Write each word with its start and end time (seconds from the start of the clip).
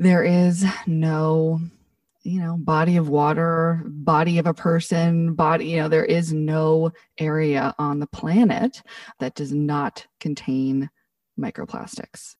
there 0.00 0.24
is 0.24 0.64
no 0.86 1.60
you 2.22 2.40
know 2.40 2.56
body 2.56 2.96
of 2.96 3.08
water 3.10 3.82
body 3.84 4.38
of 4.38 4.46
a 4.46 4.54
person 4.54 5.34
body 5.34 5.66
you 5.66 5.76
know 5.76 5.88
there 5.88 6.04
is 6.04 6.32
no 6.32 6.90
area 7.18 7.74
on 7.78 8.00
the 8.00 8.06
planet 8.06 8.82
that 9.18 9.34
does 9.34 9.52
not 9.52 10.06
contain 10.18 10.88
microplastics 11.38 12.34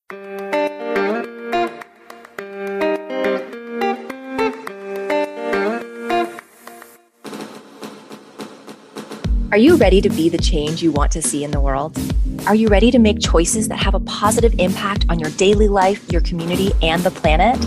Are 9.53 9.59
you 9.59 9.75
ready 9.75 10.01
to 10.01 10.09
be 10.09 10.29
the 10.29 10.39
change 10.39 10.81
you 10.81 10.93
want 10.93 11.11
to 11.11 11.21
see 11.21 11.43
in 11.43 11.51
the 11.51 11.61
world? 11.61 11.99
Are 12.47 12.55
you 12.55 12.69
ready 12.69 12.93
to 12.93 13.01
make 13.01 13.19
choices 13.19 13.67
that 13.67 13.79
have 13.79 13.95
a 13.95 14.01
positive 14.01 14.55
impact 14.61 15.07
on 15.09 15.19
your 15.19 15.31
daily 15.31 15.67
life, 15.67 16.09
your 16.13 16.21
community, 16.21 16.71
and 16.83 17.03
the 17.03 17.11
planet? 17.11 17.59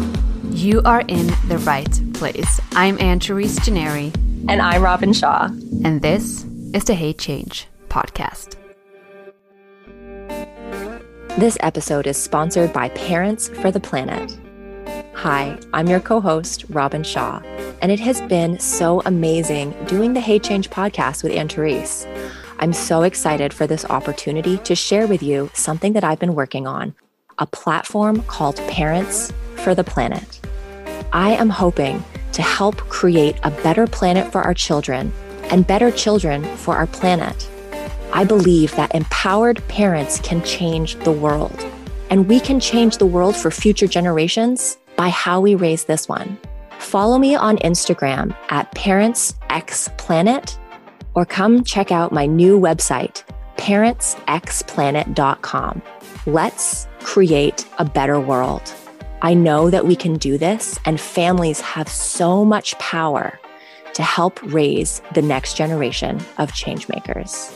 You 0.56 0.82
are 0.86 1.02
in 1.02 1.28
the 1.50 1.58
right 1.66 2.02
place. 2.14 2.62
I'm 2.72 2.98
Anne-Therese 3.02 3.60
Gennari. 3.60 4.16
And 4.48 4.62
I'm 4.62 4.82
Robin 4.82 5.12
Shaw. 5.12 5.50
And 5.84 6.02
this 6.02 6.46
is 6.74 6.86
the 6.86 6.94
Hey 6.94 7.12
Change 7.12 7.68
podcast. 7.90 8.56
This 11.38 11.58
episode 11.60 12.08
is 12.08 12.16
sponsored 12.16 12.72
by 12.72 12.90
Parents 12.90 13.50
for 13.50 13.72
the 13.72 13.82
Planet. 13.82 14.40
Hi, 15.16 15.58
I'm 15.74 15.88
your 15.88 16.00
co 16.02 16.20
host, 16.20 16.66
Robin 16.70 17.04
Shaw, 17.04 17.40
and 17.82 17.92
it 17.92 18.00
has 18.00 18.20
been 18.22 18.60
so 18.60 19.02
amazing 19.06 19.72
doing 19.86 20.14
the 20.14 20.20
Hey 20.20 20.38
Change 20.38 20.70
podcast 20.70 21.24
with 21.24 21.32
Anne 21.32 21.48
Therese. 21.48 22.06
I'm 22.60 22.74
so 22.74 23.04
excited 23.04 23.54
for 23.54 23.66
this 23.66 23.86
opportunity 23.86 24.58
to 24.58 24.76
share 24.76 25.08
with 25.08 25.24
you 25.24 25.50
something 25.54 25.94
that 25.94 26.04
I've 26.04 26.20
been 26.20 26.36
working 26.36 26.68
on 26.68 26.94
a 27.38 27.46
platform 27.46 28.24
called 28.24 28.58
Parents 28.68 29.32
for 29.58 29.74
the 29.74 29.84
Planet. 29.84 30.42
I 31.14 31.32
am 31.32 31.50
hoping 31.50 32.04
to 32.34 32.42
help 32.42 32.78
create 32.90 33.38
a 33.44 33.52
better 33.52 33.88
planet 33.88 34.30
for 34.32 34.42
our 34.42 34.54
children 34.54 35.14
and 35.44 35.66
better 35.66 35.92
children 35.92 36.44
for 36.58 36.76
our 36.76 36.88
planet. 36.88 37.50
I 38.12 38.26
believe 38.26 38.76
that 38.76 38.94
empowered 38.94 39.66
parents 39.68 40.20
can 40.20 40.44
change 40.44 40.96
the 41.04 41.12
world, 41.12 41.66
and 42.10 42.28
we 42.28 42.40
can 42.40 42.60
change 42.60 42.98
the 42.98 43.06
world 43.06 43.36
for 43.36 43.52
future 43.52 43.88
generations 43.88 44.78
by 44.96 45.10
how 45.10 45.42
we 45.42 45.56
raise 45.56 45.86
this 45.86 46.08
one. 46.08 46.38
Follow 46.80 47.18
me 47.18 47.34
on 47.36 47.58
Instagram 47.58 48.36
at 48.50 48.74
parentsxplanet 48.76 50.58
or 51.16 51.26
come 51.26 51.64
check 51.64 51.92
out 51.92 52.12
my 52.12 52.26
new 52.26 52.60
website, 52.60 53.24
parentsxplanet.com. 53.58 55.82
Let's 56.26 56.88
create 57.00 57.68
a 57.80 57.86
better 57.86 58.20
world. 58.20 58.74
I 59.22 59.34
know 59.34 59.70
that 59.70 59.86
we 59.86 59.96
can 59.96 60.18
do 60.18 60.38
this, 60.38 60.78
and 60.84 61.00
families 61.00 61.62
have 61.62 61.88
so 61.88 62.44
much 62.44 62.78
power 62.80 63.40
to 63.94 64.04
help 64.04 64.42
raise 64.44 65.02
the 65.14 65.22
next 65.22 65.56
generation 65.56 66.18
of 66.38 66.52
changemakers. 66.52 67.54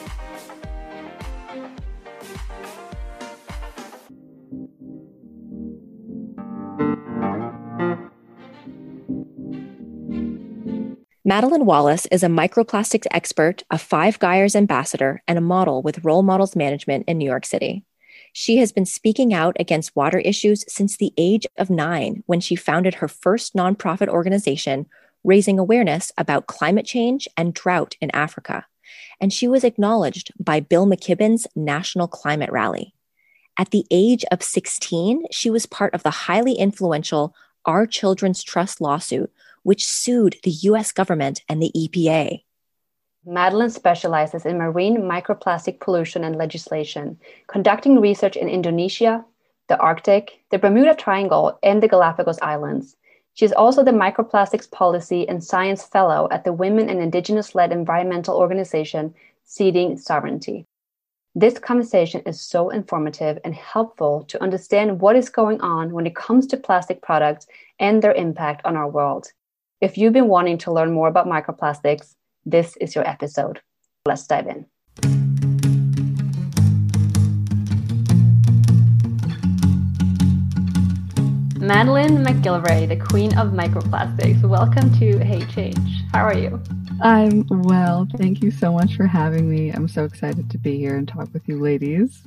Madeleine 11.28 11.66
Wallace 11.66 12.06
is 12.06 12.24
a 12.24 12.28
microplastics 12.28 13.06
expert, 13.12 13.62
a 13.70 13.78
Five 13.78 14.18
Gyres 14.18 14.56
ambassador, 14.56 15.22
and 15.28 15.38
a 15.38 15.42
model 15.42 15.82
with 15.82 16.06
Role 16.06 16.24
Models 16.24 16.56
Management 16.56 17.04
in 17.06 17.18
New 17.18 17.26
York 17.26 17.46
City. 17.46 17.84
She 18.32 18.60
has 18.60 18.72
been 18.72 18.86
speaking 18.86 19.34
out 19.34 19.58
against 19.60 19.94
water 19.94 20.20
issues 20.20 20.64
since 20.70 20.96
the 20.96 21.12
age 21.18 21.46
of 21.58 21.70
nine 21.70 22.24
when 22.28 22.40
she 22.40 22.56
founded 22.56 22.94
her 22.96 23.10
first 23.10 23.56
nonprofit 23.56 24.08
organization, 24.08 24.86
raising 25.26 25.60
awareness 25.60 26.14
about 26.18 26.48
climate 26.48 26.86
change 26.86 27.28
and 27.36 27.54
drought 27.54 27.98
in 28.00 28.10
Africa. 28.12 28.66
And 29.20 29.34
she 29.34 29.50
was 29.50 29.66
acknowledged 29.66 30.32
by 30.40 30.62
Bill 30.62 30.86
McKibben's 30.86 31.46
National 31.58 32.08
Climate 32.08 32.54
Rally. 32.54 32.94
At 33.60 33.72
the 33.72 33.86
age 33.92 34.24
of 34.32 34.42
16, 34.42 35.26
she 35.32 35.50
was 35.50 35.66
part 35.66 35.94
of 35.94 36.04
the 36.04 36.10
highly 36.10 36.54
influential 36.54 37.36
Our 37.66 37.86
Children's 37.86 38.44
Trust 38.44 38.80
lawsuit, 38.80 39.30
which 39.68 39.86
sued 39.86 40.38
the 40.44 40.58
US 40.72 40.94
government 40.94 41.42
and 41.50 41.62
the 41.62 41.74
EPA. 41.76 42.42
Madeleine 43.26 43.70
specializes 43.70 44.46
in 44.46 44.58
marine 44.58 45.02
microplastic 45.02 45.82
pollution 45.82 46.24
and 46.24 46.38
legislation, 46.38 47.20
conducting 47.48 48.00
research 48.00 48.38
in 48.38 48.48
Indonesia, 48.48 49.26
the 49.68 49.78
Arctic, 49.78 50.40
the 50.52 50.58
Bermuda 50.58 50.96
Triangle, 50.96 51.60
and 51.64 51.84
the 51.84 51.90
Galapagos 51.90 52.40
Islands. 52.42 52.96
She 53.34 53.44
is 53.44 53.52
also 53.52 53.84
the 53.84 53.92
Microplastics 53.92 54.72
Policy 54.72 55.28
and 55.28 55.44
Science 55.44 55.84
Fellow 55.84 56.30
at 56.32 56.46
the 56.46 56.54
Women 56.54 56.88
and 56.88 57.02
Indigenous 57.02 57.54
led 57.54 57.74
environmental 57.74 58.38
organization 58.38 59.14
Seeding 59.44 59.98
Sovereignty. 59.98 60.66
This 61.36 61.60
conversation 61.60 62.22
is 62.26 62.40
so 62.40 62.70
informative 62.70 63.38
and 63.44 63.54
helpful 63.54 64.24
to 64.30 64.42
understand 64.42 65.02
what 65.02 65.18
is 65.18 65.28
going 65.28 65.60
on 65.60 65.92
when 65.92 66.08
it 66.08 66.16
comes 66.16 66.48
to 66.48 66.56
plastic 66.56 67.02
products 67.02 67.48
and 67.80 68.02
their 68.02 68.14
impact 68.14 68.62
on 68.64 68.78
our 68.78 68.88
world. 68.90 69.34
If 69.80 69.96
you've 69.96 70.14
been 70.14 70.28
wanting 70.28 70.58
to 70.60 70.72
learn 70.72 70.92
more 70.92 71.08
about 71.08 71.28
microplastics, 71.28 72.16
this 72.44 72.76
is 72.78 72.96
your 72.96 73.08
episode. 73.08 73.62
Let's 74.08 74.26
dive 74.26 74.48
in. 74.48 74.66
Madeleine 81.60 82.26
MacGillivray, 82.26 82.88
the 82.88 82.98
queen 82.98 83.38
of 83.38 83.50
microplastics. 83.50 84.42
Welcome 84.42 84.92
to 84.98 85.24
Hey 85.24 85.46
Change. 85.46 85.78
How 86.12 86.26
are 86.26 86.36
you? 86.36 86.60
I'm 87.04 87.46
well. 87.48 88.08
Thank 88.18 88.42
you 88.42 88.50
so 88.50 88.72
much 88.74 88.96
for 88.96 89.06
having 89.06 89.48
me. 89.48 89.70
I'm 89.70 89.88
so 89.88 90.06
excited 90.06 90.50
to 90.50 90.58
be 90.58 90.80
here 90.80 90.98
and 90.98 91.08
talk 91.08 91.32
with 91.34 91.48
you 91.48 91.60
ladies. 91.60 92.24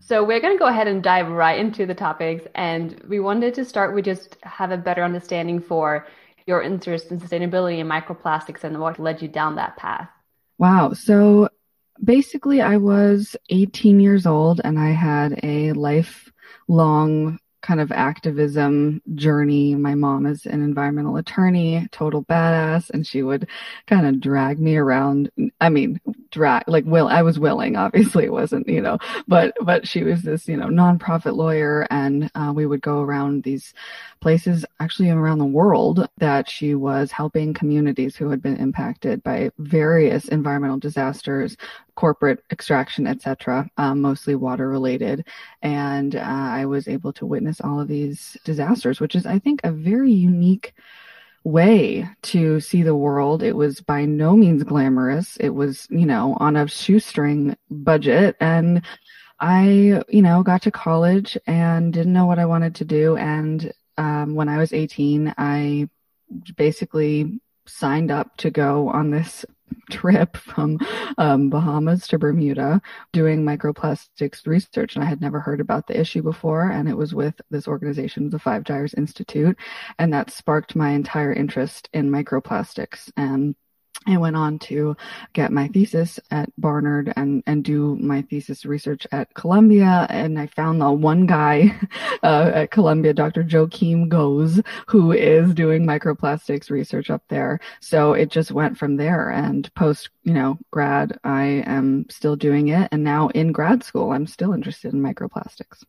So 0.00 0.24
we're 0.24 0.40
going 0.40 0.54
to 0.54 0.58
go 0.58 0.68
ahead 0.68 0.88
and 0.88 1.02
dive 1.02 1.28
right 1.28 1.60
into 1.60 1.84
the 1.84 1.94
topics 1.94 2.46
and 2.54 2.98
we 3.06 3.20
wanted 3.20 3.52
to 3.56 3.64
start 3.66 3.94
with 3.94 4.06
just 4.06 4.38
have 4.42 4.70
a 4.70 4.78
better 4.78 5.04
understanding 5.04 5.60
for 5.60 6.06
your 6.48 6.62
interest 6.62 7.12
in 7.12 7.20
sustainability 7.20 7.78
and 7.80 7.88
microplastics 7.88 8.64
and 8.64 8.80
what 8.80 8.98
led 8.98 9.20
you 9.22 9.28
down 9.28 9.56
that 9.56 9.76
path? 9.76 10.08
Wow. 10.56 10.94
So 10.94 11.50
basically, 12.02 12.62
I 12.62 12.78
was 12.78 13.36
18 13.50 14.00
years 14.00 14.26
old 14.26 14.60
and 14.64 14.78
I 14.78 14.90
had 14.90 15.38
a 15.42 15.72
lifelong 15.74 17.38
kind 17.68 17.82
of 17.82 17.92
activism 17.92 19.02
journey. 19.14 19.74
My 19.74 19.94
mom 19.94 20.24
is 20.24 20.46
an 20.46 20.62
environmental 20.62 21.18
attorney, 21.18 21.86
total 21.92 22.24
badass, 22.24 22.88
and 22.88 23.06
she 23.06 23.22
would 23.22 23.46
kind 23.86 24.06
of 24.06 24.20
drag 24.20 24.58
me 24.58 24.78
around. 24.78 25.30
I 25.60 25.68
mean, 25.68 26.00
drag 26.30 26.64
like 26.66 26.86
will 26.86 27.08
I 27.08 27.20
was 27.20 27.38
willing, 27.38 27.76
obviously 27.76 28.24
it 28.24 28.32
wasn't, 28.32 28.66
you 28.70 28.80
know, 28.80 28.96
but 29.26 29.54
but 29.60 29.86
she 29.86 30.02
was 30.02 30.22
this, 30.22 30.48
you 30.48 30.56
know, 30.56 30.68
nonprofit 30.68 31.36
lawyer, 31.36 31.86
and 31.90 32.30
uh, 32.34 32.52
we 32.56 32.64
would 32.64 32.80
go 32.80 33.02
around 33.02 33.42
these 33.42 33.74
places 34.20 34.64
actually 34.80 35.10
around 35.10 35.38
the 35.38 35.44
world 35.44 36.08
that 36.16 36.48
she 36.48 36.74
was 36.74 37.12
helping 37.12 37.52
communities 37.52 38.16
who 38.16 38.30
had 38.30 38.40
been 38.40 38.56
impacted 38.56 39.22
by 39.22 39.50
various 39.58 40.24
environmental 40.28 40.78
disasters, 40.78 41.54
corporate 41.98 42.44
extraction, 42.52 43.08
etc., 43.08 43.68
um, 43.76 44.00
mostly 44.00 44.36
water 44.36 44.68
related. 44.68 45.26
And 45.62 46.14
uh, 46.14 46.20
I 46.20 46.64
was 46.64 46.86
able 46.86 47.12
to 47.14 47.26
witness 47.26 47.60
all 47.60 47.80
of 47.80 47.88
these 47.88 48.36
disasters, 48.44 49.00
which 49.00 49.16
is, 49.16 49.26
I 49.26 49.40
think, 49.40 49.60
a 49.64 49.72
very 49.72 50.12
unique 50.12 50.74
way 51.42 52.08
to 52.22 52.60
see 52.60 52.84
the 52.84 52.94
world. 52.94 53.42
It 53.42 53.56
was 53.56 53.80
by 53.80 54.04
no 54.04 54.36
means 54.36 54.62
glamorous. 54.62 55.36
It 55.38 55.48
was, 55.48 55.88
you 55.90 56.06
know, 56.06 56.36
on 56.38 56.54
a 56.54 56.68
shoestring 56.68 57.56
budget. 57.68 58.36
And 58.38 58.82
I, 59.40 60.00
you 60.08 60.22
know, 60.22 60.44
got 60.44 60.62
to 60.62 60.70
college 60.70 61.36
and 61.48 61.92
didn't 61.92 62.12
know 62.12 62.26
what 62.26 62.38
I 62.38 62.46
wanted 62.46 62.76
to 62.76 62.84
do. 62.84 63.16
And 63.16 63.72
um, 63.96 64.36
when 64.36 64.48
I 64.48 64.58
was 64.58 64.72
18, 64.72 65.34
I 65.36 65.88
basically 66.56 67.40
signed 67.66 68.12
up 68.12 68.36
to 68.36 68.50
go 68.50 68.88
on 68.88 69.10
this 69.10 69.44
trip 69.90 70.36
from 70.36 70.78
um, 71.18 71.50
Bahamas 71.50 72.06
to 72.08 72.18
Bermuda 72.18 72.80
doing 73.12 73.44
microplastics 73.44 74.46
research. 74.46 74.94
And 74.94 75.04
I 75.04 75.08
had 75.08 75.20
never 75.20 75.40
heard 75.40 75.60
about 75.60 75.86
the 75.86 75.98
issue 75.98 76.22
before. 76.22 76.70
And 76.70 76.88
it 76.88 76.96
was 76.96 77.14
with 77.14 77.40
this 77.50 77.68
organization, 77.68 78.30
the 78.30 78.38
Five 78.38 78.64
Gyres 78.64 78.94
Institute. 78.94 79.56
And 79.98 80.12
that 80.12 80.30
sparked 80.30 80.76
my 80.76 80.90
entire 80.90 81.32
interest 81.32 81.88
in 81.92 82.10
microplastics. 82.10 83.10
And 83.16 83.54
I 84.06 84.16
went 84.16 84.36
on 84.36 84.58
to 84.60 84.96
get 85.32 85.52
my 85.52 85.68
thesis 85.68 86.18
at 86.30 86.50
Barnard 86.56 87.12
and, 87.16 87.42
and 87.46 87.62
do 87.62 87.96
my 87.96 88.22
thesis 88.22 88.64
research 88.64 89.06
at 89.12 89.34
Columbia. 89.34 90.06
And 90.08 90.38
I 90.38 90.46
found 90.46 90.80
the 90.80 90.90
one 90.90 91.26
guy 91.26 91.78
uh, 92.22 92.52
at 92.54 92.70
Columbia, 92.70 93.12
Dr. 93.12 93.42
Joaquim 93.42 94.08
Goes, 94.08 94.62
who 94.86 95.12
is 95.12 95.52
doing 95.52 95.84
microplastics 95.84 96.70
research 96.70 97.10
up 97.10 97.22
there. 97.28 97.60
So 97.80 98.14
it 98.14 98.30
just 98.30 98.50
went 98.50 98.78
from 98.78 98.96
there. 98.96 99.30
And 99.30 99.72
post, 99.74 100.10
you 100.22 100.32
know, 100.32 100.58
grad, 100.70 101.18
I 101.24 101.62
am 101.66 102.06
still 102.08 102.36
doing 102.36 102.68
it. 102.68 102.88
And 102.92 103.04
now 103.04 103.28
in 103.28 103.52
grad 103.52 103.82
school, 103.82 104.12
I'm 104.12 104.26
still 104.26 104.52
interested 104.52 104.94
in 104.94 105.02
microplastics. 105.02 105.84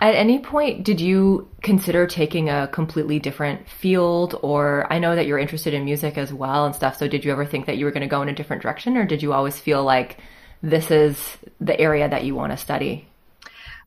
At 0.00 0.14
any 0.14 0.38
point, 0.38 0.82
did 0.82 0.98
you 0.98 1.48
consider 1.62 2.06
taking 2.06 2.48
a 2.48 2.68
completely 2.68 3.18
different 3.18 3.68
field? 3.68 4.38
Or 4.42 4.90
I 4.90 4.98
know 4.98 5.14
that 5.14 5.26
you're 5.26 5.38
interested 5.38 5.74
in 5.74 5.84
music 5.84 6.16
as 6.16 6.32
well 6.32 6.64
and 6.64 6.74
stuff. 6.74 6.96
So 6.96 7.06
did 7.06 7.22
you 7.22 7.32
ever 7.32 7.44
think 7.44 7.66
that 7.66 7.76
you 7.76 7.84
were 7.84 7.90
going 7.90 8.00
to 8.00 8.06
go 8.06 8.22
in 8.22 8.30
a 8.30 8.34
different 8.34 8.62
direction? 8.62 8.96
Or 8.96 9.04
did 9.04 9.22
you 9.22 9.34
always 9.34 9.58
feel 9.58 9.84
like 9.84 10.18
this 10.62 10.90
is 10.90 11.36
the 11.60 11.78
area 11.78 12.08
that 12.08 12.24
you 12.24 12.34
want 12.34 12.52
to 12.52 12.56
study? 12.56 13.06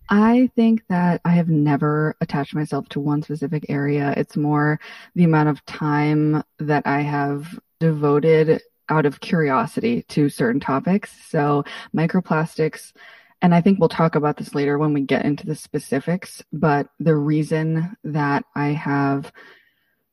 I 0.09 0.51
think 0.55 0.83
that 0.89 1.21
I 1.25 1.31
have 1.31 1.49
never 1.49 2.15
attached 2.21 2.53
myself 2.53 2.87
to 2.89 2.99
one 2.99 3.23
specific 3.23 3.65
area. 3.69 4.13
It's 4.15 4.37
more 4.37 4.79
the 5.15 5.23
amount 5.23 5.49
of 5.49 5.65
time 5.65 6.43
that 6.59 6.85
I 6.85 7.01
have 7.01 7.59
devoted 7.79 8.61
out 8.89 9.05
of 9.05 9.21
curiosity 9.21 10.03
to 10.09 10.29
certain 10.29 10.59
topics. 10.59 11.11
So 11.29 11.63
microplastics 11.95 12.91
and 13.43 13.53
I 13.53 13.59
think 13.59 13.77
we'll 13.77 13.89
talk 13.89 14.15
about 14.15 14.37
this 14.37 14.55
later 14.55 14.77
when 14.77 14.93
we 14.93 15.01
get 15.01 15.25
into 15.25 15.45
the 15.45 15.53
specifics, 15.53 16.41
but 16.53 16.87
the 16.99 17.15
reason 17.15 17.95
that 18.05 18.45
I 18.55 18.67
have 18.67 19.33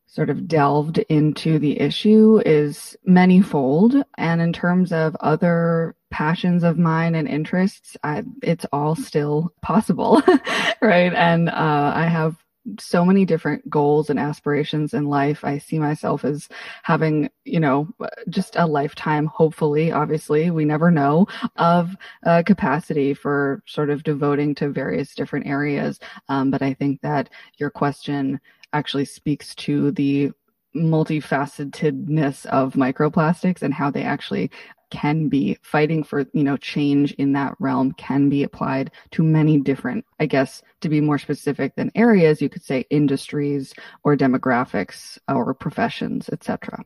sort 0.08 0.30
of 0.30 0.48
delved 0.48 0.98
into 0.98 1.60
the 1.60 1.78
issue 1.78 2.42
is 2.44 2.96
manyfold. 3.08 4.02
And 4.18 4.40
in 4.40 4.52
terms 4.52 4.92
of 4.92 5.14
other 5.20 5.94
passions 6.10 6.64
of 6.64 6.76
mine 6.76 7.14
and 7.14 7.28
interests, 7.28 7.96
I, 8.02 8.24
it's 8.42 8.66
all 8.72 8.96
still 8.96 9.54
possible, 9.62 10.20
right? 10.82 11.14
And 11.14 11.48
uh, 11.48 11.92
I 11.94 12.06
have 12.06 12.36
so 12.78 13.04
many 13.04 13.24
different 13.24 13.68
goals 13.70 14.10
and 14.10 14.18
aspirations 14.18 14.94
in 14.94 15.06
life. 15.06 15.44
I 15.44 15.58
see 15.58 15.78
myself 15.78 16.24
as 16.24 16.48
having, 16.82 17.30
you 17.44 17.60
know, 17.60 17.88
just 18.28 18.56
a 18.56 18.66
lifetime, 18.66 19.26
hopefully, 19.26 19.92
obviously, 19.92 20.50
we 20.50 20.64
never 20.64 20.90
know, 20.90 21.26
of 21.56 21.96
uh, 22.26 22.42
capacity 22.44 23.14
for 23.14 23.62
sort 23.66 23.90
of 23.90 24.02
devoting 24.02 24.54
to 24.56 24.68
various 24.68 25.14
different 25.14 25.46
areas. 25.46 25.98
Um, 26.28 26.50
but 26.50 26.62
I 26.62 26.74
think 26.74 27.00
that 27.00 27.30
your 27.58 27.70
question 27.70 28.40
actually 28.72 29.04
speaks 29.04 29.54
to 29.56 29.90
the 29.92 30.30
multifacetedness 30.74 32.46
of 32.46 32.74
microplastics 32.74 33.62
and 33.62 33.74
how 33.74 33.90
they 33.90 34.02
actually 34.02 34.50
can 34.90 35.28
be 35.28 35.56
fighting 35.62 36.02
for 36.02 36.26
you 36.32 36.42
know 36.42 36.56
change 36.56 37.12
in 37.12 37.32
that 37.32 37.54
realm 37.60 37.92
can 37.92 38.28
be 38.28 38.42
applied 38.42 38.90
to 39.10 39.22
many 39.22 39.58
different 39.58 40.04
i 40.18 40.26
guess 40.26 40.62
to 40.80 40.88
be 40.88 41.00
more 41.00 41.18
specific 41.18 41.74
than 41.76 41.90
areas 41.94 42.42
you 42.42 42.48
could 42.48 42.64
say 42.64 42.84
industries 42.90 43.72
or 44.04 44.16
demographics 44.16 45.16
or 45.28 45.54
professions 45.54 46.28
etc 46.30 46.84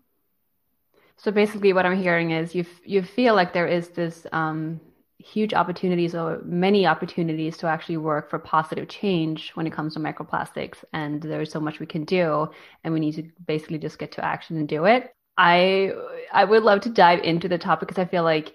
so 1.16 1.31
basically 1.31 1.72
what 1.72 1.86
i'm 1.86 1.96
hearing 1.96 2.31
is 2.31 2.54
you 2.54 2.64
you 2.84 3.02
feel 3.02 3.34
like 3.34 3.52
there 3.52 3.66
is 3.66 3.88
this 3.88 4.26
um, 4.32 4.81
huge 5.19 5.55
opportunities 5.55 6.14
or 6.14 6.40
many 6.44 6.87
opportunities 6.87 7.56
to 7.56 7.66
actually 7.66 7.96
work 7.96 8.28
for 8.28 8.38
positive 8.38 8.88
change 8.88 9.50
when 9.55 9.66
it 9.66 9.72
comes 9.72 9.94
to 9.94 10.00
microplastics 10.00 10.84
and 10.93 11.22
there's 11.22 11.50
so 11.50 11.61
much 11.61 11.81
we 11.81 11.87
can 11.87 12.05
do 12.05 12.49
and 12.82 12.93
we 12.93 13.00
need 13.00 13.14
to 13.14 13.22
basically 13.46 13.78
just 13.78 13.99
get 13.99 14.12
to 14.12 14.25
action 14.25 14.56
and 14.56 14.69
do 14.69 14.84
it 14.84 15.14
I 15.37 15.93
I 16.32 16.44
would 16.44 16.62
love 16.62 16.81
to 16.82 16.88
dive 16.88 17.20
into 17.22 17.49
the 17.49 17.58
topic 17.58 17.88
because 17.88 18.00
I 18.00 18.06
feel 18.06 18.22
like 18.22 18.55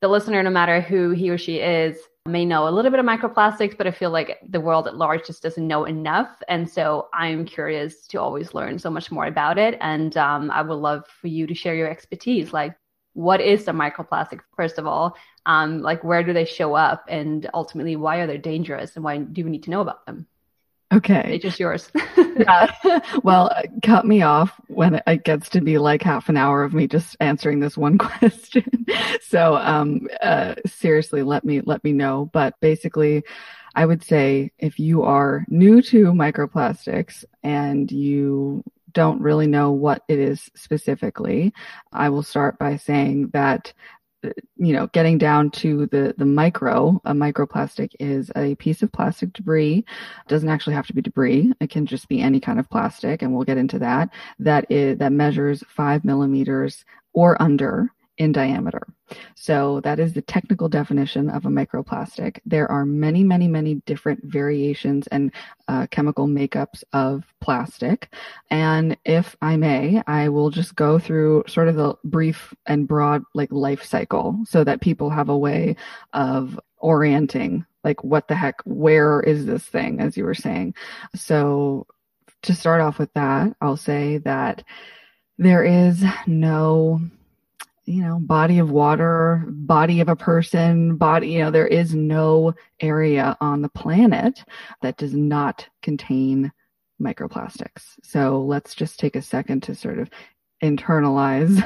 the 0.00 0.08
listener, 0.08 0.42
no 0.42 0.50
matter 0.50 0.80
who 0.80 1.10
he 1.10 1.30
or 1.30 1.38
she 1.38 1.58
is, 1.58 1.96
may 2.26 2.44
know 2.44 2.68
a 2.68 2.70
little 2.70 2.90
bit 2.90 3.00
of 3.00 3.06
microplastics, 3.06 3.76
but 3.76 3.86
I 3.86 3.90
feel 3.90 4.10
like 4.10 4.38
the 4.48 4.60
world 4.60 4.86
at 4.86 4.96
large 4.96 5.26
just 5.26 5.42
doesn't 5.42 5.66
know 5.66 5.84
enough. 5.84 6.42
And 6.48 6.68
so 6.68 7.08
I'm 7.12 7.44
curious 7.44 8.06
to 8.08 8.20
always 8.20 8.54
learn 8.54 8.78
so 8.78 8.90
much 8.90 9.10
more 9.10 9.26
about 9.26 9.58
it. 9.58 9.76
And 9.80 10.16
um, 10.16 10.50
I 10.50 10.62
would 10.62 10.74
love 10.74 11.06
for 11.06 11.28
you 11.28 11.46
to 11.46 11.54
share 11.54 11.74
your 11.74 11.88
expertise. 11.88 12.52
Like, 12.52 12.76
what 13.14 13.40
is 13.40 13.64
the 13.64 13.72
microplastic, 13.72 14.40
first 14.56 14.78
of 14.78 14.86
all? 14.86 15.16
Um, 15.46 15.80
like, 15.80 16.04
where 16.04 16.22
do 16.22 16.32
they 16.32 16.44
show 16.44 16.74
up? 16.74 17.04
And 17.08 17.48
ultimately, 17.54 17.96
why 17.96 18.18
are 18.18 18.26
they 18.26 18.38
dangerous? 18.38 18.94
And 18.96 19.04
why 19.04 19.18
do 19.18 19.44
we 19.44 19.50
need 19.50 19.64
to 19.64 19.70
know 19.70 19.80
about 19.80 20.04
them? 20.06 20.26
Okay. 20.92 21.34
It's 21.34 21.42
just 21.42 21.58
yours. 21.58 21.90
yeah. 22.16 23.00
Well, 23.22 23.50
cut 23.82 24.06
me 24.06 24.22
off 24.22 24.52
when 24.68 25.00
it 25.06 25.24
gets 25.24 25.48
to 25.50 25.60
be 25.60 25.78
like 25.78 26.02
half 26.02 26.28
an 26.28 26.36
hour 26.36 26.62
of 26.62 26.74
me 26.74 26.86
just 26.86 27.16
answering 27.20 27.58
this 27.58 27.76
one 27.76 27.98
question. 27.98 28.86
so, 29.22 29.56
um, 29.56 30.08
uh, 30.20 30.54
seriously, 30.66 31.22
let 31.22 31.44
me, 31.44 31.62
let 31.62 31.82
me 31.82 31.92
know. 31.92 32.30
But 32.32 32.54
basically, 32.60 33.24
I 33.74 33.86
would 33.86 34.04
say 34.04 34.52
if 34.58 34.78
you 34.78 35.02
are 35.02 35.44
new 35.48 35.82
to 35.82 36.12
microplastics 36.12 37.24
and 37.42 37.90
you 37.90 38.62
don't 38.94 39.20
really 39.20 39.46
know 39.46 39.70
what 39.70 40.02
it 40.08 40.18
is 40.18 40.50
specifically, 40.56 41.52
I 41.92 42.08
will 42.08 42.22
start 42.22 42.58
by 42.58 42.76
saying 42.76 43.30
that 43.32 43.72
uh, 44.24 44.30
you 44.56 44.72
know, 44.72 44.86
getting 44.88 45.18
down 45.18 45.50
to 45.50 45.86
the, 45.86 46.14
the 46.16 46.24
micro, 46.24 47.00
a 47.04 47.12
microplastic 47.12 47.90
is 48.00 48.30
a 48.36 48.54
piece 48.54 48.82
of 48.82 48.90
plastic 48.92 49.32
debris. 49.32 49.78
It 49.78 50.28
doesn't 50.28 50.48
actually 50.48 50.74
have 50.74 50.86
to 50.86 50.94
be 50.94 51.02
debris. 51.02 51.52
It 51.60 51.70
can 51.70 51.84
just 51.84 52.08
be 52.08 52.20
any 52.20 52.40
kind 52.40 52.58
of 52.58 52.70
plastic. 52.70 53.20
And 53.20 53.34
we'll 53.34 53.44
get 53.44 53.58
into 53.58 53.78
that. 53.80 54.08
That 54.38 54.64
is, 54.70 54.98
that 54.98 55.12
measures 55.12 55.62
five 55.68 56.04
millimeters 56.04 56.84
or 57.12 57.40
under 57.42 57.90
in 58.18 58.32
diameter. 58.32 58.86
So 59.34 59.80
that 59.80 59.98
is 59.98 60.12
the 60.12 60.22
technical 60.22 60.68
definition 60.68 61.28
of 61.28 61.46
a 61.46 61.50
microplastic. 61.50 62.38
There 62.46 62.70
are 62.70 62.84
many, 62.84 63.24
many, 63.24 63.48
many 63.48 63.76
different 63.86 64.24
variations 64.24 65.06
and 65.08 65.32
uh, 65.68 65.86
chemical 65.90 66.26
makeups 66.26 66.84
of 66.92 67.24
plastic. 67.40 68.12
And 68.50 68.96
if 69.04 69.36
I 69.42 69.56
may, 69.56 70.02
I 70.06 70.28
will 70.28 70.50
just 70.50 70.76
go 70.76 70.98
through 70.98 71.44
sort 71.48 71.68
of 71.68 71.76
the 71.76 71.94
brief 72.04 72.54
and 72.66 72.88
broad 72.88 73.24
like 73.34 73.52
life 73.52 73.84
cycle 73.84 74.38
so 74.46 74.64
that 74.64 74.80
people 74.80 75.10
have 75.10 75.28
a 75.28 75.38
way 75.38 75.76
of 76.12 76.58
orienting 76.78 77.66
like 77.82 78.02
what 78.02 78.28
the 78.28 78.34
heck, 78.34 78.62
where 78.64 79.20
is 79.20 79.44
this 79.44 79.64
thing, 79.64 80.00
as 80.00 80.16
you 80.16 80.24
were 80.24 80.34
saying. 80.34 80.74
So 81.14 81.86
to 82.42 82.54
start 82.54 82.80
off 82.80 82.98
with 82.98 83.12
that, 83.14 83.54
I'll 83.60 83.76
say 83.76 84.18
that 84.18 84.64
there 85.38 85.64
is 85.64 86.02
no 86.26 87.00
you 87.84 88.02
know, 88.02 88.18
body 88.18 88.58
of 88.58 88.70
water, 88.70 89.44
body 89.48 90.00
of 90.00 90.08
a 90.08 90.16
person, 90.16 90.96
body, 90.96 91.28
you 91.28 91.38
know, 91.40 91.50
there 91.50 91.66
is 91.66 91.94
no 91.94 92.54
area 92.80 93.36
on 93.40 93.62
the 93.62 93.68
planet 93.68 94.42
that 94.82 94.96
does 94.96 95.14
not 95.14 95.68
contain 95.82 96.50
microplastics. 97.00 97.82
So 98.02 98.42
let's 98.42 98.74
just 98.74 98.98
take 98.98 99.16
a 99.16 99.22
second 99.22 99.62
to 99.64 99.74
sort 99.74 99.98
of 99.98 100.08
internalize, 100.64 101.60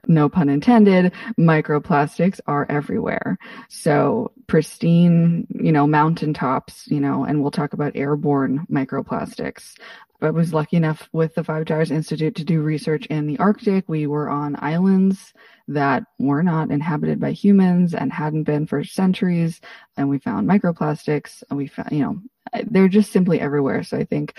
no 0.06 0.28
pun 0.28 0.48
intended, 0.48 1.12
microplastics 1.38 2.40
are 2.46 2.66
everywhere. 2.68 3.38
So 3.68 4.32
pristine, 4.46 5.46
you 5.48 5.72
know, 5.72 5.86
mountaintops, 5.86 6.86
you 6.88 7.00
know, 7.00 7.24
and 7.24 7.40
we'll 7.40 7.50
talk 7.50 7.72
about 7.72 7.96
airborne 7.96 8.66
microplastics. 8.70 9.74
I 10.20 10.30
was 10.30 10.54
lucky 10.54 10.76
enough 10.76 11.08
with 11.12 11.34
the 11.34 11.44
Five 11.44 11.66
Gyres 11.66 11.90
Institute 11.90 12.36
to 12.36 12.44
do 12.44 12.62
research 12.62 13.06
in 13.06 13.26
the 13.26 13.38
Arctic. 13.38 13.84
We 13.88 14.06
were 14.06 14.30
on 14.30 14.56
islands 14.58 15.34
that 15.68 16.04
were 16.18 16.42
not 16.42 16.70
inhabited 16.70 17.20
by 17.20 17.32
humans 17.32 17.94
and 17.94 18.12
hadn't 18.12 18.44
been 18.44 18.66
for 18.66 18.84
centuries. 18.84 19.60
And 19.96 20.08
we 20.08 20.18
found 20.18 20.48
microplastics 20.48 21.42
and 21.50 21.56
we 21.56 21.66
found, 21.66 21.92
you 21.92 22.00
know, 22.00 22.22
they're 22.70 22.88
just 22.88 23.12
simply 23.12 23.40
everywhere. 23.40 23.82
So 23.82 23.98
I 23.98 24.04
think 24.04 24.38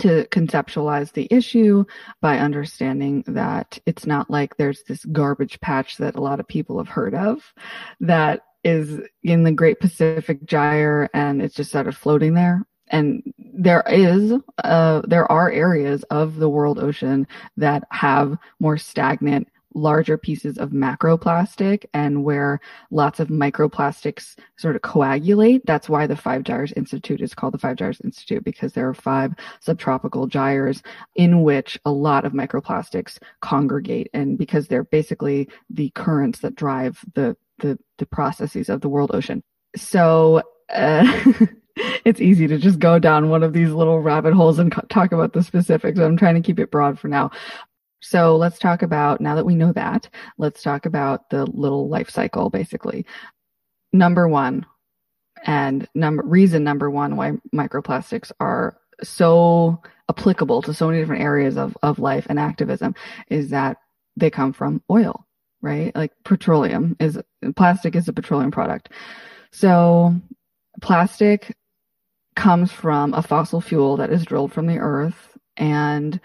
to 0.00 0.26
conceptualize 0.30 1.12
the 1.12 1.28
issue 1.30 1.84
by 2.20 2.38
understanding 2.38 3.24
that 3.26 3.78
it's 3.86 4.06
not 4.06 4.30
like 4.30 4.56
there's 4.56 4.82
this 4.84 5.04
garbage 5.06 5.60
patch 5.60 5.96
that 5.98 6.16
a 6.16 6.20
lot 6.20 6.40
of 6.40 6.48
people 6.48 6.78
have 6.78 6.88
heard 6.88 7.14
of 7.14 7.52
that 8.00 8.42
is 8.64 9.00
in 9.22 9.42
the 9.44 9.52
Great 9.52 9.78
Pacific 9.78 10.44
Gyre 10.44 11.08
and 11.12 11.42
it's 11.42 11.54
just 11.54 11.70
sort 11.70 11.86
of 11.86 11.96
floating 11.96 12.34
there. 12.34 12.66
And 12.88 13.22
there 13.38 13.82
is, 13.88 14.32
uh, 14.62 15.02
there 15.06 15.30
are 15.30 15.50
areas 15.50 16.02
of 16.04 16.36
the 16.36 16.48
world 16.48 16.78
ocean 16.78 17.26
that 17.56 17.84
have 17.90 18.36
more 18.60 18.76
stagnant 18.76 19.48
larger 19.74 20.16
pieces 20.16 20.56
of 20.56 20.70
macroplastic 20.70 21.84
and 21.92 22.24
where 22.24 22.60
lots 22.90 23.20
of 23.20 23.28
microplastics 23.28 24.36
sort 24.56 24.76
of 24.76 24.82
coagulate. 24.82 25.66
That's 25.66 25.88
why 25.88 26.06
the 26.06 26.16
Five 26.16 26.44
Gyres 26.44 26.72
Institute 26.72 27.20
is 27.20 27.34
called 27.34 27.54
the 27.54 27.58
Five 27.58 27.76
Gyres 27.76 28.00
Institute 28.02 28.44
because 28.44 28.72
there 28.72 28.88
are 28.88 28.94
five 28.94 29.34
subtropical 29.60 30.26
gyres 30.26 30.82
in 31.16 31.42
which 31.42 31.78
a 31.84 31.90
lot 31.90 32.24
of 32.24 32.32
microplastics 32.32 33.18
congregate 33.40 34.08
and 34.14 34.38
because 34.38 34.68
they're 34.68 34.84
basically 34.84 35.48
the 35.70 35.90
currents 35.90 36.40
that 36.40 36.54
drive 36.54 37.04
the 37.14 37.36
the, 37.58 37.78
the 37.98 38.06
processes 38.06 38.68
of 38.68 38.80
the 38.80 38.88
world 38.88 39.12
ocean. 39.14 39.42
So 39.76 40.42
uh, 40.70 41.20
it's 42.04 42.20
easy 42.20 42.46
to 42.46 42.58
just 42.58 42.78
go 42.78 42.98
down 42.98 43.28
one 43.28 43.42
of 43.42 43.52
these 43.52 43.70
little 43.70 44.00
rabbit 44.00 44.34
holes 44.34 44.58
and 44.58 44.72
talk 44.88 45.12
about 45.12 45.32
the 45.32 45.42
specifics. 45.42 45.98
I'm 45.98 46.16
trying 46.16 46.34
to 46.34 46.40
keep 46.40 46.58
it 46.58 46.70
broad 46.70 46.98
for 46.98 47.08
now. 47.08 47.30
So 48.06 48.36
let's 48.36 48.58
talk 48.58 48.82
about, 48.82 49.22
now 49.22 49.34
that 49.34 49.46
we 49.46 49.54
know 49.54 49.72
that, 49.72 50.10
let's 50.36 50.62
talk 50.62 50.84
about 50.84 51.30
the 51.30 51.46
little 51.46 51.88
life 51.88 52.10
cycle 52.10 52.50
basically. 52.50 53.06
Number 53.94 54.28
one, 54.28 54.66
and 55.46 55.88
number, 55.94 56.22
reason 56.22 56.64
number 56.64 56.90
one 56.90 57.16
why 57.16 57.32
microplastics 57.54 58.30
are 58.40 58.76
so 59.02 59.80
applicable 60.10 60.60
to 60.62 60.74
so 60.74 60.86
many 60.86 61.00
different 61.00 61.22
areas 61.22 61.56
of, 61.56 61.74
of 61.82 61.98
life 61.98 62.26
and 62.28 62.38
activism 62.38 62.94
is 63.30 63.48
that 63.50 63.78
they 64.18 64.28
come 64.28 64.52
from 64.52 64.82
oil, 64.90 65.26
right? 65.62 65.96
Like 65.96 66.12
petroleum 66.24 66.96
is, 67.00 67.18
plastic 67.56 67.96
is 67.96 68.06
a 68.06 68.12
petroleum 68.12 68.50
product. 68.50 68.90
So 69.50 70.14
plastic 70.82 71.56
comes 72.36 72.70
from 72.70 73.14
a 73.14 73.22
fossil 73.22 73.62
fuel 73.62 73.96
that 73.96 74.10
is 74.10 74.26
drilled 74.26 74.52
from 74.52 74.66
the 74.66 74.78
earth. 74.78 75.38
And 75.56 76.20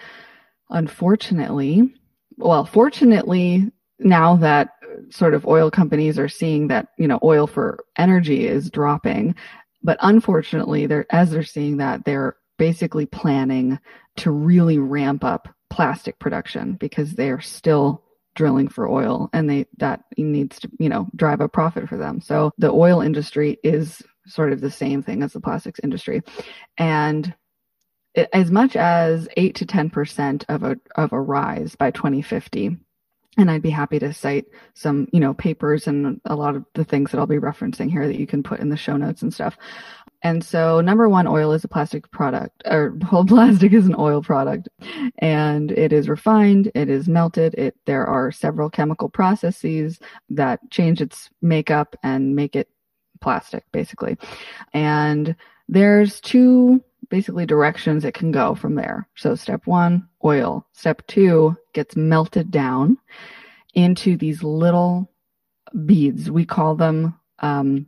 unfortunately, 0.69 1.93
well, 2.37 2.65
fortunately, 2.65 3.71
now 3.99 4.35
that 4.37 4.69
sort 5.09 5.33
of 5.33 5.45
oil 5.45 5.69
companies 5.69 6.17
are 6.17 6.29
seeing 6.29 6.67
that, 6.67 6.89
you 6.97 7.07
know, 7.07 7.19
oil 7.23 7.47
for 7.47 7.83
energy 7.97 8.47
is 8.47 8.69
dropping, 8.69 9.35
but 9.83 9.97
unfortunately, 10.01 10.85
they're, 10.85 11.05
as 11.09 11.31
they're 11.31 11.43
seeing 11.43 11.77
that, 11.77 12.05
they're 12.05 12.35
basically 12.57 13.05
planning 13.05 13.79
to 14.17 14.31
really 14.31 14.77
ramp 14.77 15.23
up 15.23 15.47
plastic 15.69 16.19
production 16.19 16.73
because 16.73 17.13
they're 17.13 17.41
still 17.41 18.03
drilling 18.35 18.67
for 18.67 18.87
oil 18.87 19.29
and 19.33 19.49
they 19.49 19.65
that 19.77 20.01
needs 20.17 20.59
to 20.59 20.69
you 20.79 20.87
know 20.87 21.07
drive 21.15 21.41
a 21.41 21.49
profit 21.49 21.87
for 21.89 21.97
them. 21.97 22.21
So 22.21 22.51
the 22.57 22.71
oil 22.71 23.01
industry 23.01 23.57
is 23.63 24.01
sort 24.27 24.53
of 24.53 24.61
the 24.61 24.71
same 24.71 25.01
thing 25.01 25.23
as 25.23 25.33
the 25.33 25.41
plastics 25.41 25.79
industry. 25.83 26.21
And 26.77 27.33
as 28.33 28.51
much 28.51 28.75
as 28.75 29.27
8 29.37 29.55
to 29.55 29.65
10% 29.65 30.45
of 30.49 30.63
a 30.63 30.77
of 30.95 31.13
a 31.13 31.21
rise 31.21 31.75
by 31.75 31.91
2050 31.91 32.77
and 33.37 33.49
I'd 33.49 33.61
be 33.61 33.69
happy 33.69 33.99
to 33.99 34.11
cite 34.11 34.45
some, 34.73 35.07
you 35.13 35.19
know, 35.19 35.33
papers 35.33 35.87
and 35.87 36.19
a 36.25 36.35
lot 36.35 36.55
of 36.55 36.65
the 36.73 36.83
things 36.83 37.11
that 37.11 37.19
I'll 37.19 37.27
be 37.27 37.37
referencing 37.37 37.89
here 37.89 38.05
that 38.05 38.19
you 38.19 38.27
can 38.27 38.43
put 38.43 38.59
in 38.59 38.69
the 38.69 38.75
show 38.75 38.97
notes 38.97 39.21
and 39.21 39.33
stuff. 39.33 39.57
And 40.23 40.43
so 40.43 40.81
number 40.81 41.07
one, 41.07 41.27
oil 41.27 41.53
is 41.53 41.63
a 41.63 41.69
plastic 41.69 42.09
product 42.11 42.61
or 42.65 42.97
whole 43.05 43.25
plastic 43.27 43.71
is 43.71 43.85
an 43.85 43.95
oil 43.97 44.21
product 44.21 44.67
and 45.19 45.71
it 45.71 45.93
is 45.93 46.09
refined. 46.09 46.71
It 46.75 46.89
is 46.89 47.07
melted. 47.07 47.53
It, 47.53 47.75
there 47.85 48.05
are 48.05 48.31
several 48.31 48.69
chemical 48.69 49.09
processes 49.09 49.99
that 50.29 50.59
change 50.69 50.99
its 50.99 51.29
makeup 51.41 51.95
and 52.03 52.35
make 52.35 52.55
it 52.55 52.67
plastic 53.21 53.63
basically. 53.71 54.17
And 54.73 55.35
there's 55.69 56.19
two 56.19 56.83
basically 57.09 57.45
directions 57.45 58.05
it 58.05 58.13
can 58.13 58.31
go 58.31 58.55
from 58.55 58.75
there. 58.75 59.07
So 59.15 59.35
step 59.35 59.65
one, 59.65 60.07
oil. 60.23 60.65
Step 60.73 61.05
two 61.07 61.57
gets 61.73 61.95
melted 61.95 62.51
down 62.51 62.97
into 63.73 64.17
these 64.17 64.43
little 64.43 65.11
beads. 65.85 66.31
We 66.31 66.45
call 66.45 66.75
them 66.75 67.19
um, 67.39 67.87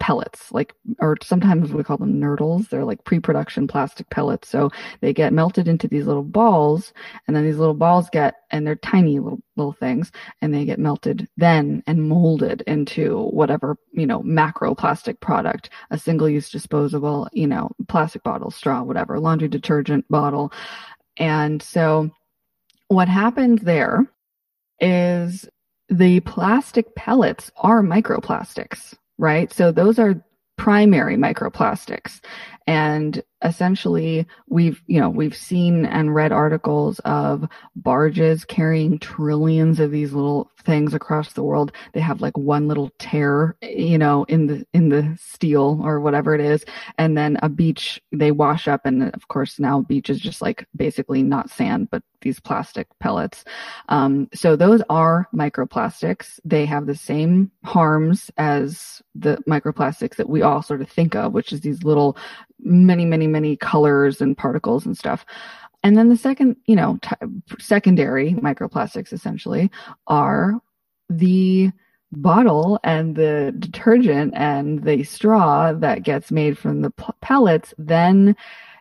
pellets, 0.00 0.52
like, 0.52 0.74
or 1.00 1.16
sometimes 1.22 1.72
we 1.72 1.82
call 1.82 1.96
them 1.96 2.20
nurdles. 2.20 2.68
They're 2.68 2.84
like 2.84 3.04
pre-production 3.04 3.66
plastic 3.66 4.08
pellets. 4.10 4.48
So 4.48 4.70
they 5.00 5.12
get 5.12 5.32
melted 5.32 5.68
into 5.68 5.88
these 5.88 6.06
little 6.06 6.22
balls, 6.22 6.92
and 7.26 7.36
then 7.36 7.44
these 7.44 7.58
little 7.58 7.74
balls 7.74 8.08
get, 8.10 8.34
and 8.50 8.66
they're 8.66 8.76
tiny 8.76 9.18
little 9.18 9.40
little 9.56 9.72
things, 9.72 10.12
and 10.40 10.52
they 10.52 10.64
get 10.64 10.78
melted 10.78 11.28
then 11.36 11.82
and 11.86 12.08
molded 12.08 12.62
into 12.66 13.22
whatever 13.30 13.76
you 13.92 14.06
know 14.06 14.22
macro 14.22 14.74
plastic 14.74 15.20
product, 15.20 15.70
a 15.90 15.98
single-use 15.98 16.50
disposable, 16.50 17.28
you 17.32 17.46
know, 17.46 17.70
plastic 17.88 18.22
bottle, 18.22 18.50
straw, 18.50 18.82
whatever, 18.82 19.18
laundry 19.18 19.48
detergent 19.48 20.08
bottle, 20.08 20.52
and 21.16 21.62
so 21.62 22.10
what 22.88 23.08
happens 23.08 23.62
there 23.62 24.06
is 24.80 25.48
the 25.88 26.20
plastic 26.20 26.94
pellets 26.94 27.50
are 27.56 27.82
microplastics 27.82 28.94
right? 29.18 29.52
So 29.52 29.72
those 29.72 29.98
are 29.98 30.22
primary 30.56 31.16
microplastics. 31.16 32.20
And 32.66 33.22
essentially 33.42 34.26
we've, 34.48 34.82
you 34.86 34.98
know, 34.98 35.10
we've 35.10 35.36
seen 35.36 35.84
and 35.84 36.14
read 36.14 36.32
articles 36.32 36.98
of 37.00 37.46
barges 37.76 38.44
carrying 38.44 38.98
trillions 38.98 39.80
of 39.80 39.90
these 39.90 40.14
little 40.14 40.50
things 40.64 40.94
across 40.94 41.34
the 41.34 41.42
world. 41.42 41.72
They 41.92 42.00
have 42.00 42.22
like 42.22 42.36
one 42.38 42.68
little 42.68 42.90
tear, 42.98 43.56
you 43.60 43.98
know, 43.98 44.24
in 44.24 44.46
the, 44.46 44.66
in 44.72 44.88
the 44.88 45.16
steel 45.20 45.80
or 45.84 46.00
whatever 46.00 46.34
it 46.34 46.40
is. 46.40 46.64
And 46.96 47.18
then 47.18 47.38
a 47.42 47.50
beach, 47.50 48.00
they 48.12 48.30
wash 48.30 48.66
up. 48.66 48.86
And 48.86 49.14
of 49.14 49.28
course 49.28 49.58
now 49.58 49.82
beach 49.82 50.08
is 50.08 50.20
just 50.20 50.40
like 50.40 50.66
basically 50.74 51.22
not 51.22 51.50
sand, 51.50 51.88
but 51.90 52.02
these 52.22 52.40
plastic 52.40 52.88
pellets. 52.98 53.44
Um, 53.90 54.28
so 54.32 54.56
those 54.56 54.80
are 54.88 55.28
microplastics. 55.34 56.40
They 56.44 56.64
have 56.64 56.86
the 56.86 56.94
same 56.94 57.50
harms 57.62 58.30
as 58.38 59.02
the 59.14 59.36
microplastics 59.46 60.16
that 60.16 60.30
we 60.30 60.40
all 60.40 60.62
sort 60.62 60.80
of 60.80 60.88
think 60.88 61.14
of, 61.14 61.34
which 61.34 61.52
is 61.52 61.60
these 61.60 61.84
little 61.84 62.16
many, 62.60 63.04
many, 63.04 63.26
many 63.26 63.56
colors 63.56 64.20
and 64.20 64.36
particles 64.36 64.86
and 64.86 64.96
stuff. 64.96 65.24
And 65.82 65.96
then 65.96 66.08
the 66.08 66.16
second, 66.16 66.56
you 66.66 66.76
know, 66.76 66.98
t- 67.02 67.10
secondary 67.58 68.32
microplastics 68.32 69.12
essentially 69.12 69.70
are 70.06 70.54
the 71.10 71.70
bottle 72.12 72.78
and 72.84 73.16
the 73.16 73.54
detergent 73.58 74.32
and 74.36 74.82
the 74.82 75.02
straw 75.02 75.72
that 75.72 76.02
gets 76.02 76.30
made 76.30 76.56
from 76.56 76.80
the 76.82 76.90
p- 76.90 77.04
pellets 77.20 77.74
then 77.76 78.36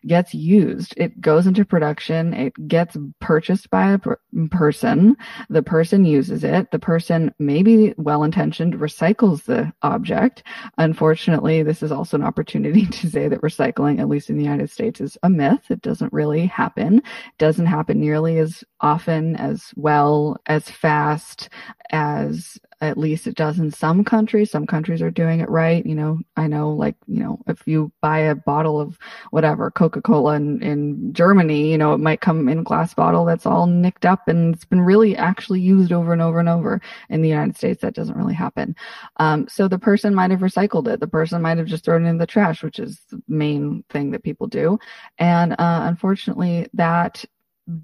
gets 0.08 0.34
used. 0.34 0.94
It 0.98 1.20
goes 1.22 1.48
into 1.48 1.66
production. 1.66 2.34
It 2.34 2.68
gets 2.68 2.98
purchased 3.20 3.70
by 3.70 3.92
a 3.92 3.98
per- 3.98 4.20
person. 4.52 5.18
The 5.50 5.64
person 5.64 6.06
uses 6.06 6.44
it. 6.44 6.72
The 6.72 6.80
person, 6.80 7.34
maybe 7.40 7.94
well 7.98 8.24
intentioned, 8.24 8.76
recycles 8.76 9.44
the 9.44 9.72
object. 9.82 10.44
Unfortunately, 10.78 11.64
this 11.64 11.84
is 11.84 11.92
also 11.92 12.18
an 12.18 12.24
opportunity 12.24 12.86
to 12.92 13.10
say 13.10 13.28
that 13.28 13.42
recycling, 13.42 14.00
at 14.00 14.10
least 14.10 14.30
in 14.30 14.38
the 14.38 14.44
United 14.44 14.70
States, 14.70 15.02
is 15.02 15.18
a 15.24 15.30
myth. 15.30 15.70
It 15.70 15.82
doesn't 15.82 16.14
really 16.14 16.46
happen. 16.46 16.98
It 16.98 17.38
doesn't 17.38 17.66
happen 17.66 18.00
nearly 18.00 18.40
as 18.40 18.64
often, 18.82 19.36
as 19.38 19.72
well, 19.76 20.38
as 20.46 20.70
fast 20.70 21.50
as 21.92 22.60
at 22.88 22.98
least 22.98 23.28
it 23.28 23.36
does 23.36 23.60
in 23.60 23.72
some 23.72 24.04
countries. 24.04 24.52
Some 24.52 24.66
countries 24.66 25.02
are 25.02 25.12
doing 25.12 25.40
it 25.40 25.50
right. 25.50 25.86
You 25.86 25.96
know, 25.96 26.20
I 26.36 26.48
know 26.48 26.72
like, 26.72 26.96
you 27.08 27.20
know, 27.20 27.40
if 27.48 27.66
you 27.68 27.92
buy 28.02 28.20
a 28.20 28.36
bottle 28.36 28.80
of 28.80 28.98
whatever, 29.32 29.72
Coca-Cola 29.72 30.36
in, 30.36 30.62
in 30.62 31.14
Germany, 31.14 31.72
you 31.72 31.78
know, 31.78 31.94
it 31.94 32.00
might 32.00 32.22
come 32.22 32.50
in 32.50 32.60
a 32.60 32.64
glass 32.64 32.94
bottle 32.94 33.26
that's 33.26 33.46
all 33.46 33.68
nicked 33.68 34.06
up 34.06 34.28
and 34.28 34.54
it's 34.54 34.66
been 34.66 34.82
really 34.82 35.16
actually 35.16 35.62
used 35.62 35.92
over 35.92 36.14
and 36.14 36.22
over 36.22 36.40
and 36.40 36.50
over. 36.50 36.82
In 37.10 37.22
the 37.22 37.30
United 37.30 37.58
States, 37.58 37.82
that 37.82 37.96
doesn't 37.96 38.18
really 38.18 38.34
happen. 38.34 38.76
Um, 39.18 39.48
so 39.48 39.68
the 39.68 39.80
person 39.80 40.16
might 40.16 40.32
have 40.32 40.42
recycled 40.42 40.88
it. 40.88 41.00
The 41.00 41.08
person 41.08 41.42
might 41.42 41.58
have 41.58 41.68
just 41.68 41.86
thrown 41.86 42.06
it 42.06 42.10
in 42.10 42.18
the 42.18 42.28
trash, 42.28 42.64
which 42.64 42.80
is 42.80 43.02
the 43.10 43.22
main 43.28 43.84
thing 43.90 44.12
that 44.12 44.24
people 44.24 44.48
do. 44.48 44.80
And, 45.18 45.54
uh, 45.54 45.82
unfortunately 45.84 46.68
that 46.74 47.24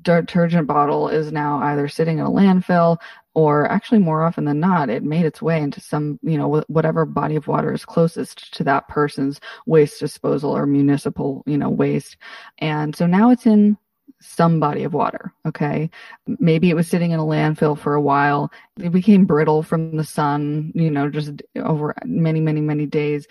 detergent 0.01 0.67
bottle 0.67 1.07
is 1.07 1.31
now 1.31 1.59
either 1.59 1.88
sitting 1.88 2.19
in 2.19 2.25
a 2.25 2.29
landfill 2.29 2.98
or 3.33 3.71
actually 3.71 4.00
more 4.00 4.24
often 4.24 4.43
than 4.43 4.59
not 4.59 4.89
it 4.89 5.03
made 5.03 5.25
its 5.25 5.41
way 5.41 5.62
into 5.62 5.79
some 5.79 6.19
you 6.21 6.38
know 6.38 6.62
whatever 6.67 7.05
body 7.05 7.36
of 7.38 7.48
water 7.48 7.74
is 7.74 7.86
closest 7.86 8.53
to 8.53 8.63
that 8.63 8.88
person's 8.89 9.39
waste 9.65 10.00
disposal 10.00 10.51
or 10.51 10.65
municipal 10.65 11.43
you 11.45 11.57
know 11.57 11.69
waste. 11.69 12.17
And 12.57 12.95
so 12.95 13.05
now 13.05 13.29
it's 13.29 13.45
in 13.45 13.77
some 14.21 14.59
body 14.59 14.83
of 14.83 14.93
water 14.93 15.33
okay? 15.45 15.89
Maybe 16.27 16.69
it 16.69 16.75
was 16.75 16.89
sitting 16.89 17.12
in 17.12 17.19
a 17.19 17.25
landfill 17.25 17.77
for 17.79 17.93
a 17.93 18.01
while. 18.01 18.51
It 18.81 18.91
became 18.91 19.25
brittle 19.25 19.63
from 19.63 19.95
the 19.95 20.03
sun 20.03 20.74
you 20.75 20.91
know 20.91 21.09
just 21.09 21.41
over 21.55 21.95
many 22.03 22.41
many 22.41 22.59
many 22.59 22.86
days. 22.86 23.27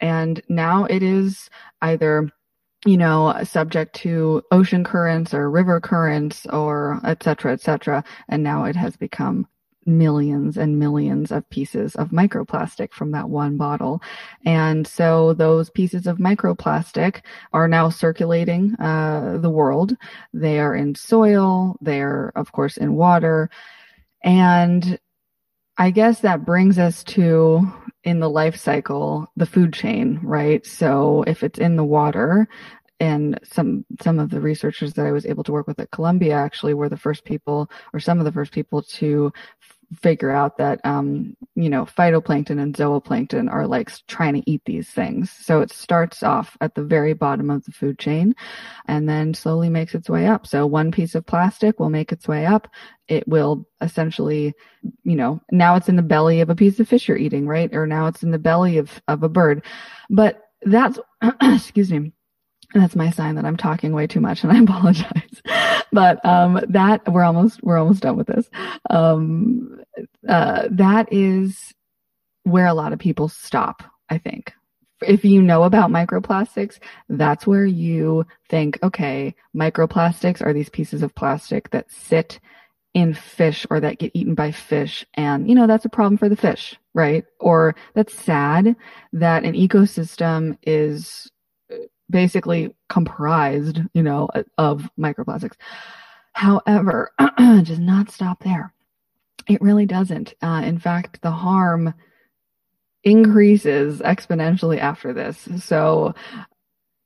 And 0.00 0.40
now 0.48 0.86
it 0.86 1.02
is 1.02 1.50
either 1.82 2.30
you 2.86 2.96
know, 2.96 3.38
subject 3.44 3.94
to 3.94 4.42
ocean 4.50 4.84
currents 4.84 5.34
or 5.34 5.50
river 5.50 5.80
currents 5.80 6.46
or 6.46 7.00
et 7.04 7.22
cetera, 7.22 7.52
et 7.52 7.60
cetera. 7.60 8.02
And 8.28 8.42
now 8.42 8.64
it 8.64 8.76
has 8.76 8.96
become 8.96 9.46
millions 9.86 10.56
and 10.56 10.78
millions 10.78 11.32
of 11.32 11.48
pieces 11.50 11.94
of 11.96 12.10
microplastic 12.10 12.92
from 12.92 13.10
that 13.12 13.28
one 13.28 13.56
bottle. 13.56 14.02
And 14.44 14.86
so 14.86 15.34
those 15.34 15.70
pieces 15.70 16.06
of 16.06 16.18
microplastic 16.18 17.22
are 17.52 17.66
now 17.68 17.88
circulating 17.90 18.74
uh, 18.76 19.38
the 19.40 19.50
world. 19.50 19.96
They 20.32 20.60
are 20.60 20.74
in 20.74 20.94
soil. 20.94 21.76
They're, 21.80 22.32
of 22.36 22.52
course, 22.52 22.76
in 22.76 22.94
water. 22.94 23.50
And 24.22 24.98
I 25.78 25.90
guess 25.90 26.20
that 26.20 26.44
brings 26.44 26.78
us 26.78 27.02
to 27.04 27.72
in 28.04 28.20
the 28.20 28.30
life 28.30 28.56
cycle, 28.56 29.30
the 29.36 29.46
food 29.46 29.72
chain, 29.72 30.20
right? 30.22 30.64
So 30.64 31.22
if 31.26 31.42
it's 31.42 31.58
in 31.58 31.76
the 31.76 31.84
water, 31.84 32.48
and 33.00 33.40
some 33.42 33.84
some 34.00 34.18
of 34.18 34.30
the 34.30 34.40
researchers 34.40 34.92
that 34.94 35.06
I 35.06 35.12
was 35.12 35.24
able 35.24 35.42
to 35.44 35.52
work 35.52 35.66
with 35.66 35.80
at 35.80 35.90
Columbia 35.90 36.34
actually 36.34 36.74
were 36.74 36.90
the 36.90 36.98
first 36.98 37.24
people 37.24 37.70
or 37.94 38.00
some 38.00 38.18
of 38.18 38.26
the 38.26 38.32
first 38.32 38.52
people 38.52 38.82
to 38.82 39.32
figure 39.96 40.30
out 40.30 40.56
that 40.58 40.80
um, 40.84 41.36
you 41.54 41.68
know 41.68 41.84
phytoplankton 41.84 42.60
and 42.60 42.74
zooplankton 42.74 43.50
are 43.50 43.66
like 43.66 43.90
trying 44.06 44.34
to 44.34 44.50
eat 44.50 44.62
these 44.64 44.88
things. 44.88 45.30
So 45.30 45.60
it 45.60 45.72
starts 45.72 46.22
off 46.22 46.56
at 46.60 46.74
the 46.74 46.84
very 46.84 47.12
bottom 47.12 47.50
of 47.50 47.64
the 47.64 47.72
food 47.72 47.98
chain 47.98 48.34
and 48.86 49.08
then 49.08 49.34
slowly 49.34 49.68
makes 49.68 49.94
its 49.94 50.08
way 50.08 50.26
up. 50.26 50.46
So 50.46 50.66
one 50.66 50.92
piece 50.92 51.14
of 51.14 51.26
plastic 51.26 51.80
will 51.80 51.90
make 51.90 52.12
its 52.12 52.28
way 52.28 52.46
up. 52.46 52.68
It 53.08 53.26
will 53.26 53.66
essentially 53.80 54.54
you 55.02 55.16
know 55.16 55.40
now 55.50 55.76
it's 55.76 55.88
in 55.88 55.96
the 55.96 56.02
belly 56.02 56.40
of 56.40 56.50
a 56.50 56.54
piece 56.54 56.78
of 56.78 56.88
fish 56.88 57.08
you're 57.08 57.16
eating 57.16 57.46
right? 57.46 57.74
Or 57.74 57.86
now 57.86 58.06
it's 58.06 58.22
in 58.22 58.30
the 58.30 58.38
belly 58.38 58.78
of 58.78 59.02
of 59.08 59.22
a 59.22 59.28
bird. 59.28 59.64
But 60.08 60.40
that's 60.62 60.98
excuse 61.42 61.90
me. 61.90 62.12
That's 62.72 62.94
my 62.94 63.10
sign 63.10 63.34
that 63.34 63.44
I'm 63.44 63.56
talking 63.56 63.92
way 63.92 64.06
too 64.06 64.20
much 64.20 64.44
and 64.44 64.52
I 64.52 64.60
apologize. 64.62 65.42
But 65.92 66.24
um, 66.24 66.60
that 66.68 67.10
we're 67.12 67.24
almost 67.24 67.62
we're 67.62 67.78
almost 67.78 68.02
done 68.02 68.16
with 68.16 68.26
this. 68.26 68.48
Um, 68.88 69.80
uh, 70.28 70.68
that 70.70 71.12
is 71.12 71.74
where 72.44 72.66
a 72.66 72.74
lot 72.74 72.92
of 72.92 72.98
people 72.98 73.28
stop, 73.28 73.82
I 74.08 74.18
think, 74.18 74.52
if 75.02 75.24
you 75.24 75.42
know 75.42 75.62
about 75.64 75.90
microplastics, 75.90 76.78
that's 77.08 77.46
where 77.46 77.64
you 77.64 78.26
think, 78.48 78.78
okay, 78.82 79.34
microplastics 79.56 80.44
are 80.44 80.52
these 80.52 80.68
pieces 80.68 81.02
of 81.02 81.14
plastic 81.14 81.70
that 81.70 81.90
sit 81.90 82.40
in 82.92 83.14
fish 83.14 83.66
or 83.70 83.80
that 83.80 83.98
get 83.98 84.10
eaten 84.14 84.34
by 84.34 84.50
fish. 84.50 85.06
And, 85.14 85.48
you 85.48 85.54
know, 85.54 85.66
that's 85.66 85.84
a 85.84 85.90
problem 85.90 86.18
for 86.18 86.28
the 86.28 86.36
fish, 86.36 86.76
right? 86.92 87.24
Or 87.38 87.74
that's 87.94 88.18
sad 88.18 88.74
that 89.12 89.44
an 89.44 89.54
ecosystem 89.54 90.58
is 90.64 91.30
basically 92.10 92.74
comprised, 92.88 93.80
you 93.94 94.02
know, 94.02 94.28
of 94.58 94.90
microplastics. 94.98 95.54
However, 96.32 97.12
does 97.38 97.78
not 97.78 98.10
stop 98.10 98.42
there. 98.42 98.72
It 99.48 99.60
really 99.60 99.86
doesn't. 99.86 100.34
Uh, 100.42 100.62
in 100.64 100.78
fact, 100.78 101.22
the 101.22 101.30
harm 101.30 101.94
increases 103.02 104.00
exponentially 104.00 104.78
after 104.78 105.12
this. 105.12 105.48
So 105.64 106.14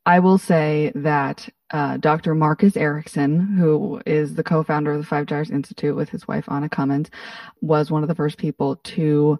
I 0.07 0.19
will 0.19 0.39
say 0.39 0.93
that 0.97 1.49
uh, 1.71 1.97
Dr. 1.97 2.35
Marcus 2.35 2.77
Eriksen, 2.77 3.41
who 3.57 4.01
is 4.05 4.35
the 4.35 4.45
co-founder 4.45 4.93
of 4.93 4.99
the 4.99 5.07
Five 5.07 5.27
Gyres 5.27 5.51
Institute 5.51 5.97
with 5.97 6.11
his 6.11 6.29
wife 6.29 6.45
Anna 6.49 6.69
Cummins, 6.69 7.11
was 7.61 7.91
one 7.91 8.03
of 8.03 8.09
the 8.09 8.15
first 8.15 8.39
people 8.39 8.77
to 8.77 9.39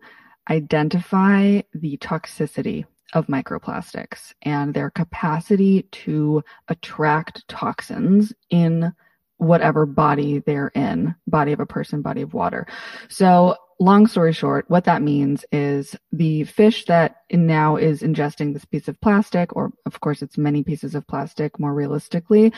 identify 0.49 1.61
the 1.75 1.97
toxicity 1.99 2.85
of 3.13 3.27
microplastics 3.27 4.33
and 4.43 4.73
their 4.75 4.91
capacity 4.91 5.83
to 5.93 6.43
attract 6.69 7.47
toxins 7.49 8.33
in 8.51 8.93
whatever 9.39 9.85
body 9.87 10.39
they're 10.39 10.73
in, 10.75 11.15
body 11.27 11.53
of 11.53 11.61
a 11.61 11.67
person, 11.67 12.03
body 12.03 12.23
of 12.23 12.35
water. 12.35 12.67
So 13.09 13.57
long 13.81 14.07
story 14.07 14.33
short, 14.33 14.65
what 14.69 14.85
that 14.85 15.03
means 15.03 15.45
is 15.53 15.97
the 16.13 16.45
fish 16.45 16.85
that 16.87 17.17
now 17.31 17.77
is 17.77 18.03
ingesting 18.03 18.53
this 18.53 18.65
piece 18.65 18.89
of 18.89 19.01
plastic, 19.01 19.55
or 19.55 19.73
of 19.87 20.01
course 20.01 20.23
it's 20.23 20.39
many 20.39 20.63
pieces 20.63 20.95
of 20.95 21.07
plastic 21.07 21.59
more 21.59 21.75
realistically, 21.75 22.53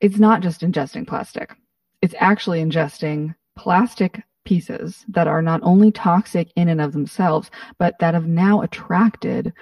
it's 0.00 0.18
not 0.18 0.42
just 0.42 0.60
ingesting 0.60 1.06
plastic. 1.06 1.54
It's 2.02 2.14
actually 2.18 2.62
ingesting 2.62 3.34
plastic 3.56 4.22
pieces 4.44 5.04
that 5.08 5.26
are 5.26 5.42
not 5.42 5.60
only 5.62 5.90
toxic 5.90 6.52
in 6.56 6.68
and 6.68 6.80
of 6.80 6.92
themselves, 6.92 7.50
but 7.78 7.98
that 8.00 8.14
have 8.14 8.26
now 8.26 8.62
attracted 8.62 9.52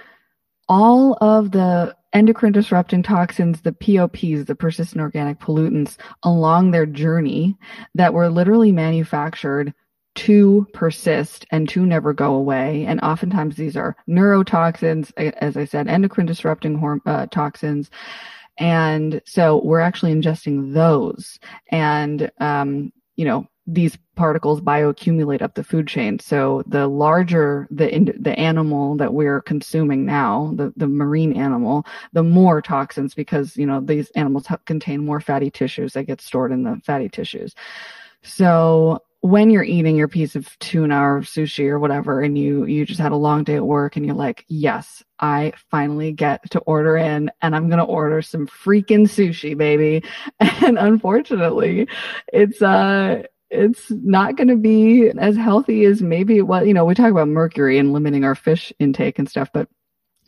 all 0.67 1.17
of 1.21 1.51
the 1.51 1.95
endocrine 2.13 2.53
disrupting 2.53 3.03
toxins, 3.03 3.61
the 3.61 3.73
POPs, 3.73 4.45
the 4.45 4.55
persistent 4.55 5.01
organic 5.01 5.39
pollutants 5.39 5.97
along 6.23 6.71
their 6.71 6.85
journey 6.85 7.57
that 7.93 8.13
were 8.13 8.29
literally 8.29 8.71
manufactured 8.71 9.73
to 10.15 10.65
persist 10.73 11.45
and 11.51 11.67
to 11.67 11.85
never 11.85 12.13
go 12.13 12.35
away. 12.35 12.85
And 12.85 13.01
oftentimes 13.01 13.57
these 13.57 13.75
are 13.75 13.97
neurotoxins, 14.07 15.11
as 15.17 15.57
I 15.57 15.65
said, 15.65 15.89
endocrine 15.89 16.25
disrupting 16.25 16.79
horm- 16.79 17.01
uh, 17.05 17.27
toxins. 17.27 17.91
And 18.57 19.21
so 19.25 19.61
we're 19.63 19.81
actually 19.81 20.13
ingesting 20.13 20.73
those. 20.73 21.37
And, 21.69 22.31
um, 22.39 22.93
you 23.17 23.25
know, 23.25 23.45
these 23.67 23.97
particles 24.15 24.61
bioaccumulate 24.61 25.41
up 25.41 25.55
the 25.55 25.63
food 25.63 25.87
chain. 25.87 26.19
So 26.19 26.63
the 26.67 26.87
larger 26.87 27.67
the 27.71 28.13
the 28.19 28.37
animal 28.39 28.95
that 28.97 29.13
we're 29.13 29.41
consuming 29.41 30.05
now, 30.05 30.53
the 30.55 30.73
the 30.77 30.87
marine 30.87 31.33
animal, 31.33 31.85
the 32.13 32.23
more 32.23 32.61
toxins 32.61 33.15
because 33.15 33.57
you 33.57 33.65
know 33.65 33.81
these 33.81 34.09
animals 34.11 34.47
contain 34.65 35.05
more 35.05 35.19
fatty 35.19 35.49
tissues 35.49 35.93
that 35.93 36.03
get 36.03 36.21
stored 36.21 36.51
in 36.51 36.63
the 36.63 36.79
fatty 36.85 37.09
tissues. 37.09 37.55
So 38.21 39.01
when 39.25 39.49
you're 39.49 39.63
eating 39.63 39.95
your 39.95 40.07
piece 40.07 40.35
of 40.35 40.47
tuna 40.59 40.95
or 41.01 41.21
sushi 41.21 41.67
or 41.67 41.79
whatever 41.79 42.21
and 42.21 42.37
you 42.37 42.65
you 42.65 42.85
just 42.85 42.99
had 42.99 43.11
a 43.11 43.15
long 43.15 43.43
day 43.43 43.55
at 43.55 43.65
work 43.65 43.95
and 43.95 44.05
you're 44.05 44.13
like 44.13 44.45
yes 44.49 45.01
i 45.19 45.51
finally 45.71 46.11
get 46.11 46.47
to 46.51 46.59
order 46.59 46.95
in 46.95 47.31
and 47.41 47.55
i'm 47.55 47.67
going 47.67 47.79
to 47.79 47.83
order 47.83 48.21
some 48.21 48.45
freaking 48.45 49.07
sushi 49.07 49.57
baby 49.57 50.03
and 50.39 50.77
unfortunately 50.77 51.87
it's 52.31 52.61
uh 52.61 53.23
it's 53.49 53.91
not 53.91 54.35
going 54.35 54.47
to 54.47 54.55
be 54.55 55.09
as 55.17 55.35
healthy 55.37 55.85
as 55.85 56.01
maybe 56.01 56.41
what, 56.41 56.67
you 56.67 56.73
know 56.73 56.85
we 56.85 56.95
talk 56.95 57.11
about 57.11 57.27
mercury 57.27 57.77
and 57.77 57.93
limiting 57.93 58.23
our 58.23 58.35
fish 58.35 58.73
intake 58.79 59.19
and 59.19 59.29
stuff 59.29 59.49
but 59.53 59.67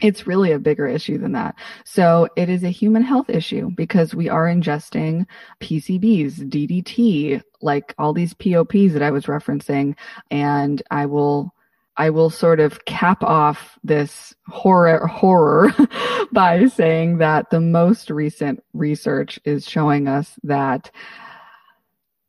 it's 0.01 0.27
really 0.27 0.51
a 0.51 0.60
bigger 0.60 0.88
issue 0.88 1.17
than 1.17 1.32
that. 1.32 1.56
So 1.86 2.27
it 2.36 2.49
is 2.49 2.63
a 2.63 2.69
human 2.69 3.01
health 3.01 3.30
issue 3.30 3.71
because 3.71 4.13
we 4.13 4.30
are 4.30 4.45
ingesting 4.45 5.25
PCBs, 5.60 6.49
DDT, 6.49 7.41
like 7.62 7.95
all 7.97 8.13
these 8.13 8.34
POPs 8.36 8.93
that 8.93 9.01
I 9.01 9.12
was 9.12 9.25
referencing. 9.25 9.95
And 10.30 10.84
I 10.91 11.08
will, 11.08 11.51
I 11.95 12.12
will 12.12 12.30
sort 12.30 12.60
of 12.60 12.86
cap 12.86 13.23
off 13.23 13.80
this 13.84 14.36
horror, 14.47 15.08
horror 15.08 15.73
by 16.32 16.67
saying 16.67 17.17
that 17.17 17.49
the 17.49 17.62
most 17.62 18.12
recent 18.12 18.63
research 18.73 19.39
is 19.45 19.67
showing 19.67 20.08
us 20.08 20.34
that 20.43 20.91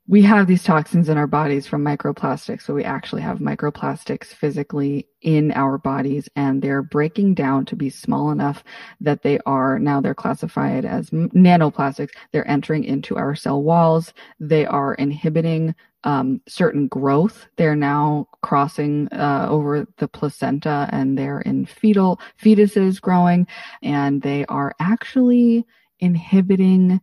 we 0.09 0.23
have 0.23 0.47
these 0.47 0.65
toxins 0.65 1.11
in 1.11 1.19
our 1.19 1.27
bodies 1.27 1.67
from 1.67 1.85
microplastics. 1.85 2.63
So 2.63 2.73
we 2.73 2.83
actually 2.83 3.21
have 3.21 3.41
microplastics 3.41 4.29
physically 4.29 5.07
in 5.21 5.53
our 5.53 5.77
bodies 5.77 6.31
and 6.35 6.63
they're 6.63 6.83
breaking 6.83 7.35
down 7.35 7.67
to 7.67 7.77
be 7.77 7.91
small 7.91 8.31
enough 8.31 8.65
that 9.03 9.23
they 9.23 9.39
are 9.45 9.79
now 9.79 10.01
they're 10.01 10.15
classified 10.15 10.87
as 10.87 11.11
nanoplastics. 11.11 12.13
They're 12.33 12.49
entering 12.51 12.85
into 12.85 13.19
our 13.19 13.35
cell 13.35 13.63
walls. 13.63 14.15
They 14.41 14.65
are 14.65 14.95
inhibiting 14.95 15.75
um, 16.05 16.41
certain 16.49 16.89
growth. 16.89 17.47
They're 17.57 17.77
now 17.77 18.29
crossing 18.41 19.09
uh, 19.13 19.47
over 19.51 19.87
the 19.99 20.09
placenta 20.09 20.89
and 20.91 21.19
they're 21.19 21.41
in 21.43 21.67
fetal 21.67 22.19
fetuses 22.43 22.99
growing 22.99 23.47
and 23.83 24.23
they 24.23 24.47
are 24.47 24.75
actually 24.81 25.67
inhibiting 26.01 26.99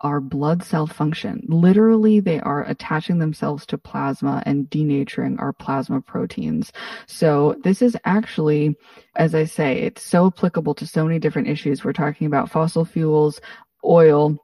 our 0.00 0.20
blood 0.20 0.62
cell 0.62 0.86
function. 0.86 1.44
Literally, 1.48 2.20
they 2.20 2.40
are 2.40 2.64
attaching 2.64 3.18
themselves 3.18 3.66
to 3.66 3.78
plasma 3.78 4.42
and 4.46 4.68
denaturing 4.70 5.40
our 5.40 5.52
plasma 5.52 6.00
proteins. 6.00 6.72
So 7.06 7.56
this 7.64 7.82
is 7.82 7.96
actually, 8.04 8.76
as 9.16 9.34
I 9.34 9.44
say, 9.44 9.80
it's 9.80 10.02
so 10.02 10.26
applicable 10.26 10.74
to 10.76 10.86
so 10.86 11.04
many 11.04 11.18
different 11.18 11.48
issues. 11.48 11.84
We're 11.84 11.92
talking 11.92 12.26
about 12.26 12.50
fossil 12.50 12.84
fuels, 12.84 13.40
oil, 13.84 14.38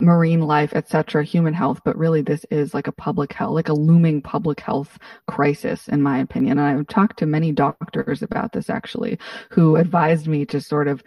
marine 0.00 0.40
life, 0.40 0.72
etc., 0.74 1.24
human 1.24 1.54
health, 1.54 1.80
but 1.84 1.96
really 1.96 2.22
this 2.22 2.44
is 2.50 2.74
like 2.74 2.86
a 2.86 2.92
public 2.92 3.32
health, 3.32 3.52
like 3.52 3.68
a 3.68 3.74
looming 3.74 4.22
public 4.22 4.60
health 4.60 4.98
crisis, 5.26 5.88
in 5.88 6.02
my 6.02 6.18
opinion. 6.18 6.58
And 6.58 6.78
I've 6.78 6.86
talked 6.86 7.18
to 7.18 7.26
many 7.26 7.52
doctors 7.52 8.22
about 8.22 8.52
this 8.52 8.70
actually, 8.70 9.18
who 9.50 9.76
advised 9.76 10.26
me 10.26 10.46
to 10.46 10.60
sort 10.60 10.88
of 10.88 11.02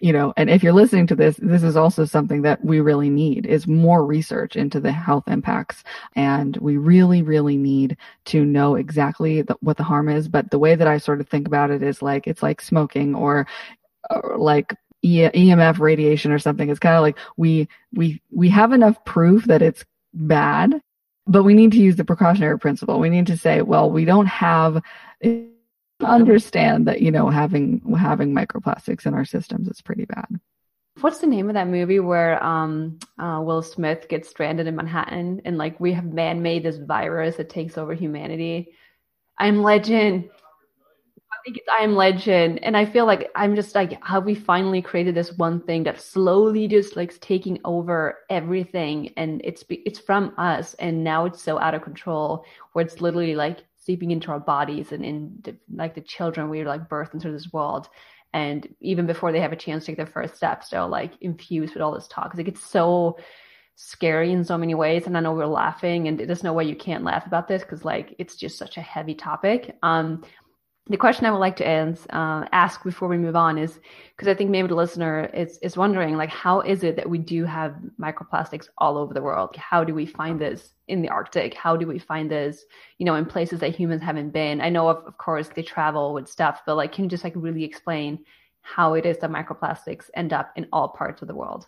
you 0.00 0.12
know, 0.12 0.32
and 0.36 0.50
if 0.50 0.62
you're 0.62 0.72
listening 0.72 1.06
to 1.06 1.14
this, 1.14 1.36
this 1.40 1.62
is 1.62 1.76
also 1.76 2.04
something 2.04 2.42
that 2.42 2.64
we 2.64 2.80
really 2.80 3.10
need 3.10 3.46
is 3.46 3.66
more 3.66 4.04
research 4.04 4.56
into 4.56 4.80
the 4.80 4.90
health 4.90 5.24
impacts. 5.28 5.84
And 6.16 6.56
we 6.56 6.76
really, 6.76 7.22
really 7.22 7.56
need 7.56 7.96
to 8.26 8.44
know 8.44 8.74
exactly 8.74 9.42
the, 9.42 9.56
what 9.60 9.76
the 9.76 9.84
harm 9.84 10.08
is. 10.08 10.26
But 10.28 10.50
the 10.50 10.58
way 10.58 10.74
that 10.74 10.88
I 10.88 10.98
sort 10.98 11.20
of 11.20 11.28
think 11.28 11.46
about 11.46 11.70
it 11.70 11.82
is 11.82 12.02
like, 12.02 12.26
it's 12.26 12.42
like 12.42 12.60
smoking 12.60 13.14
or, 13.14 13.46
or 14.10 14.36
like 14.36 14.74
EMF 15.04 15.78
radiation 15.78 16.32
or 16.32 16.40
something. 16.40 16.68
It's 16.68 16.80
kind 16.80 16.96
of 16.96 17.02
like 17.02 17.18
we, 17.36 17.68
we, 17.92 18.20
we 18.32 18.48
have 18.48 18.72
enough 18.72 19.04
proof 19.04 19.44
that 19.44 19.62
it's 19.62 19.84
bad, 20.12 20.80
but 21.26 21.44
we 21.44 21.54
need 21.54 21.70
to 21.72 21.78
use 21.80 21.94
the 21.94 22.04
precautionary 22.04 22.58
principle. 22.58 22.98
We 22.98 23.10
need 23.10 23.28
to 23.28 23.36
say, 23.36 23.62
well, 23.62 23.90
we 23.90 24.04
don't 24.04 24.26
have, 24.26 24.82
understand 26.04 26.86
that 26.86 27.00
you 27.00 27.10
know 27.10 27.28
having 27.28 27.80
having 27.98 28.34
microplastics 28.34 29.06
in 29.06 29.14
our 29.14 29.24
systems 29.24 29.68
is 29.68 29.80
pretty 29.80 30.04
bad. 30.04 30.26
What's 31.00 31.18
the 31.18 31.26
name 31.26 31.48
of 31.50 31.54
that 31.54 31.68
movie 31.68 31.98
where 31.98 32.42
um, 32.42 33.00
uh, 33.18 33.40
Will 33.42 33.62
Smith 33.62 34.08
gets 34.08 34.28
stranded 34.28 34.68
in 34.68 34.76
Manhattan 34.76 35.42
and 35.44 35.58
like 35.58 35.80
we 35.80 35.92
have 35.92 36.04
man 36.04 36.40
made 36.40 36.62
this 36.62 36.76
virus 36.76 37.36
that 37.36 37.50
takes 37.50 37.76
over 37.76 37.94
humanity? 37.94 38.74
I'm 39.38 39.62
Legend. 39.62 40.30
I 41.32 41.36
think 41.44 41.58
it's 41.58 41.68
I 41.68 41.82
Am 41.82 41.96
Legend, 41.96 42.62
and 42.62 42.76
I 42.76 42.86
feel 42.86 43.06
like 43.06 43.30
I'm 43.34 43.56
just 43.56 43.74
like, 43.74 44.02
have 44.04 44.24
we 44.24 44.34
finally 44.34 44.80
created 44.80 45.14
this 45.14 45.32
one 45.32 45.60
thing 45.60 45.82
that 45.82 46.00
slowly 46.00 46.68
just 46.68 46.96
like 46.96 47.20
taking 47.20 47.58
over 47.64 48.20
everything, 48.30 49.12
and 49.16 49.40
it's 49.44 49.64
it's 49.68 49.98
from 49.98 50.32
us, 50.38 50.74
and 50.74 51.02
now 51.02 51.24
it's 51.24 51.42
so 51.42 51.58
out 51.58 51.74
of 51.74 51.82
control 51.82 52.44
where 52.72 52.84
it's 52.84 53.00
literally 53.00 53.34
like 53.34 53.64
seeping 53.84 54.10
into 54.10 54.30
our 54.30 54.40
bodies 54.40 54.92
and 54.92 55.04
in 55.04 55.42
like 55.72 55.94
the 55.94 56.00
children 56.00 56.48
we 56.48 56.60
are 56.60 56.66
like 56.66 56.88
birth 56.88 57.14
into 57.14 57.30
this 57.30 57.52
world. 57.52 57.88
And 58.32 58.66
even 58.80 59.06
before 59.06 59.30
they 59.30 59.40
have 59.40 59.52
a 59.52 59.56
chance 59.56 59.84
to 59.84 59.92
take 59.92 59.96
their 59.96 60.06
first 60.06 60.36
steps 60.36 60.70
they're 60.70 60.86
like 60.86 61.12
infused 61.20 61.74
with 61.74 61.82
all 61.82 61.94
this 61.94 62.08
talk. 62.08 62.36
It 62.38 62.44
gets 62.44 62.64
so 62.64 63.18
scary 63.76 64.32
in 64.32 64.44
so 64.44 64.56
many 64.56 64.72
ways 64.72 65.04
and 65.04 65.16
i 65.16 65.20
know 65.20 65.32
we're 65.32 65.46
laughing 65.46 66.06
and 66.06 66.20
there's 66.20 66.44
no 66.44 66.52
way 66.52 66.62
you 66.62 66.76
can't 66.76 67.02
laugh 67.02 67.26
about 67.26 67.48
this 67.48 67.62
because 67.62 67.84
like 67.84 68.14
it's 68.20 68.36
just 68.36 68.56
such 68.56 68.76
a 68.76 68.80
heavy 68.80 69.14
topic. 69.14 69.76
Um 69.82 70.24
the 70.86 70.98
question 70.98 71.24
I 71.24 71.30
would 71.30 71.38
like 71.38 71.56
to 71.56 71.66
ask, 71.66 72.06
uh, 72.12 72.44
ask 72.52 72.84
before 72.84 73.08
we 73.08 73.16
move 73.16 73.36
on 73.36 73.56
is 73.56 73.80
because 74.14 74.28
I 74.28 74.34
think 74.34 74.50
maybe 74.50 74.68
the 74.68 74.74
listener 74.74 75.30
is 75.32 75.58
is 75.58 75.78
wondering 75.78 76.16
like 76.16 76.28
how 76.28 76.60
is 76.60 76.84
it 76.84 76.96
that 76.96 77.08
we 77.08 77.18
do 77.18 77.46
have 77.46 77.76
microplastics 77.98 78.68
all 78.76 78.98
over 78.98 79.14
the 79.14 79.22
world? 79.22 79.56
How 79.56 79.82
do 79.82 79.94
we 79.94 80.04
find 80.04 80.38
this 80.38 80.74
in 80.88 81.00
the 81.00 81.08
Arctic? 81.08 81.54
How 81.54 81.74
do 81.74 81.86
we 81.86 81.98
find 81.98 82.30
this, 82.30 82.64
you 82.98 83.06
know, 83.06 83.14
in 83.14 83.24
places 83.24 83.60
that 83.60 83.74
humans 83.74 84.02
haven't 84.02 84.30
been? 84.30 84.60
I 84.60 84.68
know 84.68 84.88
of, 84.88 85.06
of 85.06 85.16
course 85.16 85.48
they 85.48 85.62
travel 85.62 86.12
with 86.12 86.28
stuff, 86.28 86.60
but 86.66 86.76
like 86.76 86.92
can 86.92 87.04
you 87.04 87.10
just 87.10 87.24
like 87.24 87.34
really 87.34 87.64
explain 87.64 88.18
how 88.64 88.94
it 88.94 89.06
is 89.06 89.18
that 89.18 89.30
microplastics 89.30 90.10
end 90.14 90.32
up 90.32 90.50
in 90.56 90.66
all 90.72 90.88
parts 90.88 91.22
of 91.22 91.28
the 91.28 91.34
world. 91.34 91.66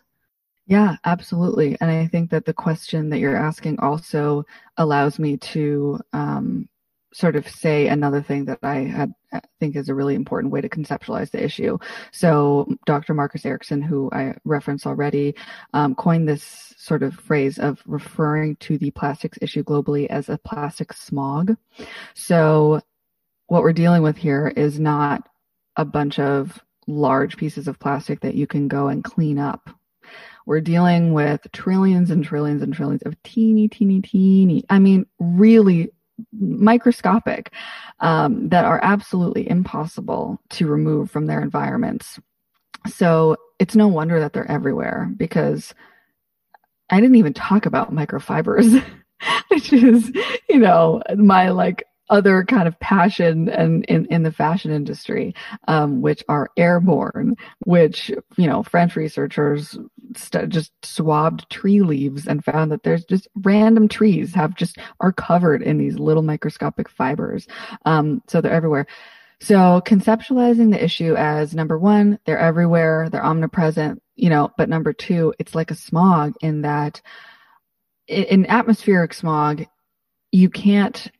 Yeah, 0.67 0.97
absolutely. 1.05 1.77
And 1.81 1.91
I 1.91 2.07
think 2.09 2.31
that 2.31 2.47
the 2.47 2.55
question 2.55 3.11
that 3.11 3.19
you're 3.19 3.37
asking 3.37 3.79
also 3.79 4.45
allows 4.79 5.19
me 5.19 5.37
to 5.37 6.01
um, 6.13 6.69
sort 7.17 7.35
of 7.35 7.49
say 7.49 7.89
another 7.89 8.21
thing 8.21 8.45
that 8.45 8.59
I 8.63 8.81
had, 8.81 9.11
think 9.59 9.75
is 9.75 9.89
a 9.89 9.95
really 9.95 10.15
important 10.15 10.53
way 10.53 10.61
to 10.61 10.69
conceptualize 10.69 11.31
the 11.31 11.43
issue. 11.43 11.79
So 12.13 12.69
Dr. 12.85 13.15
Marcus 13.15 13.47
Eriksen, 13.47 13.81
who 13.81 14.11
I 14.13 14.35
referenced 14.45 14.87
already, 14.87 15.35
um, 15.73 15.95
coined 15.95 16.29
this 16.29 16.75
sort 16.77 17.03
of 17.03 17.15
phrase 17.15 17.59
of 17.59 17.83
referring 17.87 18.57
to 18.57 18.77
the 18.77 18.91
plastics 18.91 19.39
issue 19.41 19.65
globally 19.65 20.07
as 20.09 20.29
a 20.29 20.37
plastic 20.37 20.93
smog. 20.93 21.57
So 22.13 22.83
what 23.47 23.63
we're 23.63 23.73
dealing 23.73 24.03
with 24.03 24.19
here 24.19 24.49
is 24.55 24.79
not 24.79 25.27
a 25.77 25.87
bunch 25.87 26.19
of 26.19 26.63
large 26.87 27.39
pieces 27.39 27.67
of 27.67 27.79
plastic 27.79 28.21
that 28.21 28.35
you 28.35 28.47
can 28.47 28.69
go 28.69 28.89
and 28.89 29.03
clean 29.03 29.39
up 29.39 29.71
we're 30.47 30.61
dealing 30.61 31.13
with 31.13 31.45
trillions 31.53 32.13
and 32.13 32.25
trillions 32.25 32.63
and 32.63 32.73
trillions 32.73 33.03
of 33.03 33.21
teeny, 33.25 33.67
teeny, 33.67 34.01
teeny, 34.01 34.63
I 34.71 34.79
mean, 34.79 35.05
really 35.19 35.91
microscopic, 36.33 37.53
um, 38.01 38.49
that 38.49 38.65
are 38.65 38.81
absolutely 38.83 39.49
impossible 39.49 40.41
to 40.51 40.67
remove 40.67 41.11
from 41.11 41.27
their 41.27 41.41
environments. 41.41 42.19
So 42.89 43.37
it's 43.59 43.77
no 43.77 43.89
wonder 43.89 44.21
that 44.21 44.33
they're 44.33 44.51
everywhere 44.51 45.11
because 45.17 45.75
I 46.91 47.01
didn't 47.01 47.17
even 47.17 47.35
talk 47.35 47.67
about 47.67 47.95
microfibers, 47.95 48.83
which 49.49 49.73
is, 49.73 50.13
you 50.49 50.59
know, 50.59 51.03
my 51.17 51.51
like 51.51 51.85
other 52.09 52.45
kind 52.45 52.69
of 52.69 52.79
passion 52.81 53.49
and 53.49 53.85
in, 53.87 54.07
in 54.07 54.23
the 54.23 54.33
fashion 54.33 54.71
industry, 54.71 55.35
um, 55.69 56.03
which 56.03 56.23
are 56.29 56.51
airborne, 56.57 57.37
which, 57.65 58.11
you 58.37 58.47
know, 58.47 58.63
French 58.63 58.97
researchers 58.97 59.79
st- 60.17 60.49
just 60.49 60.73
swabbed 60.85 61.49
tree 61.51 61.81
leaves 61.81 62.27
and 62.27 62.45
found 62.45 62.71
that 62.71 62.83
there's 62.83 63.05
just 63.05 63.29
random 63.43 63.89
trees 63.89 64.35
have 64.35 64.55
just 64.55 64.79
are 65.01 65.13
covered 65.13 65.63
in 65.63 65.79
these 65.79 65.99
little 65.99 66.23
microscopic 66.23 66.89
fibers. 66.89 67.47
Um, 67.85 68.23
so 68.29 68.41
they're 68.41 68.53
everywhere. 68.53 68.87
So 69.41 69.83
conceptualizing 69.85 70.73
the 70.73 70.83
issue 70.83 71.15
as 71.15 71.55
number 71.55 71.79
one, 71.79 72.19
they're 72.25 72.39
everywhere, 72.39 73.11
they're 73.11 73.25
omnipresent, 73.25 74.03
you 74.15 74.31
know, 74.31 74.51
but 74.57 74.69
number 74.69 74.93
two, 74.93 75.35
it's 75.39 75.55
like 75.55 75.71
a 75.71 75.75
smog 75.75 76.35
in 76.41 76.63
that 76.63 77.03
in 78.09 78.47
atmospheric 78.47 79.13
smog, 79.13 79.67
you 80.33 80.49
can't 80.49 81.11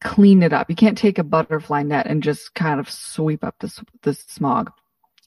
clean 0.00 0.42
it 0.42 0.52
up. 0.52 0.70
You 0.70 0.76
can't 0.76 0.98
take 0.98 1.18
a 1.18 1.24
butterfly 1.24 1.82
net 1.82 2.06
and 2.06 2.22
just 2.22 2.54
kind 2.54 2.80
of 2.80 2.90
sweep 2.90 3.44
up 3.44 3.56
this 3.60 3.80
this 4.02 4.20
smog. 4.20 4.72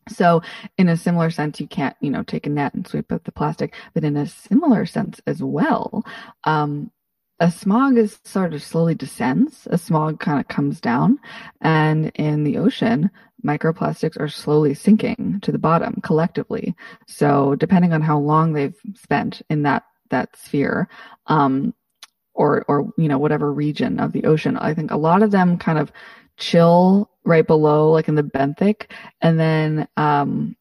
So 0.08 0.42
in 0.78 0.90
a 0.90 0.98
similar 0.98 1.30
sense, 1.30 1.60
you 1.60 1.68
can't, 1.68 1.96
you 2.02 2.10
know, 2.10 2.24
take 2.24 2.48
a 2.48 2.50
net 2.50 2.74
and 2.74 2.88
sweep 2.88 3.12
up 3.12 3.24
the 3.24 3.32
plastic, 3.32 3.76
but 3.94 4.04
in 4.04 4.18
a 4.18 4.26
similar 4.26 4.86
sense 4.86 5.22
as 5.28 5.44
well, 5.44 6.04
um, 6.46 6.92
a 7.40 7.52
smog 7.52 7.98
is 7.98 8.20
sort 8.26 8.54
of 8.54 8.64
slowly 8.64 8.96
descends. 8.96 9.68
A 9.72 9.78
smog 9.78 10.20
kind 10.20 10.40
of 10.40 10.48
comes 10.48 10.82
down 10.82 11.20
and 11.62 12.12
in 12.16 12.44
the 12.44 12.58
ocean, 12.58 13.10
microplastics 13.46 14.20
are 14.20 14.28
slowly 14.28 14.74
sinking 14.74 15.40
to 15.42 15.52
the 15.52 15.58
bottom 15.58 16.02
collectively. 16.04 16.76
So 17.08 17.56
depending 17.56 17.94
on 17.94 18.02
how 18.02 18.20
long 18.20 18.54
they've 18.54 18.76
spent 18.96 19.42
in 19.50 19.64
that, 19.64 19.84
that 20.10 20.36
sphere, 20.36 20.90
um, 21.28 21.74
or 22.34 22.64
or 22.68 22.92
you 22.98 23.08
know 23.08 23.18
whatever 23.18 23.52
region 23.52 24.00
of 24.00 24.12
the 24.12 24.24
ocean. 24.26 24.58
I 24.58 24.74
think 24.74 24.92
a 24.92 24.98
lot 24.98 25.24
of 25.24 25.32
them 25.32 25.58
kind 25.58 25.78
of 25.78 25.92
chill 26.38 27.10
right 27.26 27.46
below, 27.46 27.92
like 27.92 28.08
in 28.08 28.16
the 28.16 28.24
benthic, 28.24 28.92
and 29.22 29.40
then 29.40 29.88
um, 29.98 30.56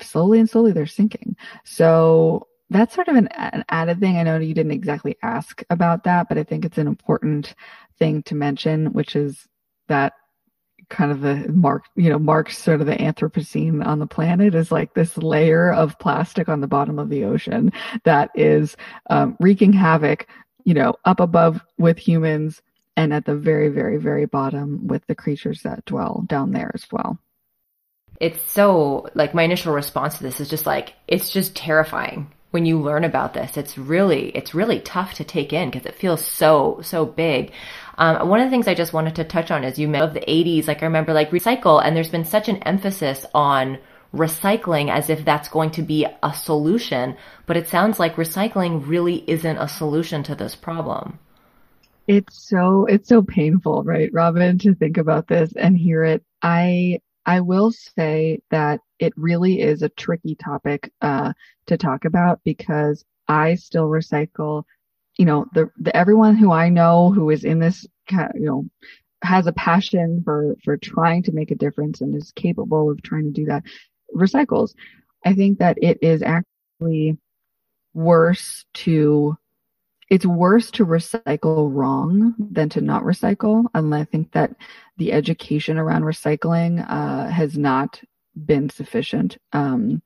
slowly 0.00 0.40
and 0.40 0.48
slowly 0.48 0.72
they're 0.72 0.86
sinking. 0.86 1.36
So 1.64 2.48
that's 2.70 2.94
sort 2.94 3.08
of 3.08 3.16
an, 3.16 3.28
an 3.28 3.64
added 3.68 4.00
thing. 4.00 4.18
I 4.18 4.22
know 4.22 4.38
you 4.38 4.54
didn't 4.54 4.72
exactly 4.72 5.16
ask 5.22 5.62
about 5.70 6.04
that, 6.04 6.28
but 6.28 6.38
I 6.38 6.44
think 6.44 6.64
it's 6.64 6.78
an 6.78 6.86
important 6.86 7.54
thing 7.98 8.22
to 8.24 8.34
mention, 8.34 8.92
which 8.92 9.16
is 9.16 9.46
that 9.88 10.12
kind 10.90 11.10
of 11.10 11.20
the 11.20 11.50
mark, 11.52 11.84
you 11.96 12.08
know, 12.08 12.18
marks 12.18 12.56
sort 12.58 12.80
of 12.80 12.86
the 12.86 12.96
Anthropocene 12.96 13.84
on 13.84 13.98
the 13.98 14.06
planet 14.06 14.54
is 14.54 14.72
like 14.72 14.94
this 14.94 15.16
layer 15.18 15.72
of 15.72 15.98
plastic 15.98 16.48
on 16.48 16.60
the 16.60 16.66
bottom 16.66 16.98
of 16.98 17.10
the 17.10 17.24
ocean 17.24 17.72
that 18.04 18.30
is 18.34 18.76
um, 19.10 19.36
wreaking 19.40 19.72
havoc 19.72 20.26
you 20.68 20.74
know, 20.74 20.94
up 21.06 21.18
above 21.18 21.62
with 21.78 21.96
humans 21.96 22.60
and 22.94 23.14
at 23.14 23.24
the 23.24 23.34
very, 23.34 23.70
very, 23.70 23.96
very 23.96 24.26
bottom 24.26 24.86
with 24.86 25.02
the 25.06 25.14
creatures 25.14 25.62
that 25.62 25.82
dwell 25.86 26.26
down 26.26 26.52
there 26.52 26.70
as 26.74 26.84
well. 26.92 27.18
It's 28.20 28.38
so 28.52 29.08
like 29.14 29.32
my 29.32 29.44
initial 29.44 29.72
response 29.72 30.18
to 30.18 30.24
this 30.24 30.40
is 30.40 30.50
just 30.50 30.66
like 30.66 30.92
it's 31.06 31.30
just 31.30 31.56
terrifying 31.56 32.34
when 32.50 32.66
you 32.66 32.78
learn 32.78 33.04
about 33.04 33.32
this. 33.32 33.56
It's 33.56 33.78
really 33.78 34.28
it's 34.36 34.54
really 34.54 34.80
tough 34.80 35.14
to 35.14 35.24
take 35.24 35.54
in 35.54 35.70
because 35.70 35.86
it 35.86 35.94
feels 35.94 36.22
so 36.22 36.80
so 36.82 37.06
big. 37.06 37.52
Um, 37.96 38.28
one 38.28 38.40
of 38.40 38.46
the 38.46 38.50
things 38.50 38.68
I 38.68 38.74
just 38.74 38.92
wanted 38.92 39.14
to 39.14 39.24
touch 39.24 39.50
on 39.50 39.64
is 39.64 39.78
you 39.78 39.88
mentioned 39.88 40.18
of 40.18 40.22
the 40.22 40.30
80s. 40.30 40.68
Like 40.68 40.82
I 40.82 40.86
remember 40.86 41.14
like 41.14 41.30
recycle, 41.30 41.82
and 41.82 41.96
there's 41.96 42.10
been 42.10 42.26
such 42.26 42.50
an 42.50 42.58
emphasis 42.64 43.24
on 43.32 43.78
recycling 44.14 44.90
as 44.90 45.10
if 45.10 45.24
that's 45.24 45.48
going 45.48 45.70
to 45.72 45.82
be 45.82 46.06
a 46.22 46.32
solution, 46.32 47.16
but 47.46 47.56
it 47.56 47.68
sounds 47.68 47.98
like 47.98 48.16
recycling 48.16 48.86
really 48.86 49.24
isn't 49.28 49.58
a 49.58 49.68
solution 49.68 50.22
to 50.24 50.34
this 50.34 50.54
problem. 50.54 51.18
It's 52.06 52.48
so 52.48 52.86
it's 52.86 53.08
so 53.08 53.22
painful, 53.22 53.84
right, 53.84 54.10
Robin, 54.12 54.58
to 54.58 54.74
think 54.74 54.96
about 54.96 55.28
this 55.28 55.52
and 55.56 55.76
hear 55.76 56.04
it. 56.04 56.24
I 56.42 57.00
I 57.26 57.40
will 57.40 57.70
say 57.70 58.40
that 58.50 58.80
it 58.98 59.12
really 59.16 59.60
is 59.60 59.82
a 59.82 59.90
tricky 59.90 60.34
topic 60.34 60.90
uh, 61.02 61.34
to 61.66 61.76
talk 61.76 62.06
about 62.06 62.40
because 62.44 63.04
I 63.28 63.56
still 63.56 63.88
recycle. 63.88 64.64
You 65.18 65.26
know, 65.26 65.46
the, 65.52 65.70
the 65.78 65.94
everyone 65.94 66.36
who 66.36 66.50
I 66.50 66.70
know 66.70 67.12
who 67.12 67.28
is 67.28 67.44
in 67.44 67.58
this, 67.58 67.86
you 68.10 68.28
know, 68.36 68.64
has 69.22 69.46
a 69.46 69.52
passion 69.52 70.22
for 70.24 70.56
for 70.64 70.78
trying 70.78 71.24
to 71.24 71.32
make 71.32 71.50
a 71.50 71.56
difference 71.56 72.00
and 72.00 72.16
is 72.16 72.32
capable 72.32 72.90
of 72.90 73.02
trying 73.02 73.24
to 73.24 73.30
do 73.30 73.44
that 73.46 73.64
recycles. 74.14 74.74
I 75.24 75.34
think 75.34 75.58
that 75.58 75.76
it 75.82 75.98
is 76.02 76.22
actually 76.22 77.18
worse 77.94 78.64
to 78.74 79.36
it's 80.10 80.24
worse 80.24 80.70
to 80.70 80.86
recycle 80.86 81.70
wrong 81.70 82.34
than 82.38 82.70
to 82.70 82.80
not 82.80 83.02
recycle. 83.02 83.66
And 83.74 83.94
I 83.94 84.04
think 84.04 84.32
that 84.32 84.54
the 84.96 85.12
education 85.12 85.76
around 85.76 86.02
recycling 86.02 86.84
uh, 86.88 87.28
has 87.28 87.58
not 87.58 88.00
been 88.46 88.70
sufficient. 88.70 89.36
Um, 89.52 90.00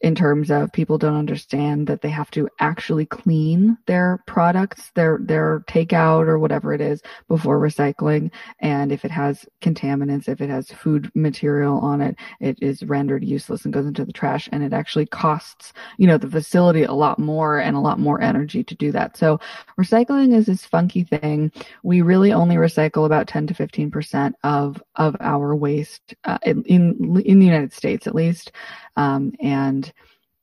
in 0.00 0.14
terms 0.14 0.50
of 0.50 0.72
people 0.72 0.96
don't 0.96 1.16
understand 1.16 1.86
that 1.86 2.00
they 2.00 2.08
have 2.08 2.30
to 2.30 2.48
actually 2.58 3.04
clean 3.04 3.76
their 3.86 4.22
products, 4.26 4.90
their 4.94 5.18
their 5.20 5.60
takeout 5.68 6.26
or 6.26 6.38
whatever 6.38 6.72
it 6.72 6.80
is 6.80 7.02
before 7.28 7.60
recycling. 7.60 8.30
And 8.60 8.92
if 8.92 9.04
it 9.04 9.10
has 9.10 9.44
contaminants, 9.60 10.28
if 10.28 10.40
it 10.40 10.48
has 10.48 10.70
food 10.70 11.10
material 11.14 11.78
on 11.80 12.00
it, 12.00 12.16
it 12.40 12.58
is 12.62 12.82
rendered 12.82 13.22
useless 13.24 13.64
and 13.64 13.74
goes 13.74 13.86
into 13.86 14.04
the 14.04 14.12
trash. 14.12 14.48
And 14.52 14.62
it 14.62 14.72
actually 14.72 15.06
costs, 15.06 15.74
you 15.98 16.06
know, 16.06 16.16
the 16.16 16.30
facility 16.30 16.84
a 16.84 16.92
lot 16.92 17.18
more 17.18 17.58
and 17.58 17.76
a 17.76 17.80
lot 17.80 17.98
more 17.98 18.22
energy 18.22 18.64
to 18.64 18.74
do 18.74 18.92
that. 18.92 19.18
So 19.18 19.38
recycling 19.78 20.34
is 20.34 20.46
this 20.46 20.64
funky 20.64 21.04
thing. 21.04 21.52
We 21.82 22.00
really 22.00 22.32
only 22.32 22.56
recycle 22.56 23.04
about 23.04 23.28
10 23.28 23.48
to 23.48 23.54
15 23.54 23.90
percent 23.90 24.36
of 24.44 24.82
of 24.96 25.14
our 25.20 25.54
waste 25.54 26.14
uh, 26.24 26.38
in 26.44 26.62
in 26.64 27.38
the 27.38 27.46
United 27.46 27.74
States, 27.74 28.06
at 28.06 28.14
least. 28.14 28.52
Um, 28.96 29.32
and 29.40 29.89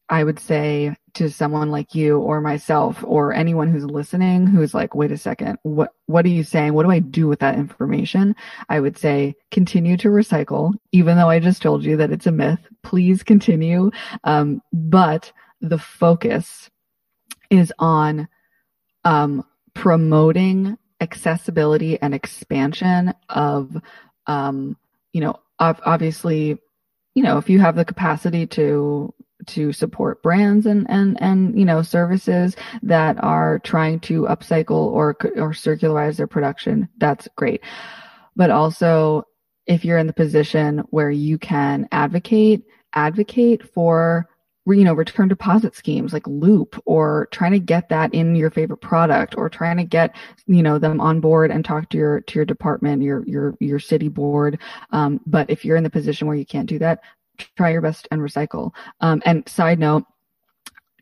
I 0.09 0.23
would 0.23 0.39
say 0.39 0.95
to 1.15 1.29
someone 1.29 1.69
like 1.69 1.95
you 1.95 2.19
or 2.19 2.39
myself 2.39 3.03
or 3.03 3.33
anyone 3.33 3.69
who's 3.69 3.85
listening 3.85 4.47
who's 4.47 4.73
like, 4.73 4.95
wait 4.95 5.11
a 5.11 5.17
second, 5.17 5.57
what, 5.63 5.93
what 6.05 6.25
are 6.25 6.29
you 6.29 6.43
saying? 6.43 6.73
What 6.73 6.83
do 6.83 6.91
I 6.91 6.99
do 6.99 7.27
with 7.27 7.39
that 7.39 7.55
information? 7.55 8.35
I 8.69 8.79
would 8.79 8.97
say 8.97 9.35
continue 9.51 9.97
to 9.97 10.09
recycle, 10.09 10.73
even 10.91 11.17
though 11.17 11.29
I 11.29 11.39
just 11.39 11.61
told 11.61 11.83
you 11.83 11.97
that 11.97 12.11
it's 12.11 12.27
a 12.27 12.31
myth. 12.31 12.59
Please 12.83 13.23
continue. 13.23 13.91
Um, 14.23 14.61
but 14.71 15.31
the 15.59 15.79
focus 15.79 16.69
is 17.49 17.73
on, 17.79 18.27
um, 19.03 19.43
promoting 19.73 20.77
accessibility 21.01 22.01
and 22.01 22.13
expansion 22.13 23.13
of, 23.29 23.75
um, 24.27 24.77
you 25.11 25.21
know, 25.21 25.39
obviously 25.59 26.59
you 27.17 27.23
know, 27.23 27.39
if 27.39 27.49
you 27.49 27.57
have 27.57 27.75
the 27.75 27.83
capacity 27.83 28.45
to 28.45 29.11
to 29.45 29.71
support 29.71 30.23
brands 30.23 30.65
and 30.65 30.85
and 30.89 31.17
and 31.21 31.57
you 31.57 31.65
know 31.65 31.81
services 31.81 32.55
that 32.81 33.21
are 33.23 33.59
trying 33.59 33.99
to 33.99 34.23
upcycle 34.23 34.87
or 34.91 35.09
or 35.35 35.51
circularize 35.51 36.17
their 36.17 36.27
production, 36.27 36.89
that's 36.97 37.27
great. 37.35 37.61
But 38.35 38.49
also, 38.49 39.23
if 39.65 39.85
you're 39.85 39.97
in 39.97 40.07
the 40.07 40.13
position 40.13 40.79
where 40.89 41.11
you 41.11 41.37
can 41.37 41.87
advocate 41.91 42.63
advocate 42.93 43.67
for 43.73 44.27
you 44.75 44.83
know, 44.83 44.93
return 44.93 45.27
deposit 45.27 45.75
schemes 45.75 46.11
like 46.11 46.27
Loop 46.27 46.81
or 46.85 47.29
trying 47.31 47.53
to 47.53 47.59
get 47.59 47.89
that 47.89 48.13
in 48.13 48.35
your 48.35 48.49
favorite 48.49 48.81
product 48.81 49.37
or 49.37 49.49
trying 49.49 49.77
to 49.77 49.83
get, 49.83 50.15
you 50.45 50.61
know, 50.61 50.77
them 50.77 50.99
on 50.99 51.21
board 51.21 51.51
and 51.51 51.63
talk 51.63 51.89
to 51.89 51.97
your, 51.97 52.21
to 52.21 52.35
your 52.35 52.45
department, 52.45 53.01
your, 53.01 53.23
your, 53.25 53.55
your 53.59 53.79
city 53.79 54.09
board. 54.09 54.59
Um, 54.91 55.21
but 55.25 55.49
if 55.49 55.63
you're 55.63 55.77
in 55.77 55.83
the 55.83 55.89
position 55.89 56.27
where 56.27 56.35
you 56.35 56.45
can't 56.45 56.67
do 56.67 56.79
that, 56.79 57.01
try 57.37 57.71
your 57.71 57.81
best 57.81 58.07
and 58.11 58.21
recycle. 58.21 58.71
Um, 59.01 59.21
and 59.25 59.47
side 59.47 59.79
note, 59.79 60.05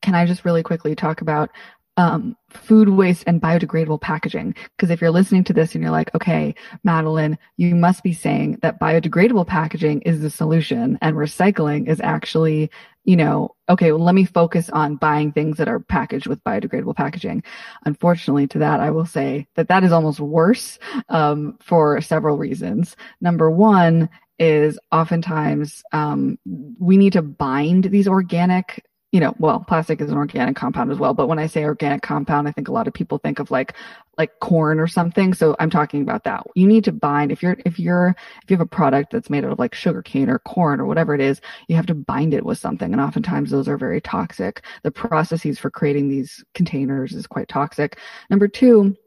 can 0.01 0.15
I 0.15 0.25
just 0.25 0.45
really 0.45 0.63
quickly 0.63 0.95
talk 0.95 1.21
about 1.21 1.49
um, 1.97 2.35
food 2.49 2.89
waste 2.89 3.23
and 3.27 3.41
biodegradable 3.41 4.01
packaging. 4.01 4.55
Because 4.75 4.89
if 4.89 5.01
you're 5.01 5.11
listening 5.11 5.43
to 5.45 5.53
this 5.53 5.73
and 5.73 5.81
you're 5.81 5.91
like, 5.91 6.13
okay, 6.15 6.55
Madeleine, 6.83 7.37
you 7.57 7.75
must 7.75 8.03
be 8.03 8.13
saying 8.13 8.59
that 8.61 8.79
biodegradable 8.79 9.47
packaging 9.47 10.01
is 10.01 10.21
the 10.21 10.29
solution 10.29 10.97
and 11.01 11.15
recycling 11.15 11.87
is 11.87 12.01
actually, 12.01 12.69
you 13.05 13.15
know, 13.15 13.55
okay, 13.69 13.91
well, 13.91 14.03
let 14.03 14.15
me 14.15 14.25
focus 14.25 14.69
on 14.71 14.97
buying 14.97 15.31
things 15.31 15.57
that 15.57 15.67
are 15.67 15.79
packaged 15.79 16.27
with 16.27 16.43
biodegradable 16.43 16.95
packaging. 16.95 17.43
Unfortunately, 17.85 18.47
to 18.47 18.59
that, 18.59 18.79
I 18.79 18.91
will 18.91 19.05
say 19.05 19.47
that 19.55 19.67
that 19.69 19.83
is 19.83 19.91
almost 19.91 20.19
worse 20.19 20.79
um, 21.09 21.57
for 21.61 22.01
several 22.01 22.37
reasons. 22.37 22.95
Number 23.21 23.49
one, 23.49 24.09
is 24.39 24.79
oftentimes 24.91 25.83
um, 25.91 26.37
we 26.79 26.97
need 26.97 27.13
to 27.13 27.21
bind 27.21 27.85
these 27.85 28.07
organic 28.07 28.83
you 29.15 29.21
know, 29.21 29.33
well, 29.39 29.63
plastic 29.65 30.01
is 30.01 30.11
an 30.11 30.17
organic 30.17 30.57
compound 30.57 30.91
as 30.91 30.97
well. 30.97 31.13
But 31.13 31.27
when 31.27 31.39
I 31.39 31.47
say 31.47 31.63
organic 31.63 32.01
compound, 32.01 32.49
I 32.49 32.51
think 32.51 32.67
a 32.67 32.73
lot 32.73 32.85
of 32.85 32.93
people 32.93 33.17
think 33.17 33.39
of 33.39 33.49
like, 33.49 33.73
like 34.17 34.41
corn 34.41 34.77
or 34.77 34.87
something. 34.87 35.33
So 35.33 35.55
I'm 35.57 35.69
talking 35.69 36.01
about 36.01 36.25
that. 36.25 36.43
You 36.53 36.67
need 36.67 36.83
to 36.83 36.91
bind 36.91 37.31
if 37.31 37.41
you're, 37.41 37.55
if 37.65 37.79
you're, 37.79 38.13
if 38.43 38.51
you 38.51 38.57
have 38.57 38.65
a 38.65 38.69
product 38.69 39.13
that's 39.13 39.29
made 39.29 39.45
out 39.45 39.53
of 39.53 39.57
like 39.57 39.73
sugar 39.73 40.01
cane 40.01 40.29
or 40.29 40.39
corn 40.39 40.81
or 40.81 40.85
whatever 40.85 41.15
it 41.15 41.21
is, 41.21 41.39
you 41.69 41.77
have 41.77 41.85
to 41.85 41.93
bind 41.93 42.33
it 42.33 42.45
with 42.45 42.57
something. 42.57 42.91
And 42.91 43.01
oftentimes 43.01 43.51
those 43.51 43.69
are 43.69 43.77
very 43.77 44.01
toxic. 44.01 44.65
The 44.83 44.91
processes 44.91 45.59
for 45.59 45.71
creating 45.71 46.09
these 46.09 46.43
containers 46.53 47.13
is 47.13 47.25
quite 47.25 47.47
toxic. 47.47 47.97
Number 48.29 48.49
two, 48.49 48.97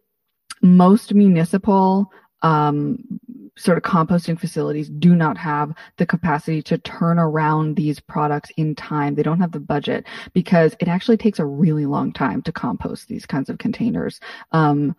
most 0.62 1.12
municipal 1.12 2.10
um, 2.40 3.20
sort 3.59 3.77
of 3.77 3.83
composting 3.83 4.38
facilities 4.38 4.88
do 4.88 5.14
not 5.14 5.37
have 5.37 5.75
the 5.97 6.07
capacity 6.07 6.62
to 6.62 6.79
turn 6.79 7.18
around 7.18 7.77
these 7.77 8.01
products 8.01 8.51
in 8.57 8.75
time. 8.75 9.14
They 9.14 9.23
don't 9.23 9.40
have 9.40 9.53
the 9.53 9.61
budget 9.61 10.07
because 10.33 10.75
it 10.81 10.88
actually 10.88 11.16
takes 11.16 11.38
a 11.38 11.44
really 11.44 11.85
long 11.85 12.12
time 12.12 12.40
to 12.42 12.53
compost 12.53 13.09
these 13.09 13.27
kinds 13.27 13.51
of 13.51 13.59
containers. 13.59 14.21
Um, 14.53 14.94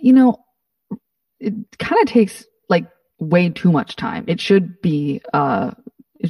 you 0.00 0.12
know, 0.12 0.36
it 1.38 1.54
kind 1.78 2.00
of 2.02 2.08
takes 2.08 2.44
like 2.68 2.86
way 3.18 3.48
too 3.48 3.70
much 3.70 3.96
time. 3.96 4.24
It 4.26 4.40
should 4.40 4.80
be, 4.82 5.22
uh, 5.32 5.70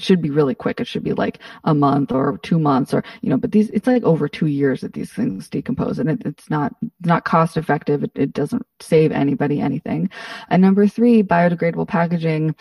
it 0.01 0.05
should 0.05 0.23
be 0.23 0.31
really 0.31 0.55
quick. 0.55 0.81
It 0.81 0.87
should 0.87 1.05
be 1.05 1.13
like 1.13 1.41
a 1.65 1.75
month 1.75 2.11
or 2.11 2.39
two 2.39 2.59
months 2.59 2.95
or, 2.95 3.05
you 3.21 3.29
know, 3.29 3.37
but 3.37 3.53
these, 3.53 3.69
it's 3.69 3.87
like 3.87 4.03
over 4.03 4.29
two 4.29 4.47
years 4.47 4.81
that 4.81 4.95
these 4.95 5.13
things 5.13 5.51
decompose 5.51 5.99
and 5.99 6.09
it, 6.09 6.23
it's 6.25 6.49
not, 6.49 6.75
not 7.03 7.27
cost 7.27 7.59
effective. 7.59 8.03
It, 8.03 8.13
it 8.15 8.33
doesn't 8.33 8.65
save 8.81 9.13
anybody 9.13 9.61
anything. 9.61 10.09
And 10.49 10.63
number 10.63 10.89
three, 10.89 11.23
biodegradable 11.23 11.87
packaging 11.87 12.55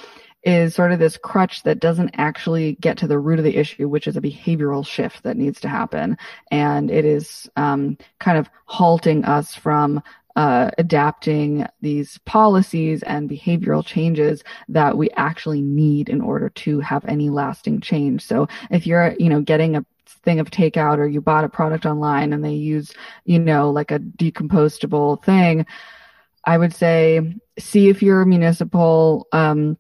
is 0.44 0.76
sort 0.76 0.92
of 0.92 1.00
this 1.00 1.18
crutch 1.18 1.64
that 1.64 1.80
doesn't 1.80 2.12
actually 2.16 2.74
get 2.82 2.98
to 2.98 3.08
the 3.08 3.20
root 3.20 3.40
of 3.40 3.46
the 3.46 3.56
issue, 3.56 3.88
which 3.88 4.08
is 4.08 4.18
a 4.18 4.22
behavioral 4.22 4.86
shift 4.86 5.24
that 5.24 5.38
needs 5.38 5.62
to 5.62 5.70
happen. 5.70 6.18
And 6.52 6.92
it 6.92 7.06
is 7.06 7.50
um, 7.56 7.98
kind 8.20 8.38
of 8.38 8.50
halting 8.66 9.24
us 9.24 9.56
from 9.56 10.04
uh, 10.40 10.72
adapting 10.78 11.66
these 11.82 12.18
policies 12.20 13.04
and 13.04 13.30
behavioral 13.30 13.86
changes 13.86 14.42
that 14.70 14.98
we 14.98 15.10
actually 15.18 15.62
need 15.62 16.08
in 16.08 16.22
order 16.22 16.48
to 16.48 16.80
have 16.80 17.04
any 17.04 17.30
lasting 17.30 17.82
change. 17.82 18.26
So 18.26 18.48
if 18.72 18.88
you're, 18.88 19.16
you 19.20 19.28
know, 19.28 19.42
getting 19.42 19.76
a 19.76 19.86
thing 20.24 20.40
of 20.40 20.50
takeout 20.50 20.98
or 20.98 21.08
you 21.08 21.20
bought 21.20 21.44
a 21.44 21.50
product 21.50 21.86
online 21.86 22.32
and 22.32 22.42
they 22.42 22.54
use, 22.54 22.94
you 23.26 23.38
know, 23.38 23.70
like 23.70 23.92
a 23.92 24.00
decomposable 24.00 25.22
thing, 25.26 25.66
I 26.46 26.58
would 26.58 26.74
say 26.74 27.36
see 27.58 27.90
if 27.90 28.02
your 28.02 28.24
municipal 28.24 29.28
um, 29.34 29.78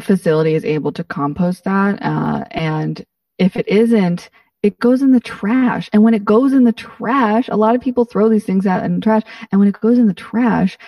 facility 0.00 0.54
is 0.54 0.64
able 0.64 0.90
to 0.94 1.04
compost 1.04 1.62
that. 1.62 2.02
Uh, 2.02 2.44
and 2.50 3.06
if 3.38 3.54
it 3.54 3.68
isn't, 3.68 4.30
it 4.62 4.78
goes 4.78 5.02
in 5.02 5.12
the 5.12 5.20
trash. 5.20 5.90
And 5.92 6.02
when 6.02 6.14
it 6.14 6.24
goes 6.24 6.52
in 6.52 6.64
the 6.64 6.72
trash, 6.72 7.48
a 7.48 7.56
lot 7.56 7.74
of 7.74 7.80
people 7.80 8.04
throw 8.04 8.28
these 8.28 8.44
things 8.44 8.66
out 8.66 8.84
in 8.84 8.94
the 8.94 9.00
trash. 9.00 9.22
And 9.50 9.58
when 9.58 9.68
it 9.68 9.80
goes 9.80 9.98
in 9.98 10.06
the 10.06 10.14
trash, 10.14 10.78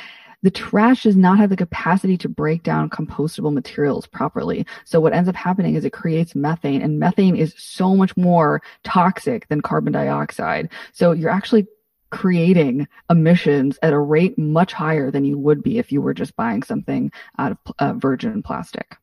the 0.42 0.50
trash 0.50 1.04
does 1.04 1.16
not 1.16 1.38
have 1.38 1.48
the 1.48 1.56
capacity 1.56 2.18
to 2.18 2.28
break 2.28 2.62
down 2.62 2.90
compostable 2.90 3.52
materials 3.52 4.06
properly. 4.06 4.66
So 4.84 5.00
what 5.00 5.14
ends 5.14 5.28
up 5.28 5.34
happening 5.34 5.74
is 5.74 5.84
it 5.84 5.92
creates 5.94 6.34
methane 6.34 6.82
and 6.82 6.98
methane 6.98 7.34
is 7.34 7.54
so 7.56 7.96
much 7.96 8.14
more 8.16 8.60
toxic 8.84 9.48
than 9.48 9.62
carbon 9.62 9.94
dioxide. 9.94 10.70
So 10.92 11.12
you're 11.12 11.30
actually 11.30 11.66
creating 12.10 12.86
emissions 13.10 13.78
at 13.82 13.92
a 13.92 13.98
rate 13.98 14.38
much 14.38 14.72
higher 14.72 15.10
than 15.10 15.24
you 15.24 15.38
would 15.38 15.62
be 15.62 15.78
if 15.78 15.90
you 15.90 16.00
were 16.00 16.14
just 16.14 16.36
buying 16.36 16.62
something 16.62 17.10
out 17.38 17.52
of 17.52 17.58
uh, 17.78 17.92
virgin 17.94 18.42
plastic. 18.42 18.98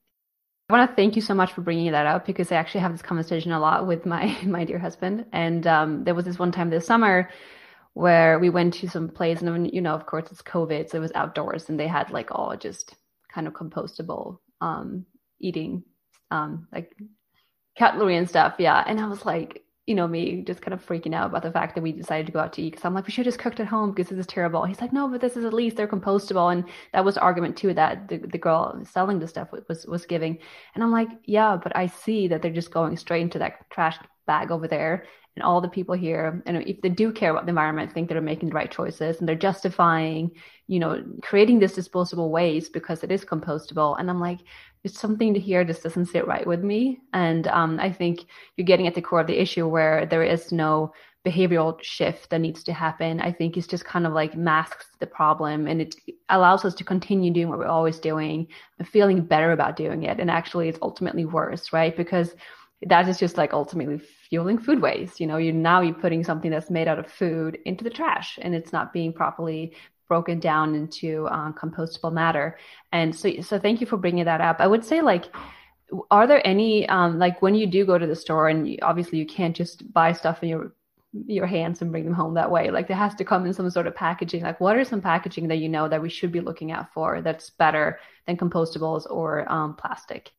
I 0.72 0.74
want 0.74 0.90
to 0.90 0.96
thank 0.96 1.18
you 1.18 1.22
so 1.22 1.34
much 1.34 1.52
for 1.52 1.60
bringing 1.60 1.92
that 1.92 2.06
up 2.06 2.26
because 2.26 2.50
I 2.50 2.56
actually 2.56 2.80
have 2.80 2.94
this 2.94 3.02
conversation 3.02 3.52
a 3.52 3.60
lot 3.60 3.88
with 3.88 4.06
my 4.06 4.38
my 4.46 4.64
dear 4.64 4.80
husband. 4.80 5.26
And 5.34 5.68
um, 5.68 6.06
there 6.06 6.16
was 6.16 6.24
this 6.24 6.40
one 6.40 6.54
time 6.54 6.70
this 6.70 6.86
summer 6.86 7.30
where 7.94 8.40
we 8.40 8.50
went 8.50 8.76
to 8.76 8.88
some 8.90 9.10
place, 9.10 9.42
and 9.42 9.74
you 9.74 9.82
know, 9.82 9.94
of 9.94 10.06
course, 10.06 10.32
it's 10.32 10.42
COVID, 10.42 10.90
so 10.90 10.98
it 10.98 11.02
was 11.02 11.12
outdoors, 11.14 11.68
and 11.68 11.78
they 11.78 11.88
had 11.88 12.10
like 12.12 12.30
all 12.32 12.56
just 12.56 12.96
kind 13.34 13.48
of 13.48 13.54
compostable 13.54 14.38
um, 14.62 15.06
eating, 15.42 15.84
um, 16.32 16.70
like 16.72 16.96
cutlery 17.78 18.16
and 18.16 18.30
stuff. 18.30 18.56
Yeah, 18.58 18.82
and 18.88 18.98
I 18.98 19.08
was 19.08 19.26
like, 19.26 19.66
you 19.88 19.96
know, 19.96 20.08
me 20.08 20.44
just 20.44 20.62
kind 20.62 20.74
of 20.74 20.86
freaking 20.86 21.15
out 21.15 21.32
about 21.32 21.41
the 21.41 21.52
fact 21.52 21.74
that 21.74 21.82
we 21.82 21.91
decided 21.91 22.28
to 22.28 22.32
go 22.32 22.39
out 22.39 22.54
to 22.54 22.62
eat 22.62 22.72
because 22.72 22.86
I'm 22.86 22.94
like, 22.94 23.08
we 23.08 23.12
should 23.12 23.26
have 23.26 23.34
just 23.34 23.44
cooked 23.44 23.60
at 23.60 23.65
home 23.65 23.91
because 23.91 24.10
this 24.10 24.20
is 24.20 24.28
terrible. 24.28 24.63
He's 24.63 24.80
like, 24.80 24.94
no, 24.94 25.08
but 25.08 25.22
this 25.22 25.36
is 25.36 25.44
at 25.44 25.54
least 25.54 25.76
they're 25.76 25.88
compostable, 25.88 26.52
and 26.52 26.65
that 26.94 27.04
was 27.04 27.17
argument 27.17 27.58
too 27.58 27.74
that 27.74 28.08
the, 28.08 28.17
the 28.17 28.38
girl 28.38 28.80
selling 28.86 29.20
the 29.20 29.28
stuff 29.28 29.50
was 29.67 29.86
was 29.88 30.06
giving, 30.06 30.38
and 30.76 30.84
I'm 30.84 30.91
like, 30.91 31.10
yeah, 31.26 31.58
but 31.62 31.76
I 31.76 31.88
see 31.88 32.28
that 32.28 32.41
they're 32.41 32.52
just 32.52 32.72
going 32.72 32.96
straight 32.96 33.24
into 33.24 33.39
that 33.39 33.70
trash 33.72 33.98
bag 34.28 34.52
over 34.52 34.67
there, 34.67 35.06
and 35.36 35.44
all 35.44 35.62
the 35.62 35.67
people 35.70 35.96
here, 35.96 36.44
and 36.46 36.58
if 36.58 36.82
they 36.82 36.89
do 36.89 37.12
care 37.12 37.32
about 37.32 37.46
the 37.46 37.52
environment, 37.52 37.91
think 37.91 38.08
they're 38.08 38.22
making 38.22 38.50
the 38.50 38.56
right 38.56 38.70
choices, 38.70 39.20
and 39.20 39.28
they're 39.28 39.36
justifying, 39.36 40.32
you 40.67 40.80
know, 40.80 41.04
creating 41.24 41.60
this 41.60 41.74
disposable 41.74 42.30
waste 42.30 42.72
because 42.72 43.04
it 43.04 43.12
is 43.12 43.26
compostable, 43.26 44.00
and 44.00 44.10
I'm 44.10 44.20
like, 44.20 44.39
it's 44.84 45.00
something 45.00 45.34
to 45.34 45.39
hear 45.39 45.63
just 45.63 45.84
doesn't 45.84 46.08
sit 46.08 46.28
right 46.28 46.46
with 46.46 46.63
me. 46.63 47.00
And 47.13 47.48
um, 47.48 47.80
I 47.80 47.91
think 47.91 48.26
you're 48.58 48.65
getting 48.65 48.88
at 48.88 48.96
the 48.96 49.02
core 49.02 49.22
of 49.22 49.28
the 49.28 49.39
issue 49.39 49.67
where 49.67 50.06
there 50.06 50.24
is 50.24 50.52
no 50.52 50.94
behavioral 51.26 51.78
shift 51.84 52.32
that 52.32 52.39
needs 52.39 52.63
to 52.63 52.74
happen. 52.74 53.22
I 53.22 53.32
think 53.32 53.56
it's 53.56 53.67
just 53.67 53.86
kind 53.86 54.08
of 54.08 54.13
like 54.13 54.36
masks 54.36 54.88
the 55.00 55.06
problem 55.06 55.67
and 55.67 55.82
it 55.82 55.96
allows 56.30 56.65
us 56.65 56.74
to 56.76 56.84
continue 56.84 57.32
doing 57.32 57.50
what 57.50 57.60
we're 57.60 57.67
always 57.67 58.00
doing 58.00 58.48
and 58.80 58.88
feeling 58.88 59.22
better 59.22 59.52
about 59.52 59.76
doing 59.76 60.04
it. 60.04 60.20
And 60.20 60.32
actually, 60.32 60.67
it's 60.67 60.80
ultimately 60.82 61.26
worse, 61.26 61.72
right? 61.72 61.96
Because 61.96 62.34
that 62.88 63.08
is 63.08 63.20
just 63.20 63.38
like 63.38 63.54
ultimately 63.54 64.00
fueling 64.30 64.58
food 64.58 64.82
waste. 64.82 65.20
You 65.20 65.28
know, 65.28 65.38
you 65.38 65.54
now 65.54 65.82
you're 65.82 65.94
putting 65.94 66.24
something 66.24 66.50
that's 66.50 66.72
made 66.72 66.88
out 66.88 66.98
of 66.98 67.12
food 67.12 67.60
into 67.65 67.84
the 67.84 67.91
trash 67.91 68.39
and 68.41 68.56
it's 68.56 68.74
not 68.74 68.91
being 68.91 69.13
properly 69.13 69.76
broken 70.12 70.41
down 70.41 70.76
into 70.76 71.26
uh, 71.28 71.54
compostable 71.54 72.12
matter. 72.12 72.58
And 72.91 73.15
so, 73.15 73.32
so 73.39 73.58
thank 73.58 73.80
you 73.80 73.88
for 73.88 73.95
bringing 73.95 74.26
that 74.26 74.41
up. 74.41 74.58
I 74.60 74.67
would 74.67 74.84
say 74.84 75.00
like, 75.00 75.34
are 76.10 76.28
there 76.28 76.45
any 76.45 76.86
um, 76.89 77.17
like 77.17 77.41
when 77.41 77.56
you 77.56 77.65
do 77.65 77.86
go 77.86 77.97
to 77.97 78.06
the 78.06 78.15
store 78.15 78.50
and 78.50 78.67
you, 78.67 78.78
obviously 78.82 79.19
you 79.19 79.26
can't 79.26 79.56
just 79.56 79.93
buy 79.93 80.12
stuff 80.12 80.43
in 80.43 80.50
your 80.50 80.74
your 81.28 81.45
hands 81.45 81.82
and 81.82 81.91
bring 81.91 82.04
them 82.04 82.13
home 82.13 82.34
that 82.34 82.52
way 82.52 82.71
like 82.71 82.88
there 82.89 82.97
has 83.06 83.15
to 83.15 83.24
come 83.24 83.45
in 83.45 83.54
some 83.54 83.69
sort 83.69 83.88
of 83.88 83.95
packaging 83.95 84.43
like 84.43 84.60
what 84.60 84.78
are 84.78 84.86
some 84.86 85.02
packaging 85.02 85.47
that 85.47 85.58
you 85.58 85.67
know 85.67 85.88
that 85.89 86.02
we 86.02 86.10
should 86.10 86.32
be 86.32 86.39
looking 86.39 86.71
out 86.71 86.93
for 86.93 87.21
that's 87.21 87.50
better 87.50 88.00
than 88.28 88.38
compostables 88.38 89.06
or 89.10 89.50
um, 89.52 89.76
plastic 89.76 90.32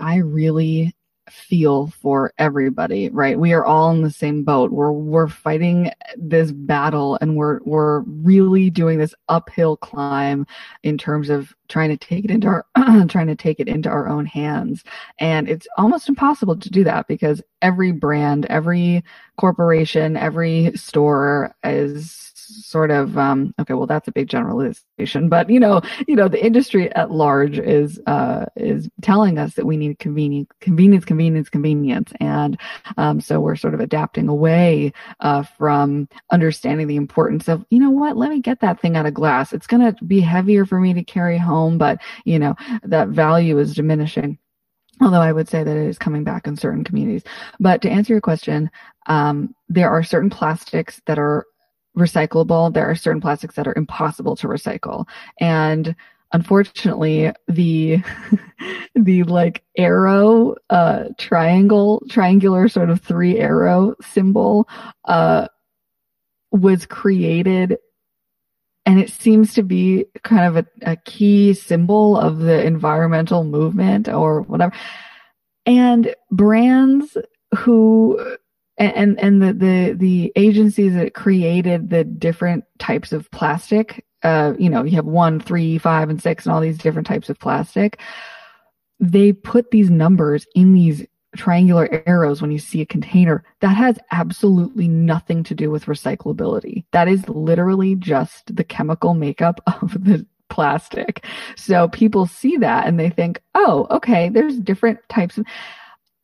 i 0.00 0.16
really 0.16 0.92
feel 1.30 1.88
for 1.88 2.32
everybody, 2.38 3.08
right? 3.10 3.38
We 3.38 3.52
are 3.52 3.64
all 3.64 3.90
in 3.90 4.02
the 4.02 4.10
same 4.10 4.44
boat. 4.44 4.70
We're 4.70 4.92
we're 4.92 5.28
fighting 5.28 5.90
this 6.16 6.52
battle 6.52 7.18
and 7.20 7.36
we're 7.36 7.60
we're 7.64 8.00
really 8.00 8.70
doing 8.70 8.98
this 8.98 9.14
uphill 9.28 9.76
climb 9.76 10.46
in 10.82 10.98
terms 10.98 11.30
of 11.30 11.54
trying 11.68 11.90
to 11.90 11.96
take 11.96 12.24
it 12.24 12.30
into 12.30 12.48
our 12.48 12.66
trying 13.08 13.28
to 13.28 13.36
take 13.36 13.60
it 13.60 13.68
into 13.68 13.88
our 13.88 14.08
own 14.08 14.26
hands. 14.26 14.84
And 15.18 15.48
it's 15.48 15.66
almost 15.76 16.08
impossible 16.08 16.56
to 16.58 16.70
do 16.70 16.84
that 16.84 17.06
because 17.06 17.42
every 17.62 17.92
brand, 17.92 18.46
every 18.46 19.04
corporation, 19.36 20.16
every 20.16 20.72
store 20.76 21.54
is 21.64 22.29
sort 22.66 22.90
of 22.90 23.16
um, 23.16 23.54
okay 23.60 23.74
well 23.74 23.86
that's 23.86 24.08
a 24.08 24.12
big 24.12 24.28
generalization 24.28 25.28
but 25.28 25.48
you 25.48 25.60
know 25.60 25.80
you 26.08 26.16
know 26.16 26.28
the 26.28 26.44
industry 26.44 26.92
at 26.94 27.10
large 27.10 27.58
is 27.58 28.00
uh, 28.06 28.46
is 28.56 28.88
telling 29.02 29.38
us 29.38 29.54
that 29.54 29.66
we 29.66 29.76
need 29.76 29.98
convenience 29.98 30.48
convenience 30.60 31.04
convenience 31.04 31.48
convenience. 31.48 32.12
And 32.20 32.58
um, 32.96 33.20
so 33.20 33.40
we're 33.40 33.56
sort 33.56 33.74
of 33.74 33.80
adapting 33.80 34.28
away 34.28 34.92
uh, 35.20 35.42
from 35.42 36.08
understanding 36.30 36.86
the 36.86 36.96
importance 36.96 37.48
of 37.48 37.64
you 37.70 37.78
know 37.78 37.90
what 37.90 38.16
let 38.16 38.30
me 38.30 38.40
get 38.40 38.60
that 38.60 38.80
thing 38.80 38.96
out 38.96 39.06
of 39.06 39.14
glass. 39.14 39.52
It's 39.52 39.66
going 39.66 39.94
to 39.94 40.04
be 40.04 40.20
heavier 40.20 40.64
for 40.64 40.80
me 40.80 40.94
to 40.94 41.04
carry 41.04 41.38
home 41.38 41.78
but 41.78 42.00
you 42.24 42.38
know 42.38 42.54
that 42.82 43.08
value 43.08 43.58
is 43.58 43.74
diminishing. 43.74 44.38
Although 45.02 45.20
I 45.20 45.32
would 45.32 45.48
say 45.48 45.64
that 45.64 45.76
it 45.76 45.86
is 45.86 45.98
coming 45.98 46.24
back 46.24 46.46
in 46.46 46.56
certain 46.56 46.84
communities. 46.84 47.22
But 47.58 47.80
to 47.82 47.90
answer 47.90 48.12
your 48.12 48.20
question, 48.20 48.70
um, 49.06 49.54
there 49.68 49.88
are 49.88 50.02
certain 50.02 50.28
plastics 50.28 51.00
that 51.06 51.18
are 51.18 51.46
recyclable. 51.96 52.72
There 52.72 52.88
are 52.88 52.94
certain 52.94 53.20
plastics 53.20 53.56
that 53.56 53.66
are 53.66 53.74
impossible 53.76 54.36
to 54.36 54.46
recycle. 54.46 55.06
And 55.38 55.94
unfortunately, 56.32 57.32
the, 57.48 58.02
the 58.94 59.24
like 59.24 59.62
arrow, 59.76 60.56
uh, 60.70 61.04
triangle, 61.18 62.02
triangular 62.08 62.68
sort 62.68 62.90
of 62.90 63.00
three 63.00 63.38
arrow 63.38 63.94
symbol, 64.00 64.68
uh, 65.04 65.48
was 66.52 66.86
created 66.86 67.78
and 68.86 68.98
it 68.98 69.10
seems 69.10 69.54
to 69.54 69.62
be 69.62 70.06
kind 70.24 70.46
of 70.46 70.64
a, 70.64 70.90
a 70.92 70.96
key 70.96 71.54
symbol 71.54 72.16
of 72.16 72.38
the 72.38 72.64
environmental 72.64 73.44
movement 73.44 74.08
or 74.08 74.40
whatever. 74.42 74.74
And 75.66 76.14
brands 76.30 77.16
who 77.56 78.36
and 78.80 79.18
and 79.20 79.42
the 79.42 79.52
the 79.52 79.92
the 79.92 80.32
agencies 80.36 80.94
that 80.94 81.14
created 81.14 81.90
the 81.90 82.04
different 82.04 82.64
types 82.78 83.12
of 83.12 83.30
plastic 83.30 84.04
uh 84.22 84.54
you 84.58 84.68
know 84.68 84.82
you 84.84 84.96
have 84.96 85.06
one 85.06 85.38
three 85.38 85.78
five 85.78 86.10
and 86.10 86.22
six 86.22 86.46
and 86.46 86.54
all 86.54 86.60
these 86.60 86.78
different 86.78 87.06
types 87.06 87.28
of 87.28 87.38
plastic 87.38 88.00
they 88.98 89.32
put 89.32 89.70
these 89.70 89.90
numbers 89.90 90.46
in 90.54 90.74
these 90.74 91.06
triangular 91.36 92.02
arrows 92.06 92.42
when 92.42 92.50
you 92.50 92.58
see 92.58 92.80
a 92.80 92.86
container, 92.86 93.44
that 93.60 93.76
has 93.76 93.98
absolutely 94.10 94.88
nothing 94.88 95.42
to 95.44 95.54
do 95.54 95.70
with 95.70 95.86
recyclability. 95.86 96.84
That 96.92 97.08
is 97.08 97.28
literally 97.28 97.94
just 97.94 98.54
the 98.54 98.64
chemical 98.64 99.14
makeup 99.14 99.60
of 99.82 100.04
the 100.04 100.26
plastic. 100.48 101.24
So 101.56 101.88
people 101.88 102.26
see 102.26 102.56
that 102.58 102.86
and 102.86 102.98
they 102.98 103.10
think, 103.10 103.40
oh, 103.54 103.86
okay, 103.90 104.28
there's 104.28 104.58
different 104.58 104.98
types 105.08 105.38
of, 105.38 105.46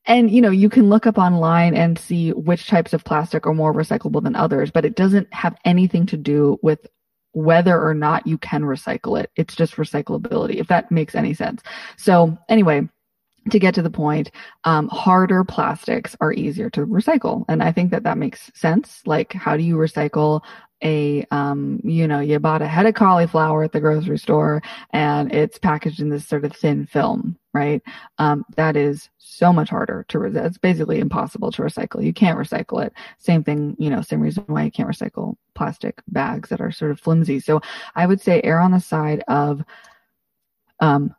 and 0.06 0.30
you 0.30 0.40
know, 0.40 0.50
you 0.50 0.68
can 0.68 0.88
look 0.88 1.06
up 1.06 1.18
online 1.18 1.74
and 1.74 1.98
see 1.98 2.32
which 2.32 2.66
types 2.68 2.92
of 2.92 3.04
plastic 3.04 3.46
are 3.46 3.54
more 3.54 3.74
recyclable 3.74 4.22
than 4.22 4.36
others, 4.36 4.70
but 4.70 4.84
it 4.84 4.96
doesn't 4.96 5.32
have 5.32 5.56
anything 5.64 6.06
to 6.06 6.16
do 6.16 6.58
with 6.62 6.86
whether 7.32 7.80
or 7.82 7.92
not 7.92 8.26
you 8.26 8.38
can 8.38 8.62
recycle 8.62 9.20
it. 9.20 9.30
It's 9.36 9.54
just 9.54 9.76
recyclability, 9.76 10.56
if 10.56 10.68
that 10.68 10.90
makes 10.90 11.14
any 11.14 11.34
sense. 11.34 11.62
So 11.98 12.38
anyway, 12.48 12.88
to 13.50 13.58
get 13.58 13.74
to 13.74 13.82
the 13.82 13.90
point, 13.90 14.30
um, 14.64 14.88
harder 14.88 15.44
plastics 15.44 16.16
are 16.20 16.32
easier 16.32 16.70
to 16.70 16.86
recycle. 16.86 17.44
And 17.48 17.62
I 17.62 17.72
think 17.72 17.90
that 17.90 18.04
that 18.04 18.18
makes 18.18 18.50
sense. 18.54 19.02
Like, 19.06 19.32
how 19.32 19.56
do 19.56 19.62
you 19.62 19.76
recycle 19.76 20.42
a, 20.82 21.26
um, 21.30 21.80
you 21.84 22.06
know, 22.06 22.20
you 22.20 22.38
bought 22.38 22.62
a 22.62 22.66
head 22.66 22.86
of 22.86 22.94
cauliflower 22.94 23.64
at 23.64 23.72
the 23.72 23.80
grocery 23.80 24.18
store 24.18 24.62
and 24.90 25.32
it's 25.32 25.58
packaged 25.58 26.00
in 26.00 26.10
this 26.10 26.26
sort 26.26 26.44
of 26.44 26.54
thin 26.54 26.86
film, 26.86 27.38
right? 27.56 27.82
Um, 28.18 28.44
that 28.56 28.76
is 28.76 29.08
so 29.18 29.52
much 29.52 29.70
harder 29.70 30.04
to, 30.08 30.18
re- 30.18 30.46
it's 30.46 30.58
basically 30.58 30.98
impossible 31.00 31.50
to 31.52 31.62
recycle. 31.62 32.04
You 32.04 32.12
can't 32.12 32.38
recycle 32.38 32.84
it. 32.84 32.92
Same 33.18 33.42
thing, 33.42 33.76
you 33.78 33.90
know, 33.90 34.02
same 34.02 34.20
reason 34.20 34.44
why 34.46 34.64
you 34.64 34.70
can't 34.70 34.88
recycle 34.88 35.36
plastic 35.54 36.02
bags 36.08 36.50
that 36.50 36.60
are 36.60 36.70
sort 36.70 36.90
of 36.90 37.00
flimsy. 37.00 37.40
So 37.40 37.60
I 37.94 38.06
would 38.06 38.20
say 38.20 38.40
err 38.44 38.60
on 38.60 38.72
the 38.72 38.80
side 38.80 39.24
of, 39.26 39.64
um, 40.80 41.14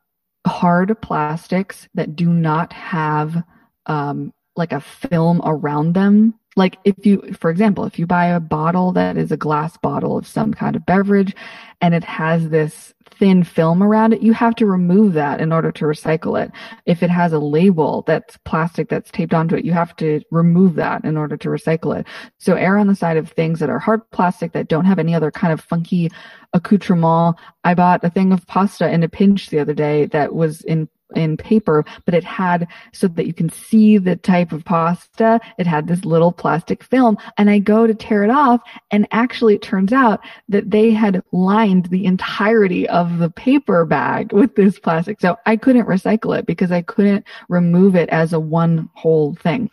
hard 0.46 0.96
plastics 1.02 1.90
that 1.96 2.16
do 2.16 2.30
not 2.30 2.72
have 2.72 3.44
um, 3.88 4.32
like 4.56 4.72
a 4.72 4.80
film 4.80 5.42
around 5.44 5.94
them. 5.94 6.34
Like 6.58 6.80
if 6.84 7.06
you, 7.06 7.22
for 7.40 7.52
example, 7.52 7.86
if 7.86 8.00
you 8.00 8.08
buy 8.08 8.26
a 8.26 8.40
bottle 8.40 8.92
that 8.94 9.16
is 9.16 9.32
a 9.32 9.38
glass 9.38 9.78
bottle 9.78 10.18
of 10.18 10.28
some 10.28 10.54
kind 10.54 10.76
of 10.76 10.86
beverage 10.86 11.36
and 11.82 11.94
it 11.94 12.04
has 12.04 12.50
this 12.50 12.96
thin 13.12 13.44
film 13.44 13.84
around 13.84 14.14
it, 14.14 14.24
you 14.24 14.34
have 14.34 14.56
to 14.56 14.66
remove 14.66 15.14
that 15.14 15.40
in 15.40 15.52
order 15.54 15.72
to 15.72 15.86
recycle 15.86 16.42
it. 16.42 16.52
If 16.88 17.04
it 17.04 17.12
has 17.12 17.32
a 17.32 17.40
label 17.40 18.04
that's 18.08 18.38
plastic 18.38 18.90
that's 18.90 19.12
taped 19.12 19.36
onto 19.36 19.56
it, 19.56 19.66
you 19.66 19.72
have 19.72 19.96
to 19.98 20.20
remove 20.32 20.74
that 20.76 21.06
in 21.06 21.16
order 21.16 21.38
to 21.38 21.50
recycle 21.50 21.98
it. 21.98 22.08
So 22.40 22.56
err 22.56 22.78
on 22.78 22.88
the 22.88 22.96
side 22.96 23.18
of 23.18 23.30
things 23.30 23.60
that 23.60 23.70
are 23.70 23.80
hard 23.80 24.10
plastic 24.10 24.52
that 24.54 24.68
don't 24.68 24.86
have 24.86 25.00
any 25.00 25.14
other 25.14 25.30
kind 25.30 25.54
of 25.54 25.62
funky 25.62 26.10
accoutrement. 26.54 27.36
I 27.64 27.76
bought 27.76 28.04
a 28.04 28.10
thing 28.10 28.34
of 28.34 28.48
pasta 28.48 28.90
in 28.90 29.04
a 29.04 29.10
pinch 29.10 29.50
the 29.50 29.60
other 29.60 29.76
day 29.76 30.08
that 30.08 30.34
was 30.34 30.62
in 30.62 30.90
in 31.16 31.38
paper, 31.38 31.86
but 32.06 32.14
it 32.14 32.24
had 32.24 32.68
so 32.92 33.08
that 33.08 33.28
you 33.28 33.34
can 33.34 33.50
see 33.50 33.98
the 33.98 34.16
type 34.16 34.52
of 34.52 34.66
pasta. 34.66 35.40
It 35.58 35.68
had 35.68 35.88
this 35.88 36.06
little 36.06 36.32
plastic 36.32 36.84
film 36.84 37.18
and 37.38 37.50
I 37.50 37.60
go 37.60 37.88
to 37.88 37.96
tear 37.96 38.24
it 38.24 38.30
off 38.30 38.62
and 38.92 39.08
actually 39.12 39.56
it 39.56 39.62
turns 39.62 39.94
out 39.94 40.20
that 40.50 40.70
they 40.70 40.92
had 40.92 41.24
lined 41.32 41.86
the 41.88 42.06
entirety 42.06 42.88
of 42.90 43.20
the 43.20 43.30
paper 43.30 43.86
bag 43.86 44.34
with 44.34 44.56
this 44.56 44.80
plastic. 44.80 45.22
So 45.22 45.38
I 45.46 45.56
couldn't 45.56 45.86
recycle 45.86 46.38
it 46.38 46.46
because 46.46 46.72
I 46.72 46.82
couldn't 46.82 47.26
remove 47.50 47.96
it 47.96 48.10
as 48.10 48.34
a 48.34 48.40
one 48.40 48.90
whole 48.94 49.36
thing. 49.36 49.72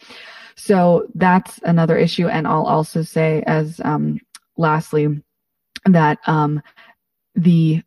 So 0.56 1.08
that's 1.14 1.58
another 1.64 1.96
issue. 1.96 2.28
And 2.28 2.46
I'll 2.46 2.66
also 2.66 3.02
say 3.02 3.42
as, 3.46 3.80
um, 3.84 4.20
lastly, 4.56 5.20
that, 5.86 6.18
um, 6.26 6.62
the 7.34 7.82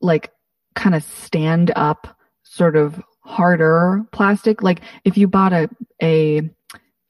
like 0.00 0.32
kind 0.74 0.94
of 0.94 1.04
stand 1.04 1.72
up 1.76 2.13
sort 2.54 2.76
of 2.76 3.02
harder 3.20 4.04
plastic. 4.12 4.62
Like 4.62 4.80
if 5.04 5.18
you 5.18 5.26
bought 5.26 5.52
a, 5.52 5.68
a, 6.00 6.48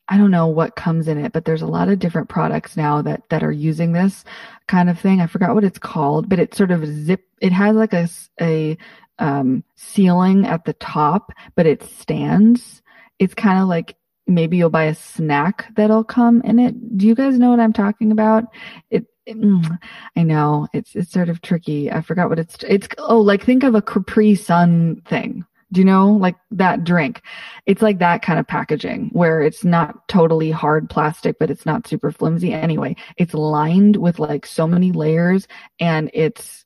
I 0.09 0.17
don't 0.17 0.31
know 0.31 0.47
what 0.47 0.77
comes 0.77 1.07
in 1.07 1.19
it, 1.19 1.33
but 1.33 1.45
there's 1.45 1.63
a 1.63 1.67
lot 1.67 1.89
of 1.89 1.99
different 1.99 2.29
products 2.29 2.77
now 2.77 3.03
that, 3.03 3.29
that 3.29 3.43
are 3.43 3.53
using 3.53 3.93
this 3.93 4.25
kind 4.69 4.89
of 4.89 4.99
thing. 4.99 5.21
I 5.21 5.27
forgot 5.27 5.55
what 5.55 5.65
it's 5.65 5.79
called, 5.79 6.29
but 6.29 6.39
it 6.39 6.55
sort 6.55 6.71
of 6.71 6.87
zip, 6.87 7.25
it 7.41 7.53
has 7.53 7.77
like 7.77 7.93
a, 7.93 8.09
a, 8.41 8.79
um, 9.19 9.65
sealing 9.77 10.47
at 10.47 10.65
the 10.65 10.73
top, 10.75 11.33
but 11.57 11.67
it 11.67 11.83
stands. 11.83 12.83
It's 13.19 13.35
kind 13.35 13.61
of 13.61 13.69
like 13.69 13.97
maybe 14.27 14.57
you'll 14.57 14.71
buy 14.71 14.85
a 14.85 14.95
snack 14.95 15.67
that'll 15.77 16.05
come 16.05 16.41
in 16.43 16.59
it. 16.59 16.97
Do 16.97 17.07
you 17.07 17.15
guys 17.15 17.39
know 17.39 17.51
what 17.51 17.61
I'm 17.61 17.75
talking 17.75 18.13
about? 18.13 18.45
It, 18.91 19.07
Mm, 19.29 19.79
I 20.17 20.23
know 20.23 20.69
it's 20.73 20.95
it's 20.95 21.11
sort 21.11 21.29
of 21.29 21.41
tricky. 21.41 21.91
I 21.91 22.03
forgot 22.03 22.29
what 22.29 22.39
it's 22.39 22.57
it's 22.67 22.89
oh 22.99 23.21
like 23.21 23.43
think 23.43 23.63
of 23.65 23.75
a 23.75 23.83
Capri 23.83 24.35
Sun 24.35 25.03
thing. 25.07 25.45
Do 25.73 25.81
you 25.81 25.85
know 25.85 26.13
like 26.13 26.37
that 26.53 26.85
drink? 26.85 27.23
It's 27.67 27.83
like 27.83 27.99
that 27.99 28.23
kind 28.23 28.39
of 28.39 28.47
packaging 28.47 29.11
where 29.13 29.43
it's 29.43 29.65
not 29.65 30.07
totally 30.09 30.51
hard 30.51 30.89
plastic, 30.91 31.39
but 31.41 31.51
it's 31.51 31.67
not 31.67 31.87
super 31.87 32.13
flimsy. 32.13 32.53
Anyway, 32.53 32.97
it's 33.17 33.35
lined 33.35 33.97
with 33.97 34.19
like 34.19 34.47
so 34.47 34.69
many 34.69 34.93
layers 34.93 35.49
and 35.81 36.11
it's 36.15 36.65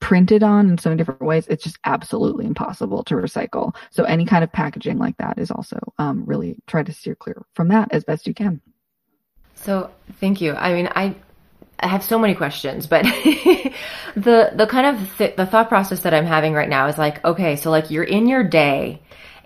printed 0.00 0.42
on 0.42 0.70
in 0.70 0.78
so 0.78 0.90
many 0.90 0.98
different 0.98 1.22
ways. 1.22 1.46
It's 1.48 1.64
just 1.64 1.78
absolutely 1.84 2.46
impossible 2.46 3.02
to 3.04 3.14
recycle. 3.14 3.74
So 3.90 4.04
any 4.04 4.24
kind 4.24 4.44
of 4.44 4.52
packaging 4.52 4.98
like 4.98 5.16
that 5.18 5.38
is 5.38 5.50
also 5.50 5.78
um, 5.98 6.24
really 6.24 6.56
try 6.66 6.82
to 6.82 6.92
steer 6.92 7.14
clear 7.14 7.44
from 7.54 7.68
that 7.68 7.92
as 7.92 8.04
best 8.04 8.26
you 8.26 8.34
can. 8.34 8.60
So 9.54 9.90
thank 10.20 10.40
you. 10.40 10.54
I 10.54 10.72
mean, 10.72 10.88
I 10.94 11.14
I 11.82 11.88
have 11.88 12.04
so 12.04 12.18
many 12.18 12.34
questions, 12.34 12.86
but 12.86 13.02
the 14.14 14.52
the 14.54 14.66
kind 14.68 14.86
of 14.86 15.18
th- 15.18 15.36
the 15.36 15.46
thought 15.46 15.68
process 15.68 16.00
that 16.00 16.14
I'm 16.14 16.26
having 16.26 16.54
right 16.54 16.68
now 16.68 16.86
is 16.86 16.98
like, 16.98 17.24
okay, 17.24 17.56
so 17.56 17.70
like 17.70 17.90
you're 17.90 18.04
in 18.04 18.28
your 18.28 18.44
day, 18.44 19.00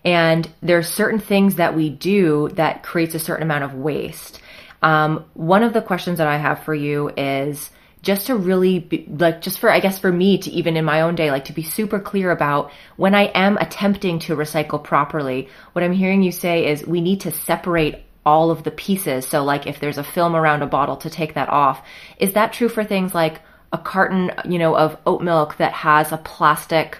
and 0.04 0.48
there's 0.62 0.88
certain 0.88 1.18
things 1.18 1.56
that 1.56 1.74
we 1.74 1.90
do 1.90 2.48
that 2.54 2.82
creates 2.82 3.14
a 3.14 3.18
certain 3.18 3.42
amount 3.42 3.64
of 3.64 3.74
waste. 3.74 4.40
Um, 4.82 5.24
one 5.34 5.62
of 5.62 5.72
the 5.72 5.82
questions 5.82 6.18
that 6.18 6.28
I 6.28 6.36
have 6.36 6.62
for 6.62 6.74
you 6.74 7.10
is 7.16 7.70
just 8.02 8.26
to 8.28 8.36
really 8.36 8.78
be, 8.78 9.04
like 9.08 9.40
just 9.40 9.58
for 9.58 9.68
I 9.68 9.80
guess 9.80 9.98
for 9.98 10.12
me 10.12 10.38
to 10.38 10.50
even 10.50 10.76
in 10.76 10.84
my 10.84 11.00
own 11.00 11.16
day 11.16 11.30
like 11.32 11.46
to 11.46 11.52
be 11.52 11.64
super 11.64 11.98
clear 11.98 12.30
about 12.30 12.70
when 12.96 13.14
I 13.14 13.24
am 13.34 13.56
attempting 13.56 14.20
to 14.20 14.36
recycle 14.36 14.82
properly. 14.82 15.48
What 15.72 15.82
I'm 15.82 15.92
hearing 15.92 16.22
you 16.22 16.30
say 16.30 16.70
is 16.70 16.86
we 16.86 17.00
need 17.00 17.22
to 17.22 17.32
separate 17.32 18.05
all 18.26 18.50
of 18.50 18.64
the 18.64 18.70
pieces. 18.72 19.26
So 19.26 19.42
like 19.44 19.66
if 19.66 19.80
there's 19.80 19.96
a 19.96 20.04
film 20.04 20.34
around 20.36 20.62
a 20.62 20.66
bottle 20.66 20.96
to 20.98 21.08
take 21.08 21.34
that 21.34 21.48
off. 21.48 21.86
Is 22.18 22.34
that 22.34 22.52
true 22.52 22.68
for 22.68 22.84
things 22.84 23.14
like 23.14 23.40
a 23.72 23.78
carton, 23.78 24.32
you 24.44 24.58
know, 24.58 24.76
of 24.76 24.98
oat 25.06 25.22
milk 25.22 25.56
that 25.56 25.72
has 25.72 26.12
a 26.12 26.18
plastic 26.18 26.98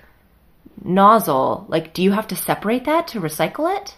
nozzle? 0.82 1.66
Like 1.68 1.92
do 1.92 2.02
you 2.02 2.12
have 2.12 2.28
to 2.28 2.36
separate 2.36 2.84
that 2.84 3.08
to 3.08 3.20
recycle 3.20 3.76
it? 3.76 3.96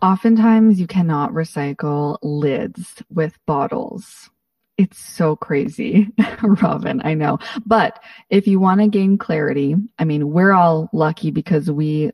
Oftentimes 0.00 0.78
you 0.78 0.86
cannot 0.86 1.32
recycle 1.32 2.18
lids 2.22 3.02
with 3.10 3.36
bottles. 3.46 4.30
It's 4.78 4.98
so 4.98 5.36
crazy, 5.36 6.08
Robin. 6.42 7.00
I 7.02 7.14
know. 7.14 7.38
But 7.64 7.98
if 8.28 8.46
you 8.46 8.60
want 8.60 8.82
to 8.82 8.88
gain 8.88 9.16
clarity, 9.16 9.74
I 9.98 10.04
mean, 10.04 10.30
we're 10.30 10.52
all 10.52 10.90
lucky 10.92 11.30
because 11.30 11.70
we 11.70 12.12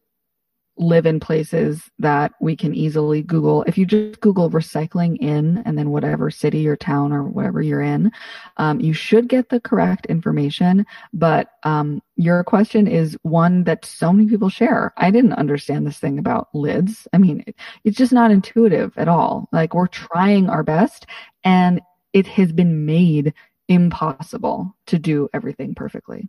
live 0.83 1.07
in 1.07 1.21
places 1.21 1.83
that 1.99 2.33
we 2.41 2.57
can 2.57 2.75
easily 2.75 3.23
Google. 3.23 3.63
If 3.63 3.79
you 3.79 3.87
just 3.87 4.21
Google 4.21 4.51
recycling 4.51 5.17
in 5.19 5.59
and 5.65 5.79
then 5.79 5.91
whatever 5.91 6.31
city 6.31 6.67
or 6.69 6.77
town 6.77 7.13
or 7.13 7.23
whatever 7.23 7.63
you're 7.63 7.81
in, 7.81 8.11
um, 8.57 8.81
you 8.81 8.93
should 8.93 9.29
get 9.29 9.49
the 9.49 9.61
correct 9.61 10.07
information. 10.07 10.85
But 11.13 11.53
um, 11.63 12.03
your 12.17 12.45
question 12.45 12.87
is 12.87 13.17
one 13.23 13.65
that 13.65 13.85
so 13.85 14.13
many 14.13 14.29
people 14.29 14.49
share. 14.49 14.93
I 14.97 15.11
didn't 15.11 15.35
understand 15.35 15.87
this 15.87 15.99
thing 15.99 16.19
about 16.19 16.49
lids. 16.55 17.09
I 17.13 17.19
mean, 17.19 17.45
it, 17.47 17.57
it's 17.85 17.97
just 17.97 18.13
not 18.13 18.31
intuitive 18.31 18.93
at 18.99 19.09
all. 19.09 19.49
Like 19.53 19.75
we're 19.75 19.87
trying 19.87 20.49
our 20.51 20.63
best 20.63 21.07
and 21.45 21.81
it 22.13 22.27
has 22.27 22.53
been 22.53 22.85
made 22.85 23.33
impossible 23.69 24.77
to 24.87 24.99
do 24.99 25.29
everything 25.33 25.75
perfectly. 25.75 26.29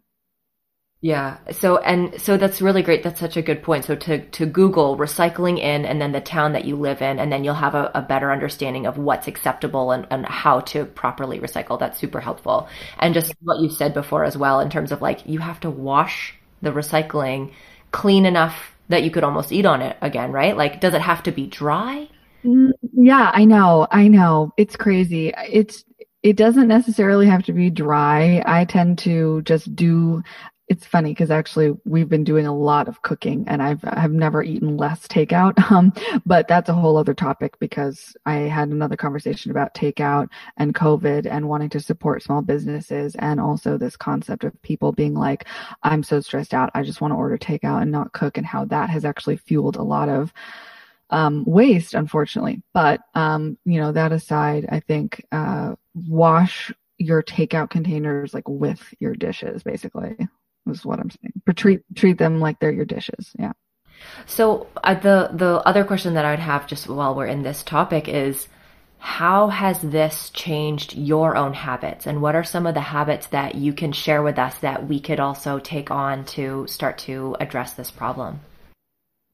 Yeah. 1.04 1.40
So 1.52 1.80
and 1.80 2.20
so 2.22 2.38
that's 2.38 2.62
really 2.62 2.82
great. 2.82 3.04
That's 3.04 3.20
such 3.20 3.36
a 3.36 3.42
good 3.42 3.62
point. 3.62 3.84
So 3.84 3.94
to 3.94 4.26
to 4.26 4.46
Google 4.46 4.98
recycling 4.98 5.60
in 5.60 5.84
and 5.84 6.02
then 6.02 6.14
the 6.14 6.22
town 6.22 6.54
that 6.54 6.64
you 6.64 6.78
live 6.78 7.02
in, 7.02 7.20
and 7.20 7.30
then 7.30 7.44
you'll 7.44 7.56
have 7.56 7.76
a, 7.76 7.92
a 7.94 8.02
better 8.02 8.32
understanding 8.32 8.86
of 8.86 8.98
what's 8.98 9.28
acceptable 9.28 9.92
and, 9.92 10.08
and 10.12 10.26
how 10.26 10.62
to 10.62 10.86
properly 10.86 11.40
recycle. 11.42 11.78
That's 11.78 12.00
super 12.00 12.22
helpful. 12.22 12.70
And 13.00 13.14
just 13.14 13.34
what 13.42 13.60
you 13.60 13.70
said 13.70 13.94
before 13.94 14.24
as 14.24 14.38
well, 14.38 14.62
in 14.62 14.70
terms 14.70 14.94
of 14.94 15.02
like 15.02 15.28
you 15.28 15.40
have 15.40 15.60
to 15.62 15.70
wash 15.70 16.36
the 16.62 16.72
recycling 16.72 17.52
clean 17.92 18.26
enough 18.26 18.56
that 18.88 19.04
you 19.04 19.12
could 19.12 19.26
almost 19.26 19.52
eat 19.52 19.66
on 19.66 19.82
it 19.82 19.98
again, 20.02 20.32
right? 20.32 20.56
Like, 20.56 20.80
does 20.80 20.94
it 20.94 21.02
have 21.02 21.24
to 21.24 21.34
be 21.34 21.48
dry? 21.48 22.08
Mm, 22.46 22.72
yeah, 22.94 23.30
I 23.34 23.46
know. 23.46 23.88
I 23.92 24.08
know. 24.08 24.54
It's 24.58 24.76
crazy. 24.78 25.34
It's 25.50 25.84
it 26.24 26.38
doesn't 26.38 26.68
necessarily 26.70 27.28
have 27.28 27.44
to 27.44 27.54
be 27.54 27.70
dry. 27.70 28.42
I 28.46 28.66
tend 28.66 29.00
to 29.00 29.42
just 29.44 29.76
do 29.76 30.24
it's 30.70 30.86
funny 30.86 31.12
because 31.12 31.30
actually 31.30 31.76
we've 31.84 32.08
been 32.08 32.24
doing 32.24 32.48
a 32.48 32.56
lot 32.56 32.88
of 32.88 33.02
cooking 33.02 33.44
and 33.48 33.62
I've 33.62 33.82
have 33.82 34.14
never 34.14 34.42
eaten 34.44 34.78
less 34.78 35.08
takeout. 35.08 35.54
Um, 35.74 35.92
but 36.24 36.48
that's 36.48 36.70
a 36.70 36.74
whole 36.74 36.98
other 36.98 37.16
topic 37.16 37.58
because 37.58 38.16
I 38.28 38.36
had 38.36 38.68
another 38.68 38.96
conversation 38.96 39.50
about 39.50 39.74
takeout 39.74 40.28
and 40.58 40.76
COVID 40.76 41.26
and 41.26 41.50
wanting 41.50 41.70
to 41.70 41.80
support 41.80 42.22
small 42.22 42.44
businesses 42.44 43.16
and 43.16 43.40
also 43.40 43.76
this 43.76 43.96
concept 43.96 44.44
of 44.44 44.62
people 44.62 44.92
being 44.92 45.16
like, 45.16 45.48
I'm 45.82 46.04
so 46.04 46.20
stressed 46.20 46.54
out. 46.54 46.70
I 46.76 46.84
just 46.84 47.02
want 47.02 47.12
to 47.12 47.16
order 47.16 47.40
takeout 47.40 47.82
and 47.82 47.92
not 47.92 48.12
cook 48.12 48.38
and 48.38 48.46
how 48.46 48.66
that 48.66 48.92
has 48.92 49.04
actually 49.04 49.38
fueled 49.38 49.78
a 49.78 49.82
lot 49.82 50.10
of 50.10 50.32
um, 51.10 51.44
waste, 51.46 51.96
unfortunately. 51.96 52.62
But, 52.74 53.02
um, 53.16 53.58
you 53.66 53.80
know, 53.80 53.94
that 53.94 54.12
aside, 54.12 54.68
I 54.70 54.80
think, 54.80 55.26
uh, 55.32 55.76
wash 55.96 56.72
your 57.00 57.24
takeout 57.24 57.72
containers 57.72 58.36
like 58.36 58.48
with 58.48 58.94
your 59.00 59.16
dishes, 59.16 59.64
basically 59.64 60.18
is 60.68 60.86
what 60.86 61.00
I'm 61.00 61.10
saying. 61.10 61.42
But 61.46 61.58
treat 61.58 61.82
treat 61.96 62.18
them 62.18 62.40
like 62.40 62.60
they're 62.60 62.72
your 62.72 62.86
dishes. 62.86 63.32
Yeah. 63.38 63.54
So 64.26 64.68
uh, 64.84 64.96
the 64.96 65.30
the 65.34 65.62
other 65.66 65.84
question 65.84 66.14
that 66.16 66.26
I 66.26 66.32
would 66.32 66.40
have 66.40 66.68
just 66.68 66.88
while 66.88 67.16
we're 67.16 67.28
in 67.28 67.44
this 67.44 67.64
topic 67.64 68.08
is 68.08 68.48
how 68.98 69.50
has 69.50 69.82
this 69.82 70.30
changed 70.30 70.96
your 70.96 71.36
own 71.36 71.54
habits 71.54 72.08
and 72.08 72.22
what 72.22 72.36
are 72.36 72.44
some 72.44 72.66
of 72.66 72.74
the 72.74 72.80
habits 72.80 73.28
that 73.28 73.56
you 73.56 73.74
can 73.74 73.92
share 73.92 74.24
with 74.24 74.40
us 74.40 74.58
that 74.60 74.88
we 74.88 74.98
could 74.98 75.20
also 75.20 75.60
take 75.60 75.92
on 75.92 76.24
to 76.24 76.66
start 76.68 76.98
to 76.98 77.36
address 77.42 77.74
this 77.74 77.92
problem? 77.92 78.40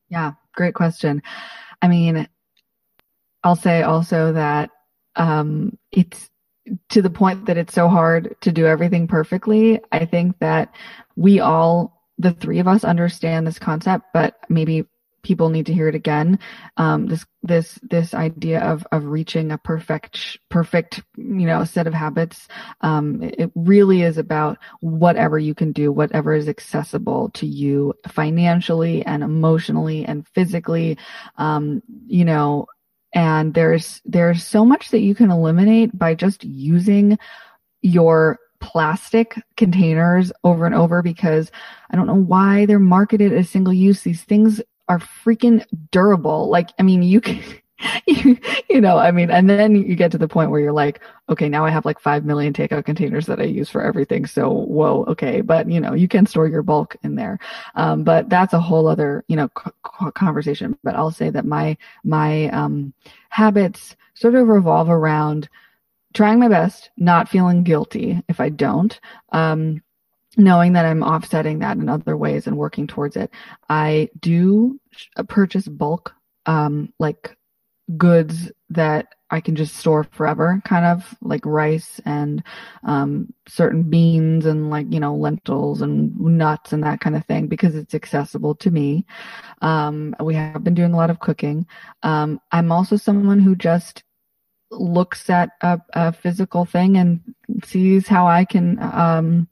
Yeah, 0.10 0.32
great 0.56 0.74
question. 0.74 1.22
I 1.84 1.88
mean, 1.88 2.28
I'll 3.44 3.56
say 3.56 3.84
also 3.84 4.34
that 4.34 4.72
um, 5.16 5.78
it's 5.92 6.30
to 6.90 7.02
the 7.02 7.10
point 7.10 7.46
that 7.46 7.58
it's 7.58 7.74
so 7.74 7.88
hard 7.88 8.36
to 8.42 8.52
do 8.52 8.66
everything 8.66 9.08
perfectly. 9.08 9.80
I 9.92 10.06
think 10.06 10.40
that 10.40 10.74
we 11.20 11.42
all, 11.42 12.02
the 12.18 12.32
three 12.32 12.60
of 12.60 12.68
us 12.68 12.86
understand 12.86 13.46
this 13.46 13.60
concept, 13.60 14.06
but 14.14 14.36
maybe 14.48 14.86
people 15.22 15.50
need 15.50 15.66
to 15.66 15.74
hear 15.74 15.90
it 15.90 15.96
again. 15.96 16.40
Um, 16.78 17.08
this, 17.08 17.26
this, 17.44 17.78
this 17.84 18.14
idea 18.14 18.62
of, 18.62 18.88
of 18.94 19.04
reaching 19.04 19.52
a 19.52 19.58
perfect, 19.58 20.40
perfect, 20.50 21.04
you 21.18 21.46
know, 21.46 21.66
set 21.66 21.88
of 21.88 21.94
habits. 21.94 22.48
Um, 22.80 23.22
it 23.22 23.52
really 23.54 24.02
is 24.02 24.18
about 24.18 24.60
whatever 24.80 25.38
you 25.38 25.54
can 25.54 25.74
do, 25.74 25.92
whatever 25.92 26.34
is 26.34 26.48
accessible 26.48 27.32
to 27.32 27.46
you 27.46 27.94
financially 28.08 29.06
and 29.06 29.22
emotionally 29.22 30.06
and 30.06 30.26
physically. 30.30 30.98
Um, 31.38 31.84
you 32.08 32.24
know, 32.24 32.68
and 33.14 33.54
there's, 33.54 34.02
there's 34.06 34.46
so 34.46 34.64
much 34.64 34.92
that 34.92 35.02
you 35.02 35.16
can 35.16 35.32
eliminate 35.32 35.98
by 35.98 36.16
just 36.16 36.46
using 36.46 37.20
your 37.82 38.40
plastic 38.60 39.36
containers 39.58 40.32
over 40.44 40.66
and 40.66 40.76
over 40.76 41.02
because 41.02 41.52
I 41.90 41.96
don't 41.96 42.08
know 42.08 42.14
why 42.14 42.66
they're 42.66 42.80
marketed 42.80 43.34
as 43.34 43.50
single 43.50 43.74
use. 43.74 44.02
These 44.02 44.24
things 44.24 44.62
are 44.88 45.00
freaking 45.00 45.66
durable. 45.92 46.50
Like, 46.50 46.70
I 46.80 46.84
mean, 46.84 47.04
you 47.04 47.22
can, 47.22 47.42
you, 48.06 48.82
know, 48.82 48.98
I 48.98 49.12
mean, 49.12 49.30
and 49.30 49.50
then 49.50 49.76
you 49.76 49.96
get 49.96 50.12
to 50.12 50.18
the 50.18 50.28
point 50.28 50.52
where 50.52 50.60
you're 50.60 50.74
like, 50.74 51.00
okay, 51.30 51.48
now 51.48 51.64
I 51.66 51.70
have 51.70 51.86
like 51.86 52.00
5 52.00 52.26
million 52.26 52.54
takeout 52.54 52.86
containers 52.86 53.26
that 53.28 53.40
I 53.40 53.44
use 53.44 53.70
for 53.70 53.82
everything. 53.82 54.26
So, 54.26 54.50
whoa, 54.50 55.06
okay. 55.08 55.42
But, 55.42 55.70
you 55.70 55.80
know, 55.80 55.94
you 55.94 56.08
can 56.08 56.26
store 56.26 56.48
your 56.48 56.64
bulk 56.64 56.98
in 57.04 57.16
there. 57.16 57.40
Um, 57.76 58.04
but 58.04 58.30
that's 58.30 58.54
a 58.54 58.60
whole 58.60 58.88
other, 58.88 59.24
you 59.28 59.36
know, 59.36 59.48
conversation. 59.50 60.78
But 60.84 60.96
I'll 60.96 61.12
say 61.12 61.30
that 61.30 61.46
my, 61.46 61.78
my, 62.04 62.50
um, 62.50 62.94
habits 63.30 63.96
sort 64.16 64.36
of 64.36 64.48
revolve 64.48 64.90
around 64.90 65.48
trying 66.14 66.40
my 66.40 66.48
best, 66.48 66.90
not 66.98 67.30
feeling 67.30 67.64
guilty 67.64 68.22
if 68.28 68.40
I 68.40 68.50
don't. 68.50 69.00
Um, 69.32 69.82
knowing 70.38 70.74
that 70.74 70.86
I'm 70.86 71.04
offsetting 71.04 71.60
that 71.60 71.78
in 71.78 71.90
other 71.90 72.16
ways 72.16 72.48
and 72.48 72.58
working 72.58 72.88
towards 72.88 73.16
it. 73.16 73.32
I 73.68 74.10
do 74.20 74.80
purchase 75.28 75.68
bulk, 75.68 76.14
um, 76.46 76.94
like 77.00 77.36
goods 77.98 78.52
that 78.70 79.08
I 79.32 79.42
can 79.42 79.56
just 79.56 79.76
store 79.76 80.06
forever, 80.12 80.62
kind 80.66 80.86
of 80.86 81.16
like 81.22 81.46
rice 81.46 82.00
and 82.06 82.44
um, 82.84 83.32
certain 83.48 83.84
beans 83.84 84.46
and 84.46 84.70
like, 84.70 84.88
you 84.92 85.00
know, 85.00 85.16
lentils 85.16 85.82
and 85.82 86.20
nuts 86.20 86.74
and 86.74 86.84
that 86.84 87.00
kind 87.00 87.16
of 87.16 87.26
thing 87.26 87.48
because 87.48 87.76
it's 87.76 87.94
accessible 87.94 88.56
to 88.56 88.72
me. 88.72 89.06
Um, 89.62 90.16
we 90.20 90.36
have 90.36 90.64
been 90.64 90.74
doing 90.74 90.94
a 90.94 90.98
lot 90.98 91.10
of 91.10 91.20
cooking. 91.20 91.68
Um, 92.02 92.40
I'm 92.52 92.72
also 92.72 92.96
someone 92.96 93.40
who 93.40 93.56
just 93.56 94.04
looks 94.72 95.30
at 95.30 95.52
a, 95.62 95.80
a, 95.94 96.14
physical 96.14 96.66
thing 96.66 96.98
and 96.98 97.22
sees 97.64 98.08
how 98.08 98.28
I 98.28 98.46
can 98.46 98.78
um, 98.82 99.48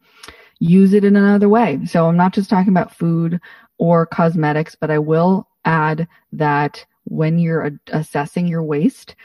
use 0.60 0.94
it 0.94 1.04
in 1.04 1.16
another 1.16 1.50
way. 1.50 1.80
So 1.86 2.08
I'm 2.08 2.18
not 2.18 2.34
just 2.34 2.50
talking 2.50 2.72
about 2.72 2.96
food 2.96 3.40
or 3.78 4.06
cosmetics, 4.06 4.76
but 4.76 4.92
I 4.92 5.00
will 5.00 5.48
add 5.66 6.08
that 6.34 6.86
when 7.06 7.40
you're 7.40 7.72
assessing 7.92 8.48
your 8.48 8.64
waste, 8.64 9.16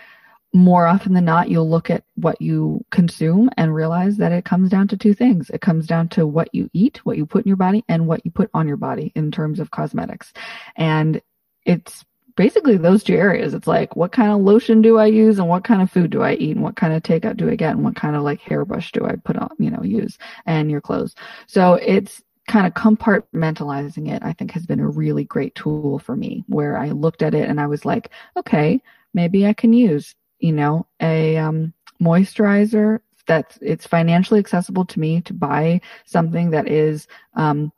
more 0.54 0.86
often 0.86 1.14
than 1.14 1.24
not, 1.24 1.48
you'll 1.48 1.68
look 1.68 1.88
at 1.88 2.04
what 2.16 2.40
you 2.40 2.84
consume 2.90 3.48
and 3.56 3.74
realize 3.74 4.18
that 4.18 4.32
it 4.32 4.44
comes 4.44 4.68
down 4.68 4.86
to 4.88 4.96
two 4.96 5.14
things. 5.14 5.48
It 5.50 5.62
comes 5.62 5.86
down 5.86 6.08
to 6.10 6.26
what 6.26 6.54
you 6.54 6.68
eat, 6.74 6.98
what 7.04 7.16
you 7.16 7.24
put 7.24 7.44
in 7.44 7.48
your 7.48 7.56
body, 7.56 7.84
and 7.88 8.06
what 8.06 8.24
you 8.24 8.30
put 8.30 8.50
on 8.52 8.68
your 8.68 8.76
body 8.76 9.12
in 9.14 9.30
terms 9.30 9.60
of 9.60 9.70
cosmetics. 9.70 10.32
And 10.76 11.22
it's 11.64 12.04
basically 12.36 12.76
those 12.76 13.02
two 13.04 13.14
areas. 13.14 13.54
It's 13.54 13.66
like, 13.66 13.96
what 13.96 14.12
kind 14.12 14.32
of 14.32 14.40
lotion 14.40 14.82
do 14.82 14.98
I 14.98 15.06
use 15.06 15.38
and 15.38 15.48
what 15.48 15.64
kind 15.64 15.82
of 15.82 15.90
food 15.90 16.10
do 16.10 16.22
I 16.22 16.34
eat 16.34 16.56
and 16.56 16.62
what 16.62 16.76
kind 16.76 16.92
of 16.92 17.02
takeout 17.02 17.36
do 17.36 17.50
I 17.50 17.56
get 17.56 17.72
and 17.72 17.84
what 17.84 17.96
kind 17.96 18.16
of 18.16 18.22
like 18.22 18.40
hairbrush 18.40 18.92
do 18.92 19.04
I 19.04 19.16
put 19.16 19.36
on, 19.36 19.50
you 19.58 19.70
know, 19.70 19.82
use 19.82 20.18
and 20.46 20.70
your 20.70 20.80
clothes. 20.80 21.14
So 21.46 21.74
it's 21.74 22.22
kind 22.48 22.66
of 22.66 22.74
compartmentalizing 22.74 24.10
it, 24.10 24.22
I 24.22 24.32
think 24.32 24.50
has 24.52 24.66
been 24.66 24.80
a 24.80 24.88
really 24.88 25.24
great 25.24 25.54
tool 25.54 25.98
for 25.98 26.16
me 26.16 26.44
where 26.48 26.76
I 26.76 26.90
looked 26.90 27.22
at 27.22 27.34
it 27.34 27.48
and 27.48 27.60
I 27.60 27.66
was 27.66 27.84
like, 27.84 28.10
okay, 28.36 28.82
maybe 29.14 29.46
I 29.46 29.52
can 29.52 29.72
use, 29.72 30.14
you 30.40 30.52
know, 30.52 30.86
a, 31.00 31.36
um, 31.36 31.72
moisturizer 32.00 32.98
that's, 33.26 33.58
it's 33.62 33.86
financially 33.86 34.40
accessible 34.40 34.84
to 34.86 34.98
me 34.98 35.20
to 35.20 35.32
buy 35.32 35.80
something 36.04 36.50
that 36.50 36.68
is, 36.68 37.06
um, 37.34 37.72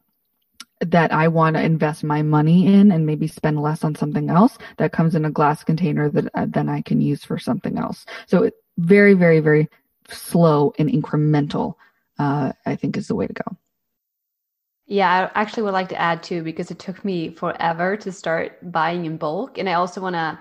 that 0.80 1.12
I 1.12 1.28
want 1.28 1.56
to 1.56 1.62
invest 1.62 2.04
my 2.04 2.22
money 2.22 2.66
in 2.66 2.92
and 2.92 3.06
maybe 3.06 3.26
spend 3.26 3.62
less 3.62 3.84
on 3.84 3.94
something 3.94 4.28
else 4.28 4.58
that 4.76 4.92
comes 4.92 5.14
in 5.14 5.24
a 5.24 5.30
glass 5.30 5.64
container 5.64 6.10
that 6.10 6.28
uh, 6.34 6.46
then 6.48 6.68
I 6.68 6.82
can 6.82 7.00
use 7.00 7.24
for 7.24 7.38
something 7.38 7.78
else. 7.78 8.04
So 8.26 8.44
it, 8.44 8.54
very, 8.76 9.14
very, 9.14 9.40
very 9.40 9.68
slow 10.08 10.72
and 10.78 10.90
incremental, 10.90 11.74
uh, 12.18 12.52
I 12.66 12.76
think 12.76 12.96
is 12.96 13.08
the 13.08 13.14
way 13.14 13.26
to 13.26 13.32
go. 13.32 13.56
Yeah, 14.86 15.30
I 15.34 15.40
actually 15.40 15.62
would 15.62 15.72
like 15.72 15.88
to 15.90 16.00
add 16.00 16.22
too, 16.22 16.42
because 16.42 16.70
it 16.70 16.78
took 16.78 17.04
me 17.04 17.30
forever 17.30 17.96
to 17.96 18.12
start 18.12 18.70
buying 18.70 19.06
in 19.06 19.16
bulk. 19.16 19.56
And 19.58 19.68
I 19.68 19.74
also 19.74 20.00
want 20.00 20.14
to 20.14 20.38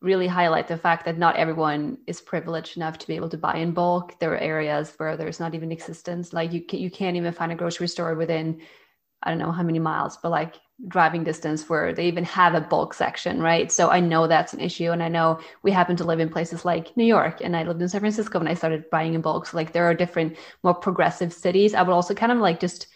really 0.00 0.26
highlight 0.26 0.68
the 0.68 0.76
fact 0.76 1.04
that 1.06 1.18
not 1.18 1.36
everyone 1.36 1.98
is 2.06 2.20
privileged 2.20 2.76
enough 2.76 2.98
to 2.98 3.06
be 3.06 3.16
able 3.16 3.30
to 3.30 3.38
buy 3.38 3.56
in 3.56 3.72
bulk. 3.72 4.18
There 4.18 4.32
are 4.32 4.38
areas 4.38 4.92
where 4.98 5.16
there's 5.16 5.40
not 5.40 5.54
even 5.54 5.72
existence. 5.72 6.32
Like 6.32 6.52
you, 6.52 6.60
can, 6.60 6.80
you 6.80 6.90
can't 6.90 7.16
even 7.16 7.32
find 7.32 7.50
a 7.50 7.56
grocery 7.56 7.88
store 7.88 8.14
within 8.14 8.60
I 9.22 9.30
don't 9.30 9.38
know 9.38 9.52
how 9.52 9.62
many 9.62 9.78
miles, 9.78 10.16
but 10.16 10.30
like 10.30 10.56
driving 10.86 11.24
distance 11.24 11.68
where 11.68 11.92
they 11.92 12.06
even 12.06 12.24
have 12.24 12.54
a 12.54 12.60
bulk 12.60 12.94
section, 12.94 13.40
right? 13.40 13.72
So 13.72 13.90
I 13.90 13.98
know 13.98 14.28
that's 14.28 14.52
an 14.52 14.60
issue. 14.60 14.92
And 14.92 15.02
I 15.02 15.08
know 15.08 15.40
we 15.62 15.72
happen 15.72 15.96
to 15.96 16.04
live 16.04 16.20
in 16.20 16.28
places 16.28 16.64
like 16.64 16.96
New 16.96 17.04
York 17.04 17.40
and 17.40 17.56
I 17.56 17.64
lived 17.64 17.82
in 17.82 17.88
San 17.88 18.00
Francisco 18.00 18.38
when 18.38 18.46
I 18.48 18.54
started 18.54 18.88
buying 18.90 19.14
in 19.14 19.20
bulk. 19.20 19.46
So 19.46 19.56
like 19.56 19.72
there 19.72 19.88
are 19.90 19.94
different 19.94 20.36
more 20.62 20.74
progressive 20.74 21.32
cities. 21.32 21.74
I 21.74 21.82
would 21.82 21.92
also 21.92 22.14
kind 22.14 22.30
of 22.30 22.38
like 22.38 22.60
just 22.60 22.86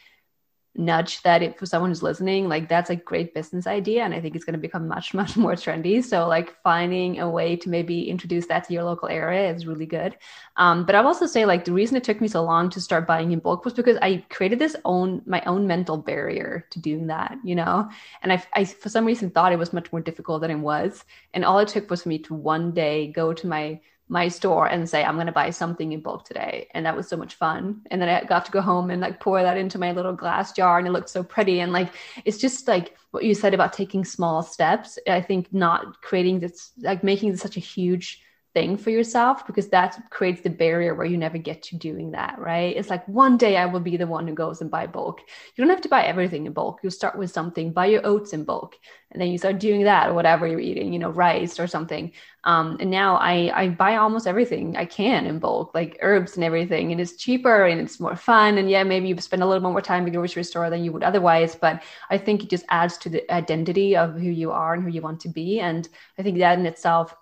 nudge 0.75 1.23
that 1.23 1.43
if 1.43 1.59
for 1.59 1.67
someone 1.67 1.91
who's 1.91 2.03
listening 2.03 2.49
like 2.49 2.67
that's 2.67 2.89
a 2.89 2.97
great 2.97 3.35
business 3.35 3.67
idea 3.67 4.03
and 4.03 4.15
i 4.15 4.21
think 4.21 4.35
it's 4.35 4.45
going 4.45 4.55
to 4.55 4.59
become 4.59 4.89
much 4.89 5.13
much 5.23 5.37
more 5.37 5.53
trendy. 5.53 6.03
So 6.03 6.27
like 6.27 6.57
finding 6.63 7.21
a 7.21 7.29
way 7.29 7.57
to 7.57 7.69
maybe 7.69 8.09
introduce 8.09 8.47
that 8.47 8.65
to 8.65 8.73
your 8.73 8.85
local 8.85 9.09
area 9.09 9.53
is 9.53 9.67
really 9.67 9.87
good. 9.87 10.17
Um, 10.57 10.85
but 10.87 10.95
i'll 10.95 11.07
also 11.07 11.27
say 11.27 11.45
like 11.45 11.65
the 11.65 11.73
reason 11.73 11.97
it 11.97 12.05
took 12.05 12.21
me 12.21 12.29
so 12.29 12.43
long 12.43 12.71
to 12.71 12.81
start 12.81 13.07
buying 13.07 13.33
in 13.33 13.39
bulk 13.39 13.65
was 13.65 13.75
because 13.75 13.99
i 14.01 14.25
created 14.31 14.59
this 14.59 14.77
own 14.85 15.23
my 15.27 15.43
own 15.47 15.67
mental 15.67 15.97
barrier 15.97 16.67
to 16.71 16.81
doing 16.81 17.07
that 17.09 17.39
you 17.45 17.55
know? 17.55 17.89
And 18.23 18.33
I, 18.33 18.43
I 18.55 18.65
for 18.65 18.89
some 18.89 19.05
reason 19.05 19.31
thought 19.31 19.53
it 19.53 19.59
was 19.59 19.73
much 19.73 19.93
more 19.93 20.01
difficult 20.01 20.43
than 20.43 20.51
it 20.51 20.57
was. 20.57 21.05
And 21.35 21.45
all 21.45 21.59
it 21.59 21.69
took 21.69 21.91
was 21.91 22.03
for 22.03 22.09
me 22.09 22.19
to 22.21 22.35
one 22.35 22.73
day 22.73 23.09
go 23.09 23.33
to 23.33 23.47
my 23.47 23.81
my 24.09 24.29
store 24.29 24.67
and 24.67 24.89
say 24.89 25.03
i'm 25.05 25.15
going 25.15 25.27
to 25.27 25.33
buy 25.33 25.51
something 25.51 25.93
in 25.93 26.01
bulk 26.01 26.25
today. 26.25 26.69
And 26.75 26.85
that 26.85 26.97
was 26.97 27.09
so 27.09 27.17
much 27.17 27.35
fun. 27.35 27.83
And 27.91 28.01
then 28.01 28.09
i 28.09 28.25
got 28.25 28.45
to 28.47 28.53
go 28.53 28.61
home 28.61 28.91
and 28.91 29.01
like 29.01 29.21
pour 29.21 29.43
that 29.43 29.57
into 29.57 29.79
my 29.79 29.93
little 29.93 30.13
glass 30.13 30.53
jar 30.53 30.79
and 30.79 30.87
it 30.87 30.91
looked 30.91 31.09
so 31.09 31.23
pretty. 31.23 31.61
And 31.61 31.73
like 31.73 31.93
it's 32.25 32.39
just 32.39 32.69
like 32.69 32.97
what 33.13 33.25
you 33.25 33.35
said 33.35 33.55
about 33.55 33.73
taking 33.73 34.05
small 34.05 34.43
steps 34.43 34.99
i 35.07 35.21
think 35.21 35.53
not 35.53 36.01
creating 36.03 36.41
this 36.41 36.73
like 36.79 37.05
making 37.05 37.31
this 37.31 37.41
such 37.41 37.57
a 37.57 37.61
huge 37.61 38.23
thing 38.55 38.77
for 38.77 38.91
yourself 38.91 39.47
because 39.47 39.69
that 39.69 39.99
creates 40.11 40.43
the 40.43 40.51
barrier 40.51 40.95
where 40.95 41.07
you 41.07 41.17
never 41.17 41.39
get 41.39 41.63
to 41.63 41.77
doing 41.77 42.11
that, 42.11 42.39
right? 42.39 42.77
It's 42.77 42.91
like 42.91 43.07
one 43.09 43.39
day 43.39 43.57
I 43.57 43.67
will 43.67 43.81
be 43.81 43.97
the 43.97 44.07
one 44.07 44.29
who 44.29 44.35
goes 44.35 44.61
and 44.61 44.71
buy 44.71 44.87
bulk. 44.87 45.21
You 45.55 45.65
don't 45.65 45.71
have 45.71 45.81
to 45.83 45.89
buy 45.89 46.05
everything 46.05 46.47
in 46.47 46.53
bulk. 46.53 46.81
You 46.83 46.91
start 46.91 47.17
with 47.17 47.31
something, 47.31 47.73
buy 47.73 47.87
your 47.87 48.07
oats 48.07 48.33
in 48.33 48.45
bulk, 48.45 48.77
and 49.11 49.21
then 49.21 49.31
you 49.31 49.39
start 49.39 49.59
doing 49.59 49.85
that 49.85 50.09
or 50.09 50.15
whatever 50.15 50.47
you're 50.47 50.61
eating, 50.61 50.93
you 50.93 50.99
know, 50.99 51.11
rice 51.11 51.59
or 51.59 51.67
something. 51.67 52.13
Um, 52.45 52.77
and 52.81 52.91
now 52.91 53.17
I 53.17 53.51
I 53.55 53.69
buy 53.69 53.97
almost 53.97 54.27
everything 54.27 54.77
I 54.77 54.85
can 54.85 55.27
in 55.27 55.39
bulk, 55.39 55.75
like 55.75 55.99
herbs 56.03 56.35
and 56.35 56.45
everything, 56.45 56.93
and 56.93 57.01
it's 57.01 57.17
cheaper 57.17 57.67
and 57.67 57.81
it's 57.81 58.01
more 58.01 58.17
fun. 58.17 58.59
And 58.59 58.69
yeah, 58.71 58.83
maybe 58.85 59.09
you 59.09 59.17
spend 59.19 59.43
a 59.43 59.47
little 59.47 59.61
bit 59.61 59.73
more 59.73 59.81
time 59.81 60.07
in 60.07 60.13
the 60.13 60.19
grocery 60.19 60.45
store 60.45 60.69
than 60.69 60.85
you 60.85 60.93
would 60.93 61.05
otherwise, 61.05 61.55
but 61.55 61.83
I 62.11 62.19
think 62.19 62.43
it 62.43 62.51
just 62.51 62.65
adds 62.69 62.99
to 62.99 63.09
the 63.09 63.33
identity 63.33 63.97
of 63.97 64.15
who 64.15 64.31
you 64.31 64.51
are 64.51 64.75
and 64.75 64.83
who 64.83 64.91
you 64.91 65.01
want 65.03 65.21
to 65.21 65.29
be. 65.29 65.61
And 65.61 65.89
I 66.19 66.23
think 66.23 66.39
that 66.39 66.59
in 66.59 66.67
itself 66.67 67.15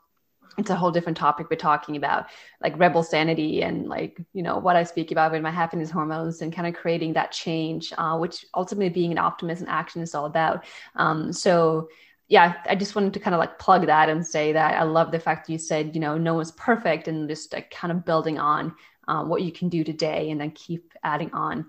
it's 0.60 0.70
a 0.70 0.76
whole 0.76 0.90
different 0.90 1.18
topic 1.18 1.48
we're 1.50 1.56
talking 1.56 1.96
about 1.96 2.26
like 2.62 2.78
rebel 2.78 3.02
sanity 3.02 3.62
and 3.62 3.88
like 3.88 4.20
you 4.32 4.42
know 4.42 4.58
what 4.58 4.76
i 4.76 4.84
speak 4.84 5.10
about 5.10 5.32
with 5.32 5.42
my 5.42 5.50
happiness 5.50 5.90
hormones 5.90 6.42
and 6.42 6.52
kind 6.52 6.68
of 6.68 6.74
creating 6.74 7.12
that 7.12 7.32
change 7.32 7.92
uh, 7.98 8.16
which 8.16 8.44
ultimately 8.54 8.88
being 8.90 9.12
an 9.12 9.18
optimist 9.18 9.62
in 9.62 9.68
action 9.68 10.02
is 10.02 10.14
all 10.14 10.26
about. 10.26 10.64
Um, 10.96 11.32
so 11.32 11.88
yeah 12.28 12.54
i 12.66 12.74
just 12.74 12.94
wanted 12.94 13.12
to 13.12 13.20
kind 13.20 13.34
of 13.34 13.40
like 13.40 13.58
plug 13.58 13.86
that 13.86 14.08
and 14.08 14.26
say 14.26 14.52
that 14.52 14.80
i 14.80 14.84
love 14.84 15.10
the 15.10 15.18
fact 15.18 15.46
that 15.46 15.52
you 15.52 15.58
said 15.58 15.94
you 15.94 16.00
know 16.00 16.16
no 16.16 16.34
one's 16.34 16.52
perfect 16.52 17.08
and 17.08 17.28
just 17.28 17.52
like 17.52 17.70
kind 17.70 17.92
of 17.92 18.04
building 18.04 18.38
on 18.38 18.74
uh, 19.08 19.24
what 19.24 19.42
you 19.42 19.50
can 19.50 19.68
do 19.68 19.82
today 19.82 20.30
and 20.30 20.40
then 20.40 20.52
keep 20.52 20.94
adding 21.02 21.32
on 21.32 21.66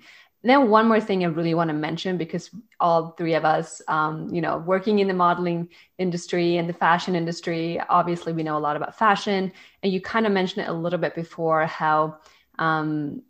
then 0.49 0.69
one 0.69 0.87
more 0.87 0.99
thing 0.99 1.23
I 1.23 1.27
really 1.27 1.53
want 1.53 1.69
to 1.69 1.73
mention 1.73 2.17
because 2.17 2.49
all 2.79 3.11
three 3.11 3.35
of 3.35 3.45
us, 3.45 3.81
um, 3.87 4.33
you 4.33 4.41
know, 4.41 4.57
working 4.57 4.99
in 4.99 5.07
the 5.07 5.13
modeling 5.13 5.69
industry 5.97 6.57
and 6.57 6.67
the 6.67 6.73
fashion 6.73 7.15
industry, 7.15 7.79
obviously 7.89 8.33
we 8.33 8.43
know 8.43 8.57
a 8.57 8.59
lot 8.59 8.75
about 8.75 8.97
fashion, 8.97 9.51
and 9.83 9.93
you 9.93 10.01
kind 10.01 10.25
of 10.25 10.31
mentioned 10.31 10.65
it 10.65 10.69
a 10.69 10.73
little 10.73 10.99
bit 10.99 11.13
before 11.13 11.65
how 11.67 12.17
um, 12.57 13.21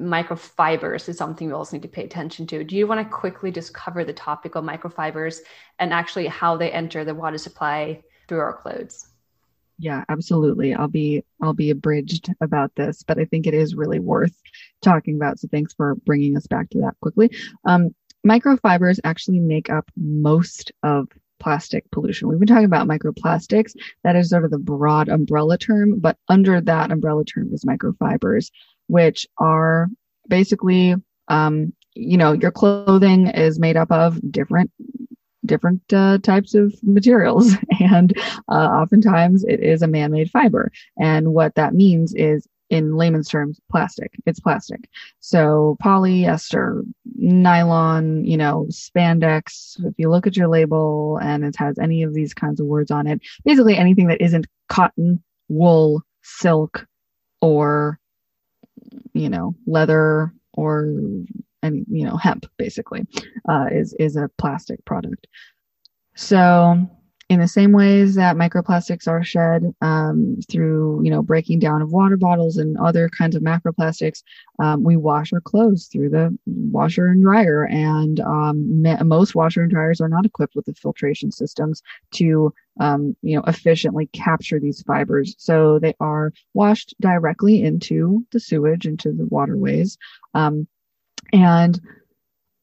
microfibers 0.00 1.08
is 1.08 1.18
something 1.18 1.48
we 1.48 1.52
also 1.52 1.76
need 1.76 1.82
to 1.82 1.88
pay 1.88 2.04
attention 2.04 2.46
to. 2.46 2.64
Do 2.64 2.76
you 2.76 2.86
want 2.86 3.00
to 3.00 3.14
quickly 3.14 3.50
just 3.50 3.74
cover 3.74 4.04
the 4.04 4.12
topic 4.12 4.54
of 4.54 4.64
microfibers 4.64 5.40
and 5.78 5.92
actually 5.92 6.26
how 6.26 6.56
they 6.56 6.70
enter 6.70 7.04
the 7.04 7.14
water 7.14 7.38
supply 7.38 8.02
through 8.28 8.40
our 8.40 8.54
clothes? 8.54 9.08
Yeah, 9.78 10.04
absolutely. 10.08 10.72
I'll 10.74 10.88
be 10.88 11.24
I'll 11.42 11.52
be 11.52 11.70
abridged 11.70 12.32
about 12.40 12.74
this, 12.76 13.02
but 13.02 13.18
I 13.18 13.24
think 13.24 13.46
it 13.46 13.54
is 13.54 13.74
really 13.74 13.98
worth 13.98 14.34
talking 14.82 15.16
about. 15.16 15.38
So 15.40 15.48
thanks 15.50 15.74
for 15.74 15.96
bringing 16.06 16.36
us 16.36 16.46
back 16.46 16.70
to 16.70 16.78
that 16.80 16.94
quickly. 17.00 17.30
Um, 17.64 17.94
microfibers 18.26 19.00
actually 19.04 19.40
make 19.40 19.70
up 19.70 19.90
most 19.96 20.72
of 20.82 21.08
plastic 21.40 21.90
pollution. 21.90 22.28
We've 22.28 22.38
been 22.38 22.48
talking 22.48 22.64
about 22.64 22.88
microplastics. 22.88 23.72
That 24.04 24.16
is 24.16 24.30
sort 24.30 24.44
of 24.44 24.50
the 24.50 24.58
broad 24.58 25.08
umbrella 25.08 25.58
term, 25.58 25.98
but 25.98 26.16
under 26.28 26.60
that 26.60 26.90
umbrella 26.90 27.24
term 27.24 27.52
is 27.52 27.64
microfibers, 27.64 28.50
which 28.86 29.26
are 29.38 29.88
basically, 30.28 30.94
um, 31.28 31.74
you 31.94 32.16
know, 32.16 32.32
your 32.32 32.50
clothing 32.50 33.26
is 33.26 33.58
made 33.58 33.76
up 33.76 33.90
of 33.90 34.20
different 34.30 34.70
different 35.46 35.80
uh, 35.92 36.18
types 36.18 36.54
of 36.54 36.74
materials. 36.82 37.54
And 37.80 38.16
uh, 38.48 38.68
oftentimes 38.68 39.44
it 39.44 39.60
is 39.60 39.82
a 39.82 39.86
man-made 39.86 40.30
fiber. 40.30 40.72
And 40.98 41.34
what 41.34 41.54
that 41.56 41.74
means 41.74 42.14
is 42.14 42.48
in 42.70 42.96
layman's 42.96 43.28
terms 43.28 43.60
plastic. 43.70 44.12
It's 44.26 44.40
plastic. 44.40 44.88
So 45.20 45.76
polyester 45.82 46.82
nylon 47.16 48.24
you 48.24 48.36
know 48.36 48.66
spandex 48.70 49.78
if 49.84 49.94
you 49.98 50.10
look 50.10 50.26
at 50.26 50.36
your 50.36 50.48
label 50.48 51.18
and 51.22 51.44
it 51.44 51.54
has 51.56 51.78
any 51.78 52.02
of 52.02 52.14
these 52.14 52.34
kinds 52.34 52.60
of 52.60 52.66
words 52.66 52.90
on 52.90 53.06
it 53.06 53.20
basically 53.44 53.76
anything 53.76 54.08
that 54.08 54.20
isn't 54.20 54.46
cotton 54.68 55.22
wool 55.48 56.02
silk 56.22 56.86
or 57.40 57.98
you 59.12 59.28
know 59.28 59.54
leather 59.66 60.32
or 60.54 60.88
and 61.64 61.84
you 61.90 62.04
know 62.04 62.16
hemp 62.16 62.46
basically 62.56 63.04
uh, 63.48 63.66
is 63.72 63.94
is 63.98 64.16
a 64.16 64.30
plastic 64.38 64.84
product. 64.84 65.26
So 66.14 66.88
in 67.30 67.40
the 67.40 67.48
same 67.48 67.72
ways 67.72 68.14
that 68.16 68.36
microplastics 68.36 69.08
are 69.08 69.24
shed 69.24 69.74
um, 69.80 70.38
through 70.50 71.02
you 71.02 71.10
know 71.10 71.22
breaking 71.22 71.58
down 71.58 71.82
of 71.82 71.90
water 71.90 72.16
bottles 72.16 72.58
and 72.58 72.76
other 72.78 73.08
kinds 73.08 73.34
of 73.34 73.42
macroplastics 73.42 74.22
um, 74.62 74.84
we 74.84 74.96
wash 74.96 75.32
our 75.32 75.40
clothes 75.40 75.86
through 75.86 76.10
the 76.10 76.36
washer 76.46 77.08
and 77.08 77.22
dryer. 77.22 77.64
And 77.64 78.20
um, 78.20 78.82
most 79.06 79.34
washer 79.34 79.62
and 79.62 79.70
dryers 79.70 80.00
are 80.00 80.08
not 80.08 80.26
equipped 80.26 80.54
with 80.54 80.66
the 80.66 80.74
filtration 80.74 81.32
systems 81.32 81.82
to 82.12 82.52
um, 82.80 83.16
you 83.22 83.36
know 83.36 83.44
efficiently 83.46 84.06
capture 84.12 84.60
these 84.60 84.82
fibers. 84.82 85.34
So 85.38 85.78
they 85.78 85.94
are 86.00 86.32
washed 86.52 86.94
directly 87.00 87.62
into 87.62 88.24
the 88.32 88.40
sewage 88.40 88.86
into 88.86 89.12
the 89.12 89.26
waterways. 89.26 89.98
Um, 90.34 90.68
and 91.32 91.80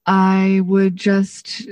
I 0.06 0.62
would 0.66 0.96
just 0.96 1.68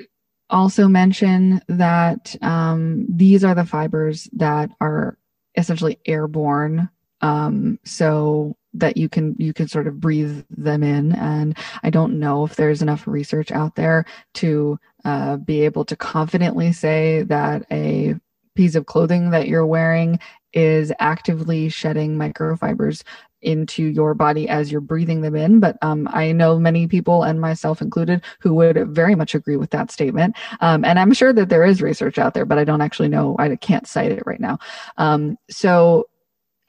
also 0.50 0.88
mention 0.88 1.62
that 1.68 2.36
um, 2.42 3.06
these 3.10 3.44
are 3.44 3.56
the 3.56 3.66
fibers 3.66 4.30
that 4.34 4.70
are 4.82 5.18
essentially 5.56 6.00
airborne. 6.06 6.90
Um, 7.22 7.80
so 7.84 8.56
that 8.74 8.98
you 8.98 9.10
can 9.10 9.36
you 9.40 9.54
can 9.54 9.68
sort 9.68 9.88
of 9.88 10.00
breathe 10.00 10.44
them 10.50 10.84
in 10.84 11.14
and 11.14 11.58
i 11.84 11.90
don't 11.90 12.20
know 12.20 12.46
if 12.46 12.56
there's 12.56 12.82
enough 12.82 13.08
research 13.08 13.52
out 13.52 13.76
there 13.76 14.06
to 14.36 14.80
uh, 15.06 15.38
be 15.38 15.62
able 15.62 15.86
to 15.86 15.96
confidently 15.96 16.72
say 16.72 17.24
that 17.24 17.66
a 17.72 18.16
piece 18.56 18.76
of 18.76 18.86
clothing 18.86 19.32
that 19.32 19.48
you're 19.48 19.66
wearing 19.66 20.20
is 20.54 20.92
actively 21.00 21.70
shedding 21.70 22.16
microfibers 22.16 23.04
into 23.42 23.84
your 23.84 24.14
body 24.14 24.48
as 24.50 24.72
you're 24.72 24.82
breathing 24.82 25.22
them 25.22 25.36
in. 25.36 25.60
But 25.60 25.78
um, 25.82 26.08
I 26.12 26.32
know 26.32 26.60
many 26.60 26.88
people, 26.88 27.24
and 27.24 27.40
myself 27.40 27.82
included, 27.82 28.22
who 28.40 28.54
would 28.56 28.90
very 28.90 29.16
much 29.16 29.36
agree 29.36 29.58
with 29.58 29.70
that 29.72 29.92
statement. 29.92 30.36
Um, 30.62 30.84
and 30.84 31.00
I'm 31.00 31.14
sure 31.14 31.34
that 31.34 31.50
there 31.50 31.66
is 31.66 31.82
research 31.82 32.18
out 32.18 32.34
there, 32.34 32.46
but 32.46 32.58
I 32.58 32.64
don't 32.64 32.82
actually 32.82 33.10
know. 33.10 33.36
I 33.40 33.56
can't 33.56 33.88
cite 33.88 34.12
it 34.12 34.24
right 34.26 34.40
now. 34.40 34.60
Um, 34.98 35.38
so 35.50 36.10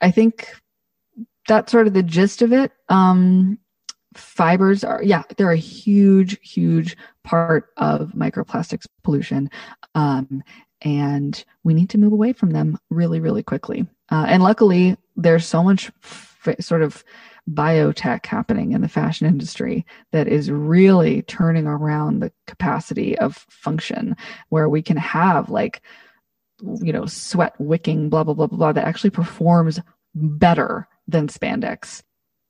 I 0.00 0.10
think 0.10 0.48
that's 1.48 1.72
sort 1.72 1.86
of 1.86 1.94
the 1.94 2.02
gist 2.02 2.42
of 2.42 2.52
it. 2.52 2.72
Um, 2.88 3.58
fibers 4.14 4.84
are, 4.84 5.02
yeah, 5.02 5.22
they're 5.36 5.52
a 5.52 5.56
huge, 5.56 6.38
huge 6.42 6.96
part 7.24 7.70
of 7.76 8.12
microplastics 8.12 8.86
pollution. 9.02 9.50
Um, 9.94 10.42
and 10.82 11.44
we 11.64 11.74
need 11.74 11.90
to 11.90 11.98
move 11.98 12.12
away 12.12 12.32
from 12.32 12.50
them 12.50 12.78
really, 12.88 13.20
really 13.20 13.42
quickly. 13.42 13.86
Uh, 14.10 14.26
and 14.28 14.42
luckily, 14.42 14.96
there's 15.16 15.46
so 15.46 15.62
much 15.62 15.90
sort 16.60 16.82
of 16.82 17.04
biotech 17.50 18.26
happening 18.26 18.72
in 18.72 18.80
the 18.80 18.88
fashion 18.88 19.26
industry 19.26 19.84
that 20.12 20.28
is 20.28 20.50
really 20.50 21.22
turning 21.22 21.66
around 21.66 22.20
the 22.20 22.32
capacity 22.46 23.18
of 23.18 23.46
function 23.48 24.16
where 24.50 24.68
we 24.68 24.82
can 24.82 24.96
have 24.96 25.50
like 25.50 25.82
you 26.82 26.92
know 26.92 27.06
sweat 27.06 27.54
wicking 27.58 28.08
blah 28.08 28.24
blah 28.24 28.34
blah 28.34 28.46
blah, 28.46 28.58
blah 28.58 28.72
that 28.72 28.86
actually 28.86 29.10
performs 29.10 29.80
better 30.14 30.88
than 31.08 31.28
spandex. 31.28 32.02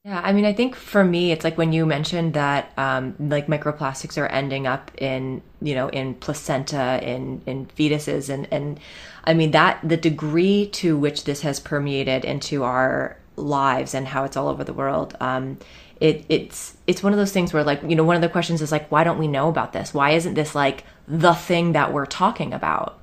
Yeah, 0.04 0.22
I 0.24 0.32
mean, 0.32 0.46
I 0.46 0.54
think 0.54 0.76
for 0.76 1.04
me, 1.04 1.30
it's 1.30 1.44
like 1.44 1.58
when 1.58 1.74
you 1.74 1.84
mentioned 1.84 2.32
that, 2.32 2.72
um, 2.78 3.14
like 3.18 3.48
microplastics 3.48 4.16
are 4.16 4.28
ending 4.28 4.66
up 4.66 4.90
in, 4.96 5.42
you 5.60 5.74
know, 5.74 5.88
in 5.88 6.14
placenta, 6.14 6.98
in 7.02 7.42
in 7.44 7.66
fetuses, 7.66 8.30
and 8.30 8.48
and 8.50 8.80
I 9.24 9.34
mean 9.34 9.50
that 9.50 9.78
the 9.86 9.98
degree 9.98 10.68
to 10.72 10.96
which 10.96 11.24
this 11.24 11.42
has 11.42 11.60
permeated 11.60 12.24
into 12.24 12.64
our 12.64 13.18
lives 13.40 13.94
and 13.94 14.06
how 14.08 14.24
it's 14.24 14.36
all 14.36 14.48
over 14.48 14.64
the 14.64 14.72
world. 14.72 15.16
Um, 15.20 15.58
it, 16.00 16.24
it's 16.28 16.76
it's 16.86 17.02
one 17.02 17.12
of 17.12 17.18
those 17.18 17.32
things 17.32 17.52
where 17.52 17.62
like 17.62 17.82
you 17.82 17.94
know 17.94 18.04
one 18.04 18.16
of 18.16 18.22
the 18.22 18.28
questions 18.28 18.62
is 18.62 18.72
like 18.72 18.90
why 18.90 19.04
don't 19.04 19.18
we 19.18 19.28
know 19.28 19.48
about 19.48 19.72
this? 19.72 19.92
Why 19.92 20.10
isn't 20.12 20.34
this 20.34 20.54
like 20.54 20.84
the 21.06 21.34
thing 21.34 21.72
that 21.72 21.92
we're 21.92 22.06
talking 22.06 22.54
about? 22.54 22.99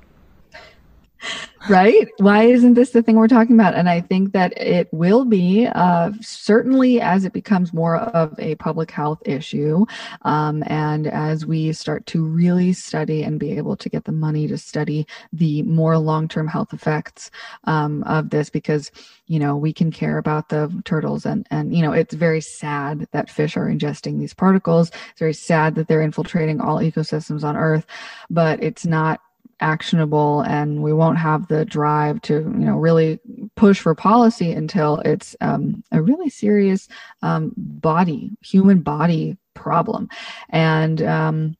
Right? 1.68 2.08
Why 2.18 2.44
isn't 2.44 2.74
this 2.74 2.90
the 2.90 3.02
thing 3.02 3.16
we're 3.16 3.28
talking 3.28 3.54
about? 3.54 3.74
And 3.74 3.88
I 3.88 4.00
think 4.00 4.32
that 4.32 4.56
it 4.56 4.88
will 4.92 5.24
be, 5.24 5.66
uh, 5.66 6.12
certainly 6.20 7.00
as 7.00 7.24
it 7.24 7.32
becomes 7.32 7.74
more 7.74 7.96
of 7.96 8.38
a 8.38 8.54
public 8.56 8.90
health 8.90 9.20
issue, 9.24 9.84
um, 10.22 10.62
and 10.66 11.06
as 11.06 11.44
we 11.44 11.72
start 11.72 12.06
to 12.06 12.24
really 12.24 12.72
study 12.72 13.22
and 13.22 13.40
be 13.40 13.52
able 13.52 13.76
to 13.76 13.88
get 13.88 14.04
the 14.04 14.12
money 14.12 14.46
to 14.48 14.56
study 14.56 15.06
the 15.32 15.62
more 15.62 15.98
long-term 15.98 16.46
health 16.46 16.72
effects 16.72 17.30
um, 17.64 18.02
of 18.04 18.30
this, 18.30 18.50
because 18.50 18.90
you 19.26 19.38
know 19.38 19.56
we 19.56 19.72
can 19.72 19.90
care 19.90 20.18
about 20.18 20.48
the 20.48 20.72
turtles, 20.84 21.26
and 21.26 21.46
and 21.50 21.74
you 21.74 21.82
know 21.82 21.92
it's 21.92 22.14
very 22.14 22.40
sad 22.40 23.06
that 23.12 23.30
fish 23.30 23.56
are 23.56 23.66
ingesting 23.66 24.18
these 24.18 24.34
particles. 24.34 24.90
It's 25.10 25.18
very 25.18 25.34
sad 25.34 25.74
that 25.74 25.88
they're 25.88 26.02
infiltrating 26.02 26.60
all 26.60 26.78
ecosystems 26.78 27.44
on 27.44 27.56
Earth, 27.56 27.86
but 28.30 28.62
it's 28.62 28.86
not 28.86 29.20
actionable 29.60 30.42
and 30.42 30.82
we 30.82 30.92
won't 30.92 31.18
have 31.18 31.48
the 31.48 31.64
drive 31.64 32.20
to 32.22 32.34
you 32.34 32.64
know 32.66 32.76
really 32.76 33.18
push 33.56 33.80
for 33.80 33.94
policy 33.94 34.52
until 34.52 34.98
it's 35.00 35.34
um, 35.40 35.82
a 35.92 36.00
really 36.00 36.30
serious 36.30 36.88
um, 37.22 37.52
body 37.56 38.30
human 38.42 38.80
body 38.80 39.36
problem. 39.54 40.08
And 40.50 41.02
um, 41.02 41.56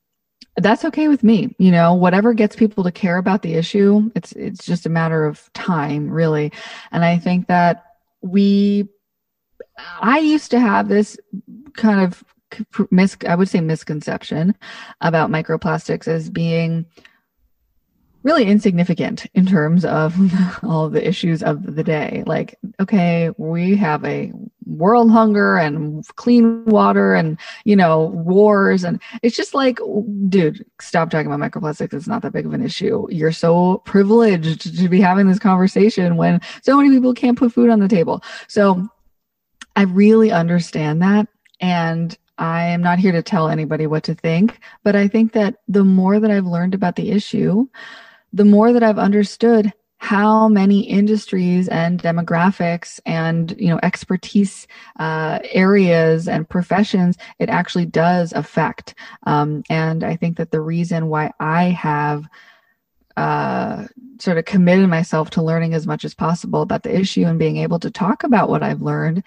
that's 0.57 0.85
okay 0.85 1.07
with 1.07 1.23
me. 1.23 1.55
You 1.59 1.71
know 1.71 1.93
whatever 1.93 2.33
gets 2.33 2.55
people 2.55 2.83
to 2.83 2.91
care 2.91 3.17
about 3.17 3.41
the 3.41 3.55
issue 3.55 4.09
it's 4.15 4.31
it's 4.33 4.65
just 4.65 4.85
a 4.85 4.89
matter 4.89 5.25
of 5.25 5.51
time 5.53 6.09
really. 6.09 6.51
And 6.91 7.03
i 7.03 7.17
think 7.17 7.47
that 7.47 7.85
we 8.21 8.87
i 10.01 10.19
used 10.19 10.51
to 10.51 10.59
have 10.59 10.89
this 10.89 11.17
kind 11.73 12.01
of 12.01 12.23
mis 12.91 13.15
i 13.27 13.35
would 13.35 13.47
say 13.47 13.61
misconception 13.61 14.55
about 15.01 15.29
microplastics 15.29 16.07
as 16.07 16.29
being 16.29 16.85
really 18.23 18.45
insignificant 18.45 19.25
in 19.33 19.45
terms 19.45 19.85
of 19.85 20.15
all 20.63 20.89
the 20.89 21.05
issues 21.05 21.41
of 21.41 21.75
the 21.75 21.83
day. 21.83 22.23
Like, 22.25 22.57
okay, 22.79 23.31
we 23.37 23.75
have 23.77 24.03
a 24.03 24.31
world 24.65 25.09
hunger 25.09 25.57
and 25.57 26.05
clean 26.15 26.63
water 26.65 27.13
and, 27.15 27.39
you 27.63 27.75
know, 27.75 28.05
wars. 28.07 28.83
And 28.83 29.01
it's 29.23 29.35
just 29.35 29.53
like, 29.53 29.79
dude, 30.27 30.65
stop 30.79 31.09
talking 31.09 31.31
about 31.31 31.51
microplastics. 31.51 31.93
It's 31.93 32.07
not 32.07 32.21
that 32.21 32.33
big 32.33 32.45
of 32.45 32.53
an 32.53 32.63
issue. 32.63 33.07
You're 33.09 33.31
so 33.31 33.77
privileged 33.85 34.77
to 34.77 34.89
be 34.89 35.01
having 35.01 35.27
this 35.27 35.39
conversation 35.39 36.17
when 36.17 36.41
so 36.61 36.77
many 36.77 36.89
people 36.89 37.13
can't 37.13 37.37
put 37.37 37.53
food 37.53 37.69
on 37.69 37.79
the 37.79 37.87
table. 37.87 38.23
So 38.47 38.87
I 39.75 39.83
really 39.83 40.31
understand 40.31 41.01
that. 41.01 41.27
And 41.61 42.17
I 42.37 42.67
am 42.67 42.81
not 42.81 42.99
here 42.99 43.11
to 43.11 43.21
tell 43.21 43.49
anybody 43.49 43.85
what 43.85 44.03
to 44.03 44.15
think, 44.15 44.59
but 44.83 44.95
I 44.95 45.09
think 45.09 45.33
that 45.33 45.55
the 45.67 45.83
more 45.83 46.19
that 46.19 46.31
I've 46.31 46.45
learned 46.45 46.73
about 46.73 46.95
the 46.95 47.11
issue, 47.11 47.67
the 48.33 48.45
more 48.45 48.73
that 48.73 48.83
I've 48.83 48.99
understood 48.99 49.73
how 49.99 50.47
many 50.47 50.79
industries 50.79 51.67
and 51.67 52.01
demographics 52.01 53.01
and 53.05 53.53
you 53.59 53.67
know 53.67 53.79
expertise 53.83 54.65
uh, 54.97 55.39
areas 55.51 56.27
and 56.27 56.49
professions 56.49 57.17
it 57.37 57.49
actually 57.49 57.85
does 57.85 58.31
affect. 58.33 58.95
Um, 59.23 59.63
and 59.69 60.03
i 60.03 60.15
think 60.15 60.37
that 60.37 60.51
the 60.51 60.61
reason 60.61 61.07
why 61.07 61.31
i 61.39 61.65
have 61.65 62.25
uh, 63.17 63.85
sort 64.19 64.37
of 64.37 64.45
committed 64.45 64.89
myself 64.89 65.29
to 65.31 65.41
learning 65.41 65.73
as 65.73 65.85
much 65.85 66.05
as 66.05 66.13
possible 66.13 66.61
about 66.61 66.83
the 66.83 66.97
issue 66.97 67.25
and 67.25 67.37
being 67.37 67.57
able 67.57 67.79
to 67.79 67.91
talk 67.91 68.23
about 68.23 68.49
what 68.49 68.63
i've 68.63 68.81
learned 68.81 69.21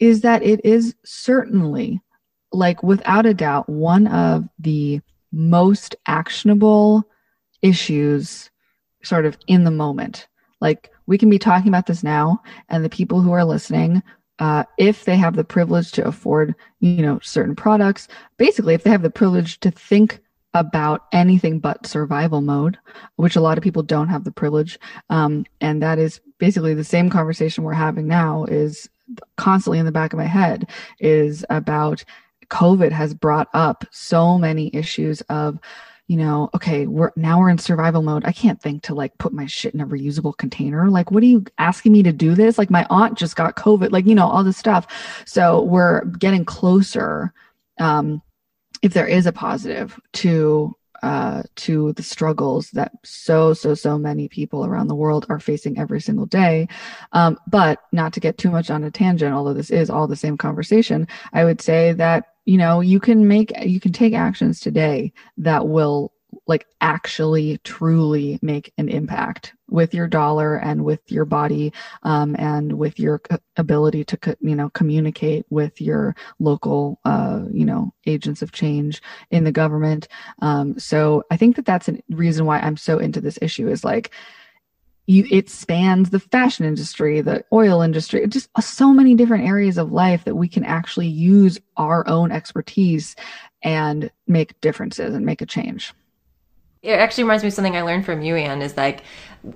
is 0.00 0.22
that 0.22 0.42
it 0.42 0.60
is 0.64 0.96
certainly 1.04 2.00
like 2.52 2.82
without 2.82 3.26
a 3.26 3.34
doubt 3.34 3.68
one 3.68 4.08
of 4.08 4.48
the 4.58 5.00
most 5.32 5.94
actionable 6.06 7.04
issues 7.62 8.50
sort 9.02 9.26
of 9.26 9.36
in 9.46 9.64
the 9.64 9.70
moment. 9.70 10.28
Like 10.60 10.90
we 11.06 11.18
can 11.18 11.30
be 11.30 11.38
talking 11.38 11.68
about 11.68 11.86
this 11.86 12.02
now, 12.02 12.42
and 12.68 12.84
the 12.84 12.90
people 12.90 13.20
who 13.20 13.32
are 13.32 13.44
listening, 13.44 14.02
uh, 14.38 14.64
if 14.78 15.04
they 15.04 15.16
have 15.16 15.36
the 15.36 15.44
privilege 15.44 15.92
to 15.92 16.06
afford, 16.06 16.54
you 16.80 17.02
know, 17.02 17.18
certain 17.22 17.54
products, 17.54 18.08
basically, 18.36 18.74
if 18.74 18.82
they 18.82 18.90
have 18.90 19.02
the 19.02 19.10
privilege 19.10 19.60
to 19.60 19.70
think 19.70 20.20
about 20.54 21.02
anything 21.12 21.58
but 21.58 21.86
survival 21.86 22.40
mode, 22.40 22.78
which 23.16 23.36
a 23.36 23.40
lot 23.40 23.58
of 23.58 23.64
people 23.64 23.82
don't 23.82 24.08
have 24.08 24.24
the 24.24 24.32
privilege, 24.32 24.78
um, 25.10 25.44
and 25.60 25.82
that 25.82 25.98
is 25.98 26.20
basically 26.38 26.74
the 26.74 26.84
same 26.84 27.10
conversation 27.10 27.64
we're 27.64 27.72
having 27.72 28.06
now 28.06 28.44
is 28.44 28.88
constantly 29.36 29.78
in 29.78 29.86
the 29.86 29.92
back 29.92 30.12
of 30.12 30.18
my 30.18 30.24
head 30.24 30.68
is 30.98 31.44
about 31.50 32.04
COVID 32.48 32.92
has 32.92 33.14
brought 33.14 33.48
up 33.54 33.84
so 33.90 34.38
many 34.38 34.70
issues 34.74 35.20
of 35.22 35.58
you 36.08 36.16
know, 36.16 36.50
okay, 36.54 36.86
we're 36.86 37.10
now 37.16 37.40
we're 37.40 37.50
in 37.50 37.58
survival 37.58 38.02
mode. 38.02 38.24
I 38.24 38.32
can't 38.32 38.60
think 38.60 38.84
to 38.84 38.94
like 38.94 39.18
put 39.18 39.32
my 39.32 39.46
shit 39.46 39.74
in 39.74 39.80
a 39.80 39.86
reusable 39.86 40.36
container. 40.36 40.88
Like, 40.88 41.10
what 41.10 41.22
are 41.22 41.26
you 41.26 41.44
asking 41.58 41.92
me 41.92 42.02
to 42.04 42.12
do 42.12 42.34
this? 42.34 42.58
Like, 42.58 42.70
my 42.70 42.86
aunt 42.90 43.18
just 43.18 43.34
got 43.34 43.56
COVID, 43.56 43.90
like, 43.90 44.06
you 44.06 44.14
know, 44.14 44.28
all 44.28 44.44
this 44.44 44.56
stuff. 44.56 44.86
So 45.26 45.62
we're 45.62 46.04
getting 46.04 46.44
closer, 46.44 47.32
um, 47.80 48.22
if 48.82 48.92
there 48.92 49.06
is 49.06 49.26
a 49.26 49.32
positive 49.32 49.98
to 50.14 50.76
uh, 51.02 51.42
to 51.56 51.92
the 51.92 52.02
struggles 52.02 52.70
that 52.70 52.92
so 53.04 53.52
so 53.52 53.74
so 53.74 53.98
many 53.98 54.28
people 54.28 54.64
around 54.64 54.88
the 54.88 54.94
world 54.94 55.26
are 55.28 55.38
facing 55.38 55.78
every 55.78 56.00
single 56.00 56.26
day 56.26 56.66
um, 57.12 57.38
but 57.46 57.80
not 57.92 58.12
to 58.14 58.20
get 58.20 58.38
too 58.38 58.50
much 58.50 58.70
on 58.70 58.82
a 58.82 58.90
tangent 58.90 59.34
although 59.34 59.52
this 59.52 59.70
is 59.70 59.90
all 59.90 60.06
the 60.06 60.16
same 60.16 60.38
conversation 60.38 61.06
i 61.32 61.44
would 61.44 61.60
say 61.60 61.92
that 61.92 62.35
you 62.46 62.56
know 62.56 62.80
you 62.80 62.98
can 62.98 63.28
make 63.28 63.52
you 63.64 63.80
can 63.80 63.92
take 63.92 64.14
actions 64.14 64.60
today 64.60 65.12
that 65.36 65.68
will 65.68 66.12
like 66.46 66.66
actually 66.80 67.58
truly 67.64 68.38
make 68.42 68.72
an 68.78 68.88
impact 68.88 69.54
with 69.68 69.92
your 69.92 70.06
dollar 70.06 70.56
and 70.56 70.84
with 70.84 71.00
your 71.10 71.24
body 71.24 71.72
um, 72.04 72.36
and 72.38 72.72
with 72.72 72.98
your 72.98 73.20
ability 73.56 74.04
to 74.04 74.36
you 74.40 74.54
know 74.54 74.70
communicate 74.70 75.44
with 75.50 75.80
your 75.80 76.14
local 76.38 77.00
uh, 77.04 77.42
you 77.52 77.64
know 77.64 77.92
agents 78.06 78.42
of 78.42 78.52
change 78.52 79.02
in 79.30 79.44
the 79.44 79.52
government. 79.52 80.08
Um, 80.40 80.78
so 80.78 81.24
i 81.30 81.36
think 81.36 81.56
that 81.56 81.64
that's 81.64 81.88
a 81.88 81.98
reason 82.10 82.46
why 82.46 82.58
i'm 82.60 82.76
so 82.76 82.98
into 82.98 83.20
this 83.20 83.38
issue 83.42 83.68
is 83.68 83.84
like 83.84 84.12
you 85.06 85.26
it 85.30 85.48
spans 85.48 86.10
the 86.10 86.20
fashion 86.20 86.64
industry 86.64 87.20
the 87.20 87.44
oil 87.52 87.80
industry 87.80 88.26
just 88.26 88.48
so 88.60 88.92
many 88.92 89.14
different 89.14 89.46
areas 89.46 89.78
of 89.78 89.92
life 89.92 90.24
that 90.24 90.34
we 90.34 90.48
can 90.48 90.64
actually 90.64 91.06
use 91.06 91.58
our 91.76 92.06
own 92.08 92.32
expertise 92.32 93.16
and 93.62 94.10
make 94.26 94.60
differences 94.60 95.14
and 95.14 95.24
make 95.24 95.40
a 95.40 95.46
change 95.46 95.94
it 96.86 97.00
actually 97.00 97.24
reminds 97.24 97.42
me 97.42 97.48
of 97.48 97.54
something 97.54 97.76
I 97.76 97.82
learned 97.82 98.06
from 98.06 98.22
you, 98.22 98.36
Anne, 98.36 98.62
is 98.62 98.76
like 98.76 99.02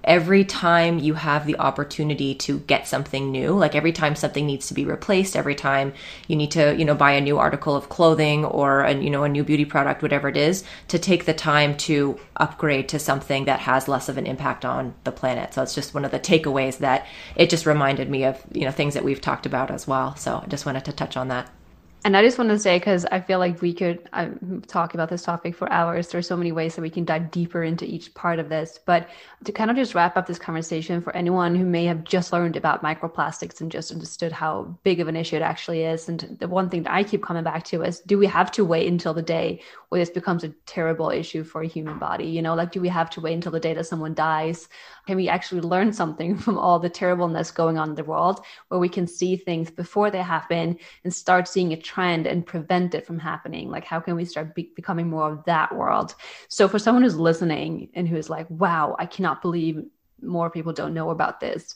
every 0.02 0.44
time 0.44 0.98
you 0.98 1.14
have 1.14 1.46
the 1.46 1.56
opportunity 1.58 2.34
to 2.34 2.58
get 2.60 2.88
something 2.88 3.30
new, 3.30 3.52
like 3.52 3.76
every 3.76 3.92
time 3.92 4.16
something 4.16 4.46
needs 4.46 4.66
to 4.66 4.74
be 4.74 4.84
replaced, 4.84 5.36
every 5.36 5.54
time 5.54 5.92
you 6.26 6.34
need 6.34 6.50
to, 6.50 6.76
you 6.76 6.84
know, 6.84 6.94
buy 6.94 7.12
a 7.12 7.20
new 7.20 7.38
article 7.38 7.76
of 7.76 7.88
clothing 7.88 8.44
or 8.44 8.82
a, 8.82 8.94
you 8.94 9.10
know, 9.10 9.22
a 9.22 9.28
new 9.28 9.44
beauty 9.44 9.64
product, 9.64 10.02
whatever 10.02 10.28
it 10.28 10.36
is, 10.36 10.64
to 10.88 10.98
take 10.98 11.24
the 11.24 11.34
time 11.34 11.76
to 11.76 12.18
upgrade 12.36 12.88
to 12.88 12.98
something 12.98 13.44
that 13.44 13.60
has 13.60 13.86
less 13.86 14.08
of 14.08 14.18
an 14.18 14.26
impact 14.26 14.64
on 14.64 14.92
the 15.04 15.12
planet. 15.12 15.54
So 15.54 15.62
it's 15.62 15.74
just 15.74 15.94
one 15.94 16.04
of 16.04 16.10
the 16.10 16.20
takeaways 16.20 16.78
that 16.78 17.06
it 17.36 17.48
just 17.48 17.64
reminded 17.64 18.10
me 18.10 18.24
of, 18.24 18.42
you 18.52 18.64
know, 18.64 18.72
things 18.72 18.94
that 18.94 19.04
we've 19.04 19.20
talked 19.20 19.46
about 19.46 19.70
as 19.70 19.86
well. 19.86 20.16
So 20.16 20.42
I 20.44 20.46
just 20.48 20.66
wanted 20.66 20.84
to 20.86 20.92
touch 20.92 21.16
on 21.16 21.28
that. 21.28 21.48
And 22.02 22.16
I 22.16 22.22
just 22.22 22.38
want 22.38 22.48
to 22.48 22.58
say, 22.58 22.78
because 22.78 23.04
I 23.04 23.20
feel 23.20 23.38
like 23.38 23.60
we 23.60 23.74
could 23.74 24.08
uh, 24.14 24.30
talk 24.66 24.94
about 24.94 25.10
this 25.10 25.22
topic 25.22 25.54
for 25.54 25.70
hours. 25.70 26.08
There's 26.08 26.26
so 26.26 26.36
many 26.36 26.50
ways 26.50 26.74
that 26.74 26.80
we 26.80 26.88
can 26.88 27.04
dive 27.04 27.30
deeper 27.30 27.62
into 27.62 27.84
each 27.84 28.14
part 28.14 28.38
of 28.38 28.48
this. 28.48 28.80
But 28.86 29.10
to 29.44 29.52
kind 29.52 29.70
of 29.70 29.76
just 29.76 29.94
wrap 29.94 30.16
up 30.16 30.26
this 30.26 30.38
conversation 30.38 31.02
for 31.02 31.14
anyone 31.14 31.54
who 31.54 31.66
may 31.66 31.84
have 31.84 32.02
just 32.04 32.32
learned 32.32 32.56
about 32.56 32.82
microplastics 32.82 33.60
and 33.60 33.70
just 33.70 33.92
understood 33.92 34.32
how 34.32 34.78
big 34.82 35.00
of 35.00 35.08
an 35.08 35.16
issue 35.16 35.36
it 35.36 35.42
actually 35.42 35.82
is. 35.82 36.08
And 36.08 36.38
the 36.40 36.48
one 36.48 36.70
thing 36.70 36.84
that 36.84 36.94
I 36.94 37.04
keep 37.04 37.22
coming 37.22 37.44
back 37.44 37.64
to 37.64 37.82
is 37.82 38.00
do 38.00 38.16
we 38.16 38.26
have 38.26 38.50
to 38.52 38.64
wait 38.64 38.88
until 38.88 39.12
the 39.12 39.20
day 39.20 39.60
where 39.90 40.00
this 40.00 40.08
becomes 40.08 40.42
a 40.42 40.54
terrible 40.64 41.10
issue 41.10 41.44
for 41.44 41.60
a 41.60 41.68
human 41.68 41.98
body? 41.98 42.24
You 42.24 42.40
know, 42.40 42.54
like 42.54 42.72
do 42.72 42.80
we 42.80 42.88
have 42.88 43.10
to 43.10 43.20
wait 43.20 43.34
until 43.34 43.52
the 43.52 43.60
day 43.60 43.74
that 43.74 43.84
someone 43.84 44.14
dies? 44.14 44.70
Can 45.06 45.16
we 45.16 45.28
actually 45.28 45.60
learn 45.60 45.92
something 45.92 46.38
from 46.38 46.56
all 46.56 46.78
the 46.78 46.88
terribleness 46.88 47.50
going 47.50 47.76
on 47.76 47.90
in 47.90 47.94
the 47.94 48.04
world 48.04 48.42
where 48.68 48.80
we 48.80 48.88
can 48.88 49.06
see 49.06 49.36
things 49.36 49.70
before 49.70 50.10
they 50.10 50.22
happen 50.22 50.78
and 51.04 51.12
start 51.12 51.46
seeing 51.46 51.74
a 51.74 51.89
trend 51.90 52.26
and 52.26 52.46
prevent 52.46 52.94
it 52.94 53.06
from 53.06 53.18
happening? 53.18 53.70
Like, 53.70 53.84
how 53.84 54.00
can 54.00 54.16
we 54.16 54.24
start 54.24 54.54
be- 54.54 54.72
becoming 54.76 55.08
more 55.08 55.32
of 55.32 55.44
that 55.44 55.74
world? 55.74 56.14
So, 56.48 56.68
for 56.68 56.78
someone 56.78 57.02
who's 57.02 57.16
listening 57.16 57.88
and 57.94 58.08
who 58.08 58.16
is 58.16 58.30
like, 58.30 58.48
wow, 58.48 58.96
I 58.98 59.06
cannot 59.06 59.42
believe 59.42 59.82
more 60.22 60.50
people 60.50 60.72
don't 60.72 60.94
know 60.94 61.10
about 61.10 61.40
this. 61.40 61.74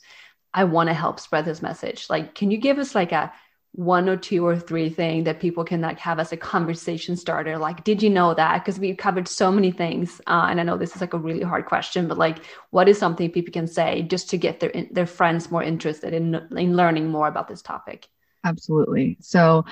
I 0.53 0.65
want 0.65 0.89
to 0.89 0.95
help 0.95 1.19
spread 1.19 1.45
this 1.45 1.63
message. 1.63 2.07
Like, 2.09 2.35
can 2.35 2.51
you 2.51 2.59
give 2.59 2.79
us 2.79 2.95
like 2.95 3.13
a 3.13 3.33
one 3.75 4.09
or 4.09 4.17
two 4.17 4.47
or 4.47 4.57
three 4.57 4.89
thing 4.89 5.25
that 5.25 5.41
people 5.41 5.65
can 5.65 5.81
like 5.81 5.99
have 5.99 6.21
as 6.21 6.31
a 6.31 6.37
conversation 6.37 7.17
starter 7.17 7.59
like 7.59 7.83
did 7.83 8.01
you 8.01 8.09
know 8.09 8.33
that 8.33 8.63
because 8.63 8.79
we 8.79 8.95
covered 8.95 9.27
so 9.27 9.51
many 9.51 9.73
things 9.73 10.21
uh, 10.29 10.47
and 10.49 10.61
i 10.61 10.63
know 10.63 10.77
this 10.79 10.95
is 10.95 11.01
like 11.01 11.13
a 11.13 11.19
really 11.19 11.43
hard 11.43 11.67
question 11.67 12.07
but 12.07 12.17
like 12.17 12.39
what 12.71 12.89
is 12.89 12.97
something 12.97 13.33
people 13.33 13.53
can 13.53 13.67
say 13.67 14.03
just 14.03 14.31
to 14.31 14.37
get 14.37 14.61
their 14.61 14.73
their 14.93 15.07
friends 15.07 15.51
more 15.51 15.63
interested 15.63 16.15
in 16.15 16.37
in 16.57 16.77
learning 16.77 17.09
more 17.09 17.27
about 17.27 17.49
this 17.49 17.63
topic 17.63 18.07
absolutely 18.45 19.17
so 19.21 19.65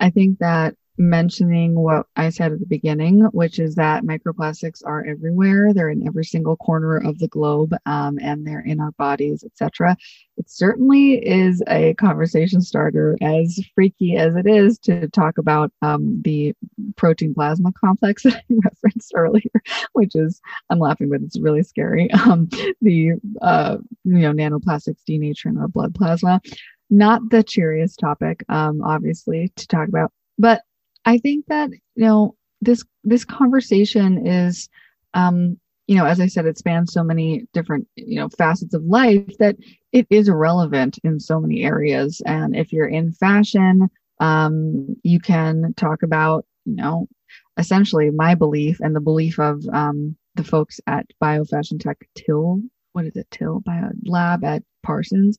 i 0.00 0.10
think 0.10 0.38
that 0.38 0.74
mentioning 0.98 1.74
what 1.74 2.06
I 2.16 2.30
said 2.30 2.52
at 2.52 2.60
the 2.60 2.66
beginning, 2.66 3.20
which 3.32 3.58
is 3.58 3.74
that 3.74 4.04
microplastics 4.04 4.82
are 4.84 5.04
everywhere. 5.04 5.72
They're 5.72 5.90
in 5.90 6.06
every 6.06 6.24
single 6.24 6.56
corner 6.56 6.96
of 6.96 7.18
the 7.18 7.28
globe, 7.28 7.74
um, 7.86 8.18
and 8.20 8.46
they're 8.46 8.60
in 8.60 8.80
our 8.80 8.92
bodies, 8.92 9.44
etc. 9.44 9.96
It 10.36 10.48
certainly 10.48 11.14
is 11.14 11.62
a 11.68 11.94
conversation 11.94 12.60
starter, 12.60 13.16
as 13.20 13.60
freaky 13.74 14.16
as 14.16 14.36
it 14.36 14.46
is 14.46 14.78
to 14.80 15.08
talk 15.08 15.38
about 15.38 15.72
um, 15.82 16.22
the 16.22 16.54
protein 16.96 17.34
plasma 17.34 17.72
complex 17.72 18.22
that 18.24 18.36
I 18.36 18.42
referenced 18.50 19.12
earlier, 19.14 19.50
which 19.92 20.14
is 20.14 20.40
I'm 20.70 20.78
laughing, 20.78 21.10
but 21.10 21.22
it's 21.22 21.38
really 21.38 21.62
scary. 21.62 22.10
Um, 22.26 22.48
the 22.80 23.12
uh, 23.40 23.76
you 24.04 24.18
know 24.18 24.32
nanoplastics 24.32 25.02
denaturing 25.08 25.60
our 25.60 25.68
blood 25.68 25.94
plasma. 25.94 26.40
Not 26.88 27.22
the 27.30 27.42
cheeriest 27.42 27.98
topic, 27.98 28.44
um, 28.48 28.80
obviously, 28.82 29.52
to 29.56 29.66
talk 29.66 29.88
about, 29.88 30.12
but 30.38 30.62
I 31.04 31.18
think 31.18 31.46
that 31.46 31.70
you 31.70 32.04
know 32.04 32.36
this 32.60 32.84
this 33.04 33.24
conversation 33.24 34.26
is 34.26 34.68
um, 35.14 35.58
you 35.86 35.96
know, 35.96 36.04
as 36.04 36.20
I 36.20 36.26
said, 36.26 36.46
it 36.46 36.58
spans 36.58 36.92
so 36.92 37.04
many 37.04 37.46
different, 37.52 37.86
you 37.94 38.16
know, 38.16 38.28
facets 38.28 38.74
of 38.74 38.84
life 38.84 39.38
that 39.38 39.56
it 39.92 40.06
is 40.10 40.28
relevant 40.28 40.98
in 41.04 41.20
so 41.20 41.40
many 41.40 41.62
areas. 41.64 42.20
And 42.26 42.56
if 42.56 42.72
you're 42.72 42.88
in 42.88 43.12
fashion, 43.12 43.88
um, 44.18 44.96
you 45.04 45.20
can 45.20 45.74
talk 45.76 46.02
about, 46.02 46.44
you 46.64 46.74
know, 46.74 47.08
essentially 47.56 48.10
my 48.10 48.34
belief 48.34 48.80
and 48.80 48.96
the 48.96 49.00
belief 49.00 49.38
of 49.38 49.64
um, 49.72 50.16
the 50.34 50.44
folks 50.44 50.80
at 50.86 51.06
Biofashion 51.22 51.80
Tech 51.80 51.98
Till, 52.16 52.60
what 52.92 53.06
is 53.06 53.16
it, 53.16 53.28
Till 53.30 53.60
Bio 53.60 53.90
Lab 54.04 54.44
at 54.44 54.64
Parsons, 54.82 55.38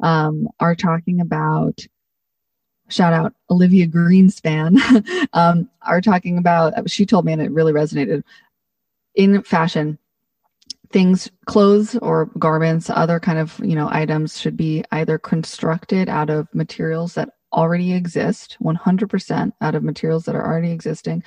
um, 0.00 0.48
are 0.60 0.74
talking 0.74 1.20
about 1.20 1.80
shout 2.88 3.12
out 3.12 3.32
Olivia 3.50 3.86
Greenspan, 3.86 4.78
um, 5.32 5.68
are 5.82 6.00
talking 6.00 6.38
about, 6.38 6.90
she 6.90 7.06
told 7.06 7.24
me 7.24 7.32
and 7.32 7.42
it 7.42 7.50
really 7.50 7.72
resonated. 7.72 8.22
In 9.14 9.42
fashion 9.42 9.96
things 10.90 11.30
clothes 11.46 11.96
or 11.96 12.26
garments 12.38 12.88
other 12.88 13.18
kind 13.18 13.38
of 13.38 13.58
you 13.64 13.74
know 13.74 13.88
items 13.90 14.40
should 14.40 14.56
be 14.56 14.84
either 14.92 15.18
constructed 15.18 16.08
out 16.08 16.30
of 16.30 16.46
materials 16.54 17.14
that 17.14 17.30
already 17.54 17.94
exist 17.94 18.56
100% 18.62 19.52
out 19.60 19.74
of 19.74 19.82
materials 19.82 20.24
that 20.24 20.34
are 20.34 20.46
already 20.46 20.70
existing 20.70 21.22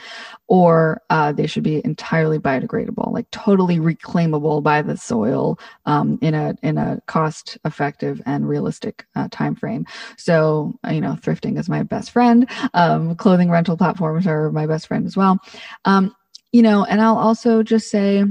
or 0.47 1.01
uh, 1.09 1.31
they 1.31 1.47
should 1.47 1.63
be 1.63 1.83
entirely 1.85 2.37
biodegradable 2.37 3.11
like 3.11 3.29
totally 3.31 3.79
reclaimable 3.79 4.61
by 4.61 4.81
the 4.81 4.97
soil 4.97 5.57
um, 5.85 6.19
in 6.21 6.33
a 6.33 6.55
in 6.61 6.77
a 6.77 7.01
cost 7.07 7.57
effective 7.65 8.21
and 8.25 8.47
realistic 8.47 9.05
uh, 9.15 9.27
time 9.31 9.55
frame 9.55 9.85
so 10.17 10.77
you 10.89 11.01
know 11.01 11.17
thrifting 11.21 11.57
is 11.57 11.69
my 11.69 11.83
best 11.83 12.11
friend. 12.11 12.49
Um, 12.73 13.15
clothing 13.15 13.49
rental 13.49 13.77
platforms 13.77 14.27
are 14.27 14.51
my 14.51 14.65
best 14.65 14.87
friend 14.87 15.05
as 15.05 15.17
well. 15.17 15.39
Um, 15.85 16.15
you 16.51 16.61
know, 16.61 16.85
and 16.85 17.01
I'll 17.01 17.17
also 17.17 17.63
just 17.63 17.89
say, 17.89 18.23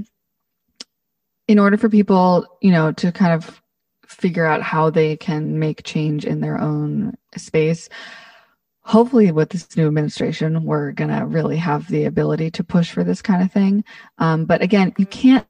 in 1.49 1.59
order 1.59 1.77
for 1.77 1.89
people, 1.89 2.47
you 2.63 2.71
know, 2.71 2.93
to 2.93 3.13
kind 3.13 3.33
of 3.33 3.61
figure 4.07 4.47
out 4.47 4.63
how 4.63 4.91
they 4.91 5.17
can 5.17 5.59
make 5.59 5.85
change 5.85 6.25
in 6.25 6.41
their 6.41 6.61
own 6.61 7.17
space, 7.37 7.89
hopefully 8.81 9.33
with 9.33 9.51
this 9.51 9.77
new 9.77 9.87
administration, 9.87 10.65
we're 10.65 10.93
going 10.93 11.11
to 11.11 11.27
really 11.27 11.57
have 11.57 11.89
the 11.89 12.05
ability 12.05 12.51
to 12.53 12.65
push 12.65 12.91
for 12.91 13.05
this 13.05 13.21
kind 13.21 13.43
of 13.43 13.53
thing. 13.53 13.85
Um, 14.19 14.45
but 14.45 14.63
again, 14.63 14.95
you 14.97 15.07
can't, 15.07 15.47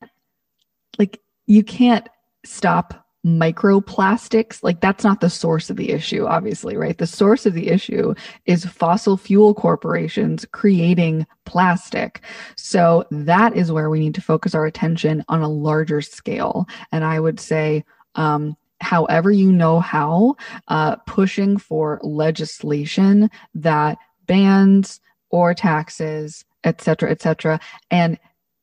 like, 0.98 1.20
you 1.46 1.62
can't 1.62 2.08
stop 2.44 3.06
microplastics. 3.26 4.62
Like 4.62 4.80
that's 4.80 5.02
not 5.02 5.20
the 5.20 5.28
source 5.28 5.68
of 5.68 5.76
the 5.76 5.90
issue 5.90 6.26
obviously 6.26 6.76
right? 6.76 6.96
The 6.96 7.08
source 7.08 7.44
of 7.44 7.54
the 7.54 7.68
issue 7.68 8.14
is 8.44 8.64
fossil 8.64 9.16
fuel 9.16 9.52
corporations 9.52 10.46
creating 10.52 11.26
plastic. 11.44 12.20
So 12.54 13.04
that 13.10 13.56
is 13.56 13.72
where 13.72 13.90
we 13.90 13.98
need 13.98 14.14
to 14.14 14.20
focus 14.20 14.54
our 14.54 14.64
attention 14.64 15.24
on 15.28 15.42
a 15.42 15.48
larger 15.48 16.00
scale. 16.00 16.66
And 16.92 17.04
i 17.04 17.18
would 17.18 17.40
say 17.40 17.84
um, 18.16 18.56
however 18.80 19.30
you 19.30 19.50
know 19.52 19.80
how 19.80 20.36
uh, 20.68 20.96
pushing 21.06 21.56
for 21.56 22.00
legislation 22.02 23.30
that 23.54 23.96
bans 24.26 25.00
or 25.30 25.54
taxes 25.54 26.44
et 26.66 26.82
cetera, 26.82 27.10
et 27.10 27.22
cetera, 27.22 27.58
and 27.90 28.18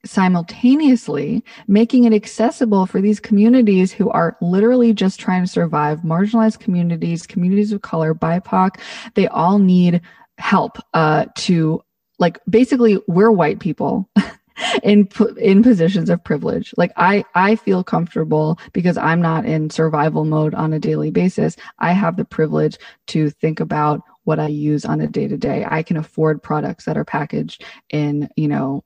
simultaneously 0.06 1.42
making 1.68 2.04
it 2.04 2.14
accessible 2.14 2.86
for 2.86 3.00
these 3.00 3.22
communities 3.22 3.94
who 3.94 4.10
are 4.10 4.36
literally 4.42 4.94
just 4.94 5.18
trying 5.18 5.42
to 5.42 5.48
survive 5.48 6.00
marginalized 6.00 6.60
communities 6.60 7.26
communities 7.26 7.72
of 7.72 7.82
color 7.84 8.14
bipoc 8.14 8.82
they 9.14 9.30
all 9.30 9.60
need 9.60 10.02
help 10.38 10.78
uh, 10.94 11.26
to 11.38 11.82
like 12.20 12.38
basically 12.50 13.00
we're 13.08 13.32
white 13.32 13.62
people 13.62 14.10
in 14.84 15.08
in 15.38 15.64
positions 15.64 16.10
of 16.10 16.24
privilege 16.24 16.74
like 16.78 16.92
i 16.98 17.24
i 17.36 17.56
feel 17.56 17.84
comfortable 17.84 18.60
because 18.74 18.98
i'm 18.98 19.22
not 19.22 19.46
in 19.46 19.70
survival 19.70 20.26
mode 20.26 20.54
on 20.54 20.74
a 20.74 20.80
daily 20.80 21.12
basis 21.12 21.56
i 21.80 21.92
have 21.92 22.18
the 22.18 22.26
privilege 22.26 22.78
to 23.08 23.30
think 23.30 23.60
about 23.60 24.02
what 24.26 24.40
i 24.40 24.48
use 24.48 24.86
on 24.86 25.02
a 25.02 25.08
day 25.08 25.28
to 25.28 25.38
day 25.38 25.66
i 25.70 25.82
can 25.84 25.98
afford 25.98 26.42
products 26.42 26.86
that 26.86 26.98
are 26.98 27.06
packaged 27.06 27.64
in 27.90 28.30
you 28.36 28.48
know 28.48 28.84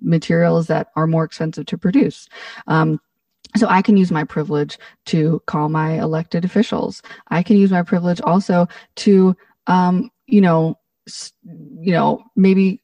materials 0.00 0.66
that 0.68 0.88
are 0.96 1.06
more 1.06 1.24
expensive 1.24 1.66
to 1.66 1.78
produce. 1.78 2.28
Um, 2.66 3.00
so 3.56 3.66
I 3.68 3.82
can 3.82 3.96
use 3.96 4.10
my 4.10 4.24
privilege 4.24 4.78
to 5.06 5.42
call 5.46 5.68
my 5.68 6.00
elected 6.00 6.44
officials. 6.44 7.02
I 7.28 7.42
can 7.42 7.56
use 7.56 7.70
my 7.70 7.82
privilege 7.82 8.20
also 8.22 8.66
to, 8.96 9.36
um, 9.66 10.10
you 10.26 10.40
know, 10.40 10.78
you 11.42 11.92
know, 11.92 12.22
maybe 12.36 12.81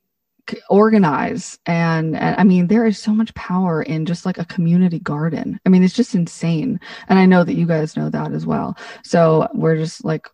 organize. 0.68 1.58
And, 1.66 2.16
and, 2.16 2.36
i 2.38 2.44
mean 2.44 2.66
there 2.66 2.86
is 2.86 2.98
so 2.98 3.12
much 3.12 3.34
power 3.34 3.82
in 3.82 4.06
just 4.06 4.26
like 4.26 4.38
a 4.38 4.44
community 4.44 4.98
garden. 4.98 5.60
I 5.64 5.68
mean 5.68 5.82
it's 5.82 5.94
just 5.94 6.14
insane. 6.14 6.80
And 7.08 7.18
i 7.18 7.26
know 7.26 7.44
that 7.44 7.54
you 7.54 7.66
guys 7.66 7.96
know 7.96 8.10
that 8.10 8.32
as 8.32 8.46
well. 8.46 8.76
So 9.04 9.48
we're 9.54 9.76
just 9.76 10.04
like 10.04 10.28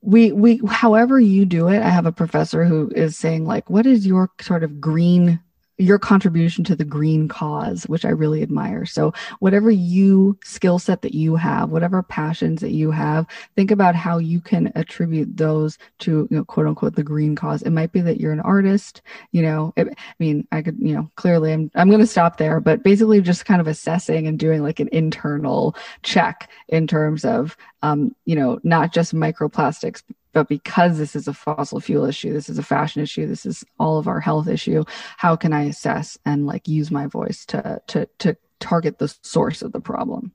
we 0.00 0.32
we 0.32 0.60
however 0.68 1.18
you 1.18 1.44
do 1.44 1.68
it 1.68 1.82
i 1.82 1.88
have 1.88 2.06
a 2.06 2.12
professor 2.12 2.64
who 2.64 2.88
is 2.94 3.16
saying 3.16 3.44
like 3.44 3.68
what 3.68 3.84
is 3.84 4.06
your 4.06 4.30
sort 4.40 4.62
of 4.62 4.80
green 4.80 5.40
your 5.78 5.98
contribution 5.98 6.64
to 6.64 6.76
the 6.76 6.84
green 6.84 7.28
cause, 7.28 7.84
which 7.84 8.04
I 8.04 8.10
really 8.10 8.42
admire. 8.42 8.84
So, 8.84 9.12
whatever 9.38 9.70
you 9.70 10.36
skill 10.44 10.78
set 10.78 11.02
that 11.02 11.14
you 11.14 11.36
have, 11.36 11.70
whatever 11.70 12.02
passions 12.02 12.60
that 12.60 12.72
you 12.72 12.90
have, 12.90 13.26
think 13.54 13.70
about 13.70 13.94
how 13.94 14.18
you 14.18 14.40
can 14.40 14.72
attribute 14.74 15.36
those 15.36 15.78
to, 16.00 16.26
you 16.30 16.36
know, 16.36 16.44
quote 16.44 16.66
unquote, 16.66 16.96
the 16.96 17.02
green 17.02 17.36
cause. 17.36 17.62
It 17.62 17.70
might 17.70 17.92
be 17.92 18.00
that 18.00 18.20
you're 18.20 18.32
an 18.32 18.40
artist, 18.40 19.02
you 19.30 19.42
know, 19.42 19.72
it, 19.76 19.88
I 19.88 20.14
mean, 20.18 20.46
I 20.50 20.62
could, 20.62 20.78
you 20.80 20.94
know, 20.94 21.08
clearly 21.14 21.52
I'm, 21.52 21.70
I'm 21.76 21.88
going 21.88 22.00
to 22.00 22.06
stop 22.06 22.36
there, 22.36 22.60
but 22.60 22.82
basically 22.82 23.20
just 23.20 23.44
kind 23.44 23.60
of 23.60 23.68
assessing 23.68 24.26
and 24.26 24.38
doing 24.38 24.62
like 24.62 24.80
an 24.80 24.88
internal 24.90 25.76
check 26.02 26.50
in 26.68 26.86
terms 26.86 27.24
of, 27.24 27.56
um, 27.82 28.14
you 28.24 28.34
know, 28.34 28.58
not 28.64 28.92
just 28.92 29.14
microplastics, 29.14 30.02
but 30.32 30.48
because 30.48 30.98
this 30.98 31.16
is 31.16 31.28
a 31.28 31.34
fossil 31.34 31.80
fuel 31.80 32.04
issue 32.04 32.32
this 32.32 32.48
is 32.48 32.58
a 32.58 32.62
fashion 32.62 33.02
issue 33.02 33.26
this 33.26 33.46
is 33.46 33.64
all 33.78 33.98
of 33.98 34.08
our 34.08 34.20
health 34.20 34.48
issue 34.48 34.84
how 35.16 35.36
can 35.36 35.52
i 35.52 35.62
assess 35.64 36.18
and 36.24 36.46
like 36.46 36.68
use 36.68 36.90
my 36.90 37.06
voice 37.06 37.44
to 37.46 37.80
to 37.86 38.08
to 38.18 38.36
target 38.60 38.98
the 38.98 39.14
source 39.22 39.62
of 39.62 39.72
the 39.72 39.80
problem 39.80 40.32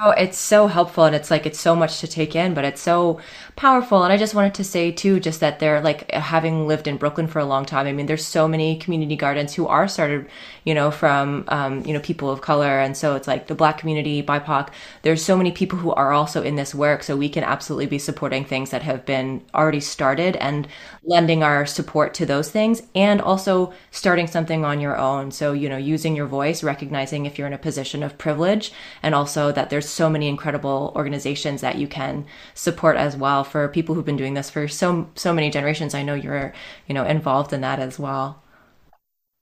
Oh, 0.00 0.10
it's 0.10 0.38
so 0.38 0.68
helpful 0.68 1.02
and 1.06 1.16
it's 1.16 1.28
like 1.28 1.44
it's 1.44 1.58
so 1.58 1.74
much 1.74 1.98
to 2.00 2.06
take 2.06 2.36
in, 2.36 2.54
but 2.54 2.64
it's 2.64 2.80
so 2.80 3.18
powerful. 3.56 4.04
And 4.04 4.12
I 4.12 4.16
just 4.16 4.32
wanted 4.32 4.54
to 4.54 4.62
say 4.62 4.92
too, 4.92 5.18
just 5.18 5.40
that 5.40 5.58
they're 5.58 5.80
like 5.80 6.08
having 6.12 6.68
lived 6.68 6.86
in 6.86 6.98
Brooklyn 6.98 7.26
for 7.26 7.40
a 7.40 7.44
long 7.44 7.64
time. 7.64 7.84
I 7.88 7.92
mean, 7.92 8.06
there's 8.06 8.24
so 8.24 8.46
many 8.46 8.76
community 8.78 9.16
gardens 9.16 9.54
who 9.54 9.66
are 9.66 9.88
started, 9.88 10.28
you 10.64 10.72
know, 10.72 10.92
from 10.92 11.46
um, 11.48 11.84
you 11.84 11.92
know 11.92 11.98
people 11.98 12.30
of 12.30 12.42
color, 12.42 12.78
and 12.78 12.96
so 12.96 13.16
it's 13.16 13.26
like 13.26 13.48
the 13.48 13.56
Black 13.56 13.78
community, 13.78 14.22
BIPOC. 14.22 14.68
There's 15.02 15.24
so 15.24 15.36
many 15.36 15.50
people 15.50 15.80
who 15.80 15.90
are 15.92 16.12
also 16.12 16.44
in 16.44 16.54
this 16.54 16.76
work, 16.76 17.02
so 17.02 17.16
we 17.16 17.28
can 17.28 17.42
absolutely 17.42 17.86
be 17.86 17.98
supporting 17.98 18.44
things 18.44 18.70
that 18.70 18.82
have 18.82 19.04
been 19.04 19.42
already 19.52 19.80
started 19.80 20.36
and 20.36 20.68
lending 21.04 21.42
our 21.42 21.66
support 21.66 22.14
to 22.14 22.26
those 22.26 22.50
things, 22.50 22.82
and 22.94 23.20
also 23.20 23.72
starting 23.90 24.26
something 24.26 24.64
on 24.64 24.80
your 24.80 24.96
own. 24.96 25.30
So 25.30 25.52
you 25.52 25.68
know, 25.68 25.76
using 25.76 26.14
your 26.16 26.26
voice, 26.26 26.62
recognizing 26.62 27.26
if 27.26 27.38
you're 27.38 27.46
in 27.46 27.52
a 27.52 27.58
position 27.58 28.02
of 28.02 28.18
privilege, 28.18 28.72
and 29.02 29.14
also 29.14 29.52
that 29.52 29.70
there's 29.70 29.87
so 29.88 30.10
many 30.10 30.28
incredible 30.28 30.92
organizations 30.96 31.60
that 31.60 31.78
you 31.78 31.88
can 31.88 32.26
support 32.54 32.96
as 32.96 33.16
well 33.16 33.44
for 33.44 33.68
people 33.68 33.94
who've 33.94 34.04
been 34.04 34.16
doing 34.16 34.34
this 34.34 34.50
for 34.50 34.68
so 34.68 35.10
so 35.14 35.32
many 35.32 35.50
generations. 35.50 35.94
I 35.94 36.02
know 36.02 36.14
you're, 36.14 36.52
you 36.86 36.94
know, 36.94 37.04
involved 37.04 37.52
in 37.52 37.60
that 37.62 37.78
as 37.80 37.98
well. 37.98 38.42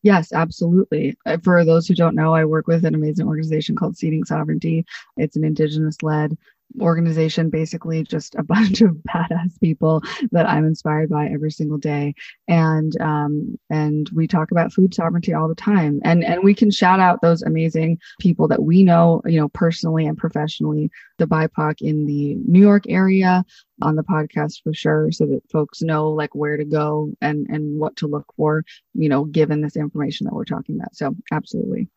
Yes, 0.03 0.33
absolutely. 0.33 1.17
Uh, 1.27 1.39
for 1.43 1.65
those 1.65 1.89
who 1.89 1.95
don't 1.95 2.15
know, 2.15 2.33
I 2.33 2.45
work 2.45 2.69
with 2.69 2.85
an 2.85 2.95
amazing 2.95 3.27
organization 3.27 3.75
called 3.75 3.97
Seeding 3.97 4.25
Sovereignty. 4.25 4.85
It's 5.17 5.37
an 5.37 5.45
indigenous 5.45 6.01
led 6.03 6.37
organization 6.81 7.51
basically 7.51 8.03
just 8.03 8.35
a 8.35 8.43
bunch 8.57 8.81
of 8.81 8.97
badass 9.09 9.59
people 9.61 10.03
that 10.33 10.49
i'm 10.49 10.65
inspired 10.65 11.09
by 11.09 11.27
every 11.27 11.51
single 11.51 11.79
day. 11.79 12.15
And 12.49 12.93
um 13.01 13.59
and 13.71 14.09
we 14.15 14.27
talk 14.27 14.51
about 14.51 14.73
food 14.73 14.95
sovereignty 14.95 15.33
all 15.35 15.49
the 15.49 15.55
time. 15.55 16.01
And 16.05 16.25
and 16.25 16.43
we 16.43 16.55
can 16.55 16.71
shout 16.71 17.01
out 17.01 17.23
those 17.23 17.43
amazing 17.43 17.99
people 18.21 18.49
that 18.49 18.63
we 18.63 18.83
know 18.83 19.23
you 19.25 19.41
know 19.41 19.49
personally 19.49 20.07
and 20.07 20.17
professionally. 20.17 20.91
The 21.19 21.27
bipoc 21.27 21.81
in 21.81 22.07
the 22.07 22.35
new 22.47 22.61
york 22.61 22.85
area 22.89 23.45
on 23.83 23.97
the 23.97 24.05
podcast 24.05 24.63
for 24.63 24.73
sure 24.73 25.11
so 25.13 25.27
that 25.27 25.43
folks 25.51 25.83
know 25.83 26.11
like 26.11 26.35
where 26.35 26.57
to 26.57 26.65
go 26.65 27.13
and 27.21 27.47
and 27.49 27.79
what 27.79 27.97
to 27.97 28.07
look 28.07 28.27
for 28.37 28.65
you 28.95 29.09
know 29.09 29.25
given 29.25 29.61
this 29.61 29.77
information 29.77 30.25
that 30.25 30.35
we're 30.35 30.45
talking 30.45 30.77
about. 30.77 30.95
So 30.95 31.15
absolutely. 31.33 31.89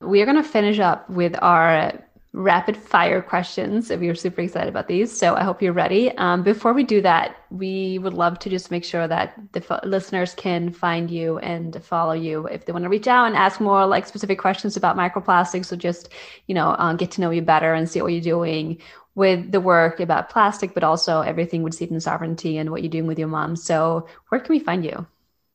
We 0.00 0.22
are 0.22 0.26
going 0.26 0.36
to 0.36 0.48
finish 0.48 0.78
up 0.78 1.10
with 1.10 1.34
our 1.42 1.92
rapid 2.32 2.76
fire 2.76 3.22
questions. 3.22 3.90
If 3.90 4.02
you're 4.02 4.14
super 4.14 4.42
excited 4.42 4.68
about 4.68 4.86
these, 4.86 5.16
so 5.16 5.34
I 5.34 5.44
hope 5.44 5.62
you're 5.62 5.72
ready. 5.72 6.10
Um, 6.18 6.42
before 6.42 6.72
we 6.72 6.84
do 6.84 7.00
that, 7.02 7.36
we 7.50 7.98
would 7.98 8.12
love 8.12 8.38
to 8.40 8.50
just 8.50 8.70
make 8.70 8.84
sure 8.84 9.08
that 9.08 9.34
the 9.52 9.64
f- 9.68 9.80
listeners 9.84 10.34
can 10.34 10.70
find 10.70 11.10
you 11.10 11.38
and 11.38 11.82
follow 11.82 12.12
you 12.12 12.46
if 12.46 12.66
they 12.66 12.72
want 12.72 12.84
to 12.84 12.90
reach 12.90 13.08
out 13.08 13.26
and 13.26 13.36
ask 13.36 13.60
more 13.60 13.86
like 13.86 14.06
specific 14.06 14.38
questions 14.38 14.76
about 14.76 14.96
microplastics, 14.96 15.72
or 15.72 15.76
just 15.76 16.10
you 16.46 16.54
know 16.54 16.70
uh, 16.70 16.92
get 16.92 17.10
to 17.12 17.20
know 17.20 17.30
you 17.30 17.42
better 17.42 17.72
and 17.72 17.88
see 17.88 18.02
what 18.02 18.12
you're 18.12 18.20
doing 18.20 18.78
with 19.14 19.50
the 19.50 19.60
work 19.60 19.98
about 19.98 20.30
plastic, 20.30 20.74
but 20.74 20.84
also 20.84 21.22
everything 21.22 21.62
with 21.62 21.74
Seeding 21.74 21.98
Sovereignty 21.98 22.56
and 22.58 22.70
what 22.70 22.82
you're 22.82 22.90
doing 22.90 23.08
with 23.08 23.18
your 23.18 23.26
mom. 23.26 23.56
So 23.56 24.06
where 24.28 24.40
can 24.40 24.54
we 24.54 24.60
find 24.60 24.84
you? 24.84 25.06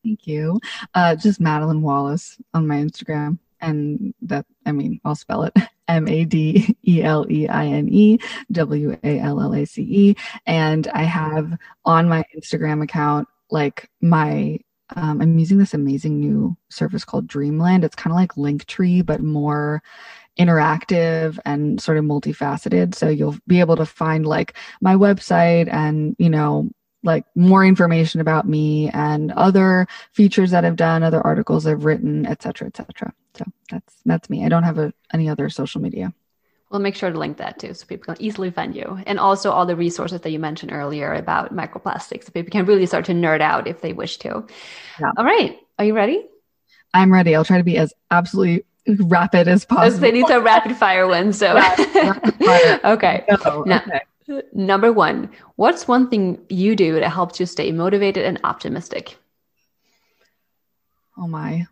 Thank 0.04 0.28
you. 0.28 0.60
Uh, 0.94 1.16
just 1.16 1.40
Madeleine 1.40 1.82
Wallace 1.82 2.38
on 2.54 2.68
my 2.68 2.76
Instagram 2.76 3.38
and 3.64 4.14
that 4.22 4.46
I 4.66 4.72
mean 4.72 5.00
I'll 5.06 5.16
spell 5.16 5.44
it 5.44 5.54
M 5.88 6.08
A 6.08 6.26
D 6.26 6.76
E 6.88 7.02
L 7.04 7.26
E 7.30 7.48
I 7.48 7.66
N 7.66 7.88
E 7.90 8.20
W 8.52 8.98
A 9.04 9.20
L 9.20 9.42
L 9.42 9.54
A 9.54 9.66
C 9.66 9.82
E, 9.82 10.16
and 10.46 10.88
I 10.90 11.04
have 11.04 11.58
on 11.86 12.08
my 12.08 12.24
Instagram 12.38 12.84
account 12.84 13.28
like 13.50 13.90
my 14.02 14.60
um, 14.96 15.22
I'm 15.22 15.40
using 15.40 15.58
this 15.58 15.74
amazing 15.74 16.20
new 16.20 16.56
service 16.70 17.06
called 17.06 17.28
Dreamland. 17.28 17.84
It's 17.84 17.96
kind 17.96 18.12
of 18.12 18.16
like 18.16 18.34
Linktree, 18.34 19.06
but 19.06 19.22
more 19.22 19.82
interactive 20.40 21.40
and 21.46 21.82
sort 21.82 21.98
of 21.98 22.06
multifaceted. 22.06 22.96
So 22.96 23.10
you'll 23.10 23.38
be 23.48 23.60
able 23.60 23.76
to 23.78 23.86
find 23.86 24.26
like 24.26 24.56
my 24.82 24.96
website 24.96 25.72
and, 25.72 26.16
you 26.20 26.30
know, 26.30 26.70
like 27.04 27.26
more 27.36 27.66
information 27.66 28.22
about 28.22 28.48
me 28.48 28.90
and 28.92 29.32
other 29.34 29.88
features 30.14 30.52
that 30.52 30.66
I've 30.66 30.76
done, 30.76 31.04
other 31.04 31.22
articles 31.22 31.68
I've 31.68 31.86
written, 31.86 32.26
et 32.26 32.42
cetera, 32.42 32.68
et 32.68 32.78
cetera. 32.78 33.14
So 33.36 33.46
that's 33.70 33.96
that's 34.06 34.30
me. 34.30 34.46
I 34.46 34.50
don't 34.50 34.64
have 34.64 34.78
a, 34.78 34.94
any 35.14 35.30
other 35.30 35.50
social 35.50 35.82
media. 35.82 36.14
We'll 36.70 36.82
make 36.82 36.96
sure 36.96 37.12
to 37.12 37.18
link 37.18 37.38
that 37.38 37.60
too, 37.60 37.74
so 37.74 37.86
people 37.86 38.14
can 38.14 38.24
easily 38.24 38.50
find 38.50 38.76
you, 38.76 39.00
and 39.06 39.20
also 39.20 39.52
all 39.52 39.66
the 39.66 39.76
resources 39.76 40.22
that 40.22 40.32
you 40.32 40.40
mentioned 40.40 40.72
earlier 40.72 41.14
about 41.14 41.54
microplastics, 41.56 42.26
so 42.26 42.32
people 42.32 42.52
can 42.52 42.66
really 42.66 42.88
start 42.88 43.06
to 43.06 43.14
nerd 43.14 43.42
out 43.42 43.68
if 43.68 43.82
they 43.82 43.94
wish 43.94 44.18
to. 44.18 44.46
Yeah. 45.00 45.12
All 45.18 45.26
right, 45.26 45.60
are 45.78 45.86
you 45.86 45.94
ready? 45.94 46.26
I'm 46.94 47.14
ready. 47.14 47.36
I'll 47.36 47.46
try 47.46 47.58
to 47.58 47.64
be 47.64 47.78
as 47.78 47.94
absolutely 48.10 48.66
rapid 49.06 49.48
as 49.48 49.66
possible. 49.66 49.86
Because 49.86 50.00
they 50.00 50.12
need 50.12 50.30
a 50.30 50.42
rapid 50.42 50.76
fire 50.76 51.08
one, 51.08 51.32
so 51.32 51.58
okay. 52.84 53.24
No, 53.30 53.64
now, 53.66 53.84
okay. 53.86 54.02
Number 54.54 54.92
one, 54.92 55.30
what's 55.58 55.88
one 55.88 56.10
thing 56.10 56.40
you 56.50 56.76
do 56.76 56.94
that 57.00 57.10
helps 57.10 57.40
you 57.40 57.46
stay 57.46 57.72
motivated 57.72 58.26
and 58.26 58.40
optimistic? 58.44 59.18
Oh 61.18 61.28
my, 61.28 61.68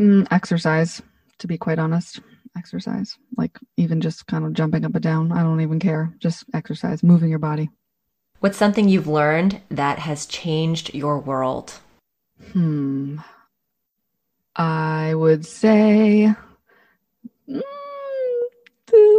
mm, 0.00 0.26
exercise. 0.30 1.02
To 1.38 1.46
be 1.46 1.56
quite 1.56 1.78
honest, 1.78 2.20
exercise. 2.56 3.16
Like 3.36 3.58
even 3.76 4.00
just 4.00 4.26
kind 4.26 4.44
of 4.44 4.52
jumping 4.52 4.84
up 4.84 4.94
and 4.94 5.02
down. 5.02 5.32
I 5.32 5.42
don't 5.42 5.60
even 5.60 5.78
care. 5.78 6.14
Just 6.18 6.44
exercise, 6.52 7.02
moving 7.02 7.30
your 7.30 7.38
body. 7.38 7.70
What's 8.40 8.56
something 8.56 8.88
you've 8.88 9.06
learned 9.06 9.60
that 9.70 9.98
has 9.98 10.26
changed 10.26 10.94
your 10.94 11.18
world? 11.18 11.74
Hmm. 12.52 13.18
I 14.56 15.14
would 15.14 15.46
say 15.46 16.34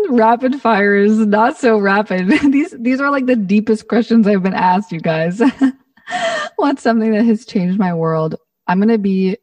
rapid 0.10 0.62
fire 0.62 0.96
is 0.96 1.20
not 1.20 1.58
so 1.58 1.78
rapid. 1.78 2.28
these 2.52 2.76
these 2.78 3.00
are 3.00 3.12
like 3.12 3.26
the 3.26 3.36
deepest 3.36 3.88
questions 3.88 4.28
I've 4.28 4.44
been 4.44 4.54
asked, 4.54 4.92
you 4.92 5.00
guys. 5.00 5.42
What's 6.56 6.82
something 6.82 7.12
that 7.12 7.26
has 7.26 7.46
changed 7.46 7.80
my 7.80 7.94
world? 7.94 8.36
I'm 8.68 8.80
gonna 8.80 8.98
be. 8.98 9.38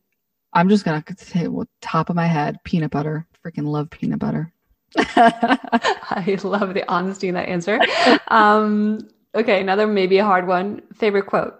I'm 0.52 0.68
just 0.68 0.84
gonna 0.84 1.04
say 1.16 1.48
well, 1.48 1.66
top 1.80 2.10
of 2.10 2.16
my 2.16 2.26
head, 2.26 2.58
peanut 2.64 2.90
butter. 2.90 3.26
Freaking 3.44 3.66
love 3.66 3.90
peanut 3.90 4.18
butter. 4.18 4.52
I 4.96 6.38
love 6.42 6.74
the 6.74 6.84
honesty 6.88 7.28
in 7.28 7.34
that 7.34 7.48
answer. 7.48 7.78
Um, 8.28 9.08
okay, 9.34 9.60
another 9.60 9.86
maybe 9.86 10.18
a 10.18 10.24
hard 10.24 10.46
one. 10.46 10.82
Favorite 10.94 11.26
quote. 11.26 11.54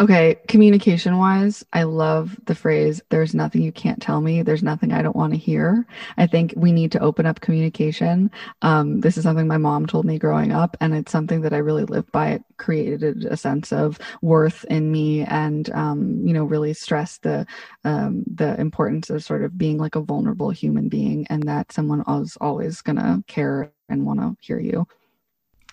Okay, 0.00 0.38
communication 0.48 1.18
wise, 1.18 1.62
I 1.74 1.82
love 1.82 2.34
the 2.46 2.54
phrase, 2.54 3.02
there's 3.10 3.34
nothing 3.34 3.60
you 3.60 3.70
can't 3.70 4.00
tell 4.00 4.22
me. 4.22 4.40
There's 4.40 4.62
nothing 4.62 4.94
I 4.94 5.02
don't 5.02 5.14
want 5.14 5.34
to 5.34 5.38
hear. 5.38 5.86
I 6.16 6.26
think 6.26 6.54
we 6.56 6.72
need 6.72 6.90
to 6.92 7.00
open 7.00 7.26
up 7.26 7.42
communication. 7.42 8.30
Um, 8.62 9.02
this 9.02 9.18
is 9.18 9.24
something 9.24 9.46
my 9.46 9.58
mom 9.58 9.84
told 9.84 10.06
me 10.06 10.18
growing 10.18 10.52
up, 10.52 10.74
and 10.80 10.94
it's 10.94 11.12
something 11.12 11.42
that 11.42 11.52
I 11.52 11.58
really 11.58 11.84
live 11.84 12.10
by. 12.12 12.28
It 12.28 12.44
created 12.56 13.26
a 13.26 13.36
sense 13.36 13.74
of 13.74 13.98
worth 14.22 14.64
in 14.70 14.90
me 14.90 15.20
and, 15.24 15.70
um, 15.72 16.26
you 16.26 16.32
know, 16.32 16.44
really 16.44 16.72
stressed 16.72 17.22
the, 17.22 17.46
um, 17.84 18.24
the 18.26 18.58
importance 18.58 19.10
of 19.10 19.22
sort 19.22 19.44
of 19.44 19.58
being 19.58 19.76
like 19.76 19.96
a 19.96 20.00
vulnerable 20.00 20.48
human 20.48 20.88
being 20.88 21.26
and 21.28 21.42
that 21.42 21.72
someone 21.72 22.02
is 22.22 22.38
always 22.40 22.80
going 22.80 22.96
to 22.96 23.22
care 23.26 23.70
and 23.90 24.06
want 24.06 24.20
to 24.20 24.34
hear 24.40 24.58
you. 24.58 24.88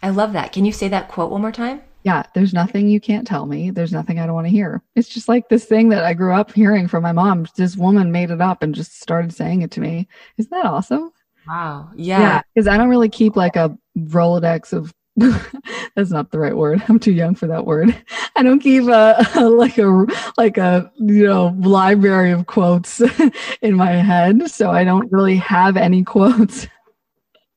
I 0.04 0.10
love 0.10 0.34
that. 0.34 0.52
Can 0.52 0.66
you 0.66 0.74
say 0.74 0.90
that 0.90 1.08
quote 1.08 1.32
one 1.32 1.42
more 1.42 1.54
time? 1.54 1.82
Yeah, 2.08 2.24
there's 2.34 2.54
nothing 2.54 2.88
you 2.88 3.02
can't 3.02 3.28
tell 3.28 3.46
me. 3.46 3.70
There's 3.70 3.92
nothing 3.92 4.18
I 4.18 4.26
don't 4.26 4.34
want 4.34 4.48
to 4.48 4.52
hear. 4.52 4.82
It's 4.96 5.10
just 5.10 5.28
like 5.28 5.50
this 5.50 5.66
thing 5.66 5.90
that 5.90 6.06
I 6.06 6.14
grew 6.14 6.34
up 6.34 6.54
hearing 6.54 6.88
from 6.88 7.04
my 7.04 7.12
mom. 7.12 7.48
This 7.58 7.76
woman 7.76 8.14
made 8.14 8.32
it 8.32 8.40
up 8.40 8.64
and 8.64 8.74
just 8.74 9.02
started 9.02 9.34
saying 9.34 9.62
it 9.62 9.72
to 9.72 9.82
me. 9.82 10.08
Isn't 10.38 10.52
that 10.52 10.66
awesome? 10.66 11.12
Wow. 11.50 11.90
Yeah. 11.98 12.44
Because 12.56 12.66
yeah, 12.66 12.74
I 12.74 12.78
don't 12.78 12.88
really 12.88 13.10
keep 13.10 13.36
like 13.36 13.58
a 13.58 13.78
Rolodex 13.98 14.72
of 14.72 14.94
that's 15.96 16.12
not 16.12 16.32
the 16.32 16.40
right 16.40 16.56
word. 16.56 16.82
I'm 16.88 16.98
too 16.98 17.12
young 17.12 17.36
for 17.36 17.48
that 17.48 17.66
word. 17.66 17.94
I 18.38 18.42
don't 18.44 18.62
keep 18.62 18.84
a, 18.84 19.18
a, 19.36 19.50
like 19.50 19.78
a 19.78 20.06
like 20.38 20.58
a 20.58 20.90
you 20.96 21.28
know 21.28 21.54
library 21.60 22.32
of 22.32 22.46
quotes 22.46 23.02
in 23.62 23.76
my 23.76 23.92
head, 23.92 24.50
so 24.50 24.72
I 24.72 24.86
don't 24.86 25.12
really 25.12 25.36
have 25.36 25.76
any 25.76 26.06
quotes 26.06 26.68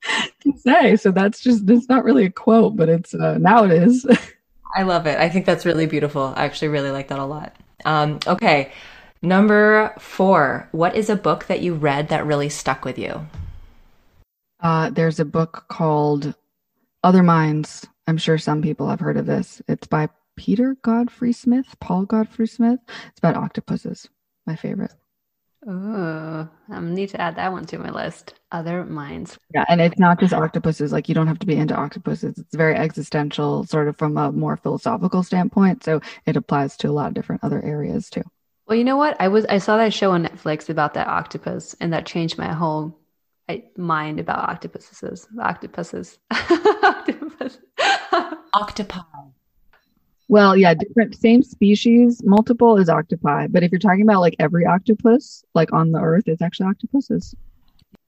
to 0.41 0.53
say. 0.57 0.97
So 0.97 1.13
that's 1.13 1.41
just 1.41 1.71
it's 1.71 1.89
not 1.89 2.03
really 2.03 2.25
a 2.25 2.31
quote, 2.31 2.75
but 2.75 2.89
it's 2.89 3.15
uh, 3.15 3.39
now 3.39 3.63
it 3.63 3.71
is. 3.71 4.05
I 4.77 4.83
love 4.83 5.07
it. 5.07 5.19
I 5.19 5.29
think 5.29 5.47
that's 5.47 5.67
really 5.67 5.87
beautiful. 5.87 6.33
I 6.37 6.45
actually 6.45 6.69
really 6.69 6.91
like 6.91 7.09
that 7.09 7.19
a 7.19 7.25
lot. 7.25 7.55
Um, 7.85 8.19
okay. 8.27 8.73
Number 9.23 9.95
four, 9.99 10.69
what 10.73 10.95
is 10.95 11.11
a 11.11 11.17
book 11.17 11.47
that 11.47 11.61
you 11.61 11.75
read 11.75 12.09
that 12.09 12.27
really 12.27 12.49
stuck 12.49 12.85
with 12.85 12.99
you? 12.99 13.27
Uh, 14.61 14.91
there's 14.91 15.21
a 15.21 15.25
book 15.25 15.65
called 15.69 16.35
Other 17.03 17.23
Minds. 17.23 17.87
I'm 18.07 18.19
sure 18.19 18.39
some 18.39 18.63
people 18.63 18.89
have 18.89 19.01
heard 19.01 19.17
of 19.17 19.27
this. 19.27 19.61
It's 19.69 19.87
by 19.87 20.09
Peter 20.37 20.77
Godfrey 20.83 21.33
Smith, 21.33 21.77
Paul 21.81 22.05
Godfrey 22.05 22.47
Smith. 22.47 22.81
It's 23.09 23.19
about 23.19 23.37
octopuses. 23.37 24.09
My 24.47 24.57
favorite. 24.57 24.93
Oh, 25.67 26.49
I 26.71 26.77
um, 26.77 26.95
need 26.95 27.11
to 27.11 27.21
add 27.21 27.37
that 27.37 27.53
one 27.53 27.67
to 27.67 27.79
my 27.79 27.91
list. 27.91 28.35
Other 28.51 28.85
minds. 28.85 29.39
Yeah, 29.55 29.65
and 29.69 29.81
it's 29.81 29.99
not 29.99 30.19
just 30.19 30.33
octopuses. 30.33 30.91
Like 30.91 31.09
you 31.09 31.15
don't 31.15 31.27
have 31.27 31.39
to 31.41 31.47
be 31.47 31.55
into 31.55 31.75
octopuses. 31.75 32.39
It's 32.39 32.55
very 32.55 32.75
existential, 32.75 33.65
sort 33.65 33.87
of 33.87 33.97
from 33.99 34.17
a 34.17 34.33
more 34.33 34.57
philosophical 34.57 35.23
standpoint. 35.23 35.85
So 35.85 36.01
it 36.25 36.37
applies 36.37 36.77
to 36.79 36.89
a 36.89 36.93
lot 36.93 37.09
of 37.09 37.15
different 37.15 37.45
other 37.45 37.63
areas 37.63 38.09
too. 38.09 38.23
Well, 38.67 38.79
you 38.79 38.85
know 38.85 38.97
what? 38.97 39.17
I 39.21 39.29
was 39.29 39.45
I 39.47 39.59
saw 39.59 39.77
that 39.77 39.93
show 39.93 40.13
on 40.13 40.25
Netflix 40.25 40.71
about 40.71 40.95
that 40.95 41.09
octopus, 41.09 41.77
and 41.81 41.93
that 41.93 42.07
changed 42.07 42.39
my 42.39 42.53
whole 42.53 42.99
mind 43.77 44.21
about 44.21 44.49
octopuses. 44.49 45.27
Octopuses. 45.41 46.19
Octopus. 46.31 47.59
Octopi. 48.55 49.01
Well, 50.31 50.57
yeah, 50.57 50.75
different, 50.75 51.17
same 51.17 51.43
species, 51.43 52.23
multiple 52.23 52.77
is 52.77 52.89
octopi. 52.89 53.49
But 53.49 53.65
if 53.65 53.73
you're 53.73 53.81
talking 53.81 54.03
about 54.03 54.21
like 54.21 54.37
every 54.39 54.65
octopus, 54.65 55.43
like 55.57 55.73
on 55.73 55.91
the 55.91 55.99
earth, 55.99 56.29
it's 56.29 56.41
actually 56.41 56.69
octopuses. 56.69 57.35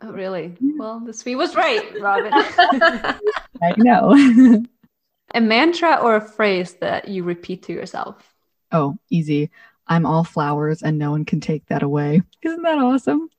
Oh, 0.01 0.13
really? 0.13 0.57
Well, 0.77 1.01
the 1.01 1.13
Swede 1.13 1.37
was 1.37 1.57
right, 1.57 1.83
Robin. 2.01 2.31
I 2.33 3.75
know. 3.77 4.63
a 5.35 5.41
mantra 5.41 5.97
or 5.97 6.15
a 6.15 6.21
phrase 6.21 6.75
that 6.75 7.09
you 7.09 7.25
repeat 7.25 7.65
to 7.65 7.73
yourself? 7.73 8.33
Oh, 8.71 8.97
easy. 9.11 9.51
I'm 9.89 10.07
all 10.07 10.23
flowers 10.23 10.81
and 10.81 10.99
no 10.99 11.11
one 11.11 11.25
can 11.25 11.41
take 11.41 11.67
that 11.67 11.83
away. 11.83 12.23
Isn't 12.43 12.63
that 12.63 12.79
awesome? 12.79 13.31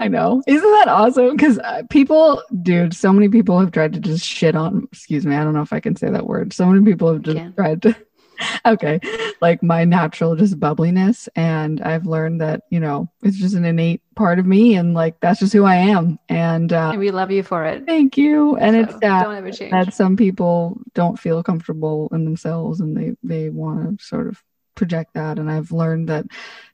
I 0.00 0.08
know. 0.08 0.42
Isn't 0.48 0.72
that 0.72 0.88
awesome? 0.88 1.36
Because 1.36 1.60
uh, 1.60 1.82
people, 1.88 2.42
dude, 2.62 2.94
so 2.94 3.12
many 3.12 3.28
people 3.28 3.60
have 3.60 3.70
tried 3.70 3.92
to 3.92 4.00
just 4.00 4.26
shit 4.26 4.56
on, 4.56 4.88
excuse 4.90 5.24
me, 5.24 5.36
I 5.36 5.44
don't 5.44 5.54
know 5.54 5.62
if 5.62 5.72
I 5.72 5.78
can 5.78 5.94
say 5.94 6.10
that 6.10 6.26
word. 6.26 6.52
So 6.52 6.66
many 6.66 6.84
people 6.84 7.12
have 7.12 7.22
just 7.22 7.54
tried 7.54 7.80
to 7.82 7.96
okay. 8.66 9.00
Like 9.40 9.62
my 9.62 9.84
natural 9.84 10.36
just 10.36 10.58
bubbliness 10.58 11.28
and 11.36 11.80
i've 11.82 12.06
learned 12.06 12.40
that 12.40 12.62
you 12.70 12.80
know 12.80 13.08
it's 13.22 13.38
just 13.38 13.54
an 13.54 13.64
innate 13.64 14.02
part 14.14 14.38
of 14.38 14.46
me 14.46 14.74
and 14.74 14.94
like 14.94 15.18
that's 15.20 15.40
just 15.40 15.52
who 15.52 15.64
i 15.64 15.74
am 15.74 16.18
and, 16.28 16.72
uh, 16.72 16.90
and 16.90 17.00
we 17.00 17.10
love 17.10 17.30
you 17.30 17.42
for 17.42 17.64
it. 17.64 17.84
thank 17.86 18.16
you. 18.16 18.56
And 18.56 18.76
so 18.76 18.96
it's 18.96 19.00
sad 19.00 19.70
that 19.70 19.94
some 19.94 20.16
people 20.16 20.80
don't 20.94 21.18
feel 21.18 21.42
comfortable 21.42 22.08
in 22.12 22.24
themselves 22.24 22.80
and 22.80 22.96
they 22.96 23.16
they 23.22 23.50
want 23.50 23.98
to 23.98 24.04
sort 24.04 24.28
of 24.28 24.42
project 24.74 25.14
that 25.14 25.38
and 25.38 25.50
i've 25.50 25.70
learned 25.70 26.08
that 26.08 26.26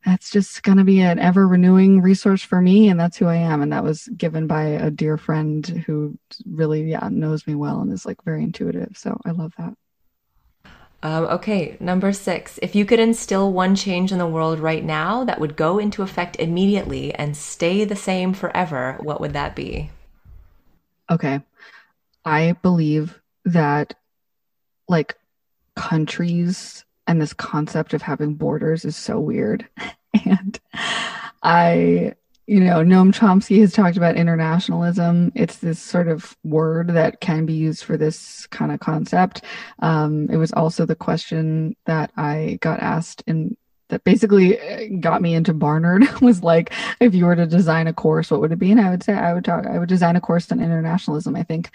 that's 0.06 0.30
just 0.30 0.62
going 0.62 0.78
to 0.78 0.84
be 0.84 1.00
an 1.00 1.18
ever 1.18 1.46
renewing 1.46 2.00
resource 2.00 2.42
for 2.42 2.60
me 2.60 2.88
and 2.88 2.98
that's 2.98 3.18
who 3.18 3.26
i 3.26 3.36
am 3.36 3.60
and 3.60 3.72
that 3.72 3.84
was 3.84 4.08
given 4.16 4.46
by 4.46 4.62
a 4.62 4.90
dear 4.90 5.18
friend 5.18 5.66
who 5.86 6.18
really 6.46 6.82
yeah 6.84 7.08
knows 7.10 7.46
me 7.46 7.54
well 7.54 7.80
and 7.80 7.92
is 7.92 8.06
like 8.06 8.22
very 8.24 8.42
intuitive 8.42 8.96
so 8.96 9.20
i 9.26 9.30
love 9.32 9.52
that 9.58 9.74
um, 11.02 11.24
okay, 11.24 11.76
number 11.80 12.12
six. 12.12 12.58
If 12.62 12.74
you 12.74 12.84
could 12.84 13.00
instill 13.00 13.52
one 13.52 13.74
change 13.74 14.12
in 14.12 14.18
the 14.18 14.26
world 14.26 14.58
right 14.58 14.84
now 14.84 15.24
that 15.24 15.40
would 15.40 15.56
go 15.56 15.78
into 15.78 16.02
effect 16.02 16.36
immediately 16.36 17.14
and 17.14 17.36
stay 17.36 17.84
the 17.84 17.96
same 17.96 18.34
forever, 18.34 18.98
what 19.00 19.20
would 19.20 19.32
that 19.32 19.56
be? 19.56 19.90
Okay. 21.10 21.40
I 22.24 22.52
believe 22.62 23.18
that 23.46 23.94
like 24.88 25.16
countries 25.74 26.84
and 27.06 27.20
this 27.20 27.32
concept 27.32 27.94
of 27.94 28.02
having 28.02 28.34
borders 28.34 28.84
is 28.84 28.96
so 28.96 29.18
weird. 29.18 29.66
and 30.26 30.60
I 31.42 32.14
you 32.50 32.58
know, 32.58 32.82
Noam 32.82 33.12
Chomsky 33.12 33.60
has 33.60 33.72
talked 33.72 33.96
about 33.96 34.16
internationalism. 34.16 35.30
It's 35.36 35.58
this 35.58 35.78
sort 35.78 36.08
of 36.08 36.36
word 36.42 36.88
that 36.88 37.20
can 37.20 37.46
be 37.46 37.52
used 37.52 37.84
for 37.84 37.96
this 37.96 38.48
kind 38.48 38.72
of 38.72 38.80
concept. 38.80 39.44
Um, 39.78 40.28
it 40.28 40.36
was 40.36 40.50
also 40.50 40.84
the 40.84 40.96
question 40.96 41.76
that 41.86 42.10
I 42.16 42.58
got 42.60 42.80
asked 42.80 43.22
in 43.28 43.56
that 43.90 44.02
basically 44.02 44.58
uh, 44.58 44.98
got 44.98 45.22
me 45.22 45.34
into 45.34 45.54
Barnard 45.54 46.08
was 46.20 46.42
like, 46.42 46.72
if 46.98 47.14
you 47.14 47.26
were 47.26 47.36
to 47.36 47.46
design 47.46 47.86
a 47.86 47.92
course, 47.92 48.32
what 48.32 48.40
would 48.40 48.50
it 48.50 48.58
be? 48.58 48.72
And 48.72 48.80
I 48.80 48.90
would 48.90 49.04
say 49.04 49.12
I 49.12 49.32
would 49.32 49.44
talk, 49.44 49.64
I 49.64 49.78
would 49.78 49.88
design 49.88 50.16
a 50.16 50.20
course 50.20 50.50
on 50.50 50.58
internationalism. 50.58 51.36
I 51.36 51.44
think 51.44 51.70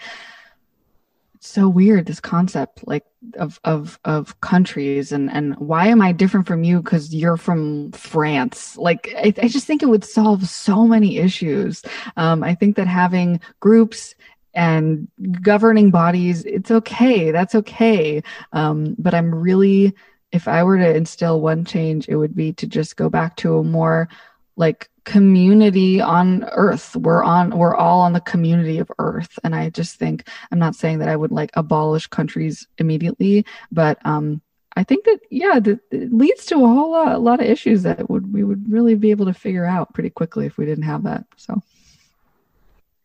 so 1.46 1.68
weird 1.68 2.06
this 2.06 2.20
concept 2.20 2.86
like 2.86 3.04
of 3.38 3.60
of 3.64 3.98
of 4.04 4.40
countries 4.40 5.12
and 5.12 5.30
and 5.30 5.56
why 5.56 5.86
am 5.88 6.02
I 6.02 6.12
different 6.12 6.46
from 6.46 6.64
you 6.64 6.82
because 6.82 7.14
you're 7.14 7.36
from 7.36 7.92
France? 7.92 8.76
Like 8.76 9.12
I, 9.16 9.32
I 9.42 9.48
just 9.48 9.66
think 9.66 9.82
it 9.82 9.88
would 9.88 10.04
solve 10.04 10.48
so 10.48 10.86
many 10.86 11.18
issues. 11.18 11.82
Um, 12.16 12.42
I 12.42 12.54
think 12.54 12.76
that 12.76 12.86
having 12.86 13.40
groups 13.60 14.14
and 14.54 15.06
governing 15.42 15.90
bodies, 15.90 16.44
it's 16.44 16.70
okay. 16.70 17.30
That's 17.30 17.54
okay. 17.54 18.22
Um, 18.52 18.96
but 18.98 19.14
I'm 19.14 19.34
really, 19.34 19.94
if 20.32 20.48
I 20.48 20.64
were 20.64 20.78
to 20.78 20.96
instill 20.96 21.40
one 21.40 21.64
change, 21.64 22.08
it 22.08 22.16
would 22.16 22.34
be 22.34 22.54
to 22.54 22.66
just 22.66 22.96
go 22.96 23.10
back 23.10 23.36
to 23.36 23.58
a 23.58 23.62
more 23.62 24.08
like 24.56 24.88
community 25.06 26.00
on 26.00 26.44
earth 26.52 26.94
we're 26.96 27.22
on 27.22 27.56
we're 27.56 27.76
all 27.76 28.00
on 28.00 28.12
the 28.12 28.20
community 28.20 28.78
of 28.78 28.90
earth 28.98 29.38
and 29.44 29.54
i 29.54 29.70
just 29.70 29.96
think 29.96 30.28
i'm 30.50 30.58
not 30.58 30.74
saying 30.74 30.98
that 30.98 31.08
i 31.08 31.16
would 31.16 31.32
like 31.32 31.50
abolish 31.54 32.06
countries 32.08 32.66
immediately 32.76 33.46
but 33.72 33.98
um 34.04 34.42
i 34.76 34.82
think 34.82 35.04
that 35.04 35.20
yeah 35.30 35.58
that 35.58 35.78
it 35.90 36.12
leads 36.12 36.44
to 36.44 36.56
a 36.56 36.58
whole 36.58 36.90
lot 36.90 37.14
a 37.14 37.18
lot 37.18 37.40
of 37.40 37.46
issues 37.46 37.84
that 37.84 38.10
would 38.10 38.32
we 38.32 38.44
would 38.44 38.70
really 38.70 38.94
be 38.94 39.10
able 39.10 39.24
to 39.24 39.32
figure 39.32 39.64
out 39.64 39.94
pretty 39.94 40.10
quickly 40.10 40.44
if 40.44 40.58
we 40.58 40.66
didn't 40.66 40.84
have 40.84 41.04
that 41.04 41.24
so 41.36 41.62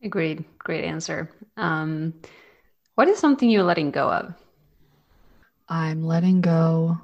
Agreed. 0.04 0.44
Great 0.58 0.84
answer. 0.84 1.30
Um, 1.58 2.14
what 2.96 3.08
is 3.08 3.20
something 3.20 3.50
you're 3.50 3.64
letting 3.64 3.92
go 3.92 4.12
of? 4.12 4.34
I'm 5.70 6.04
letting 6.04 6.42
go 6.42 7.00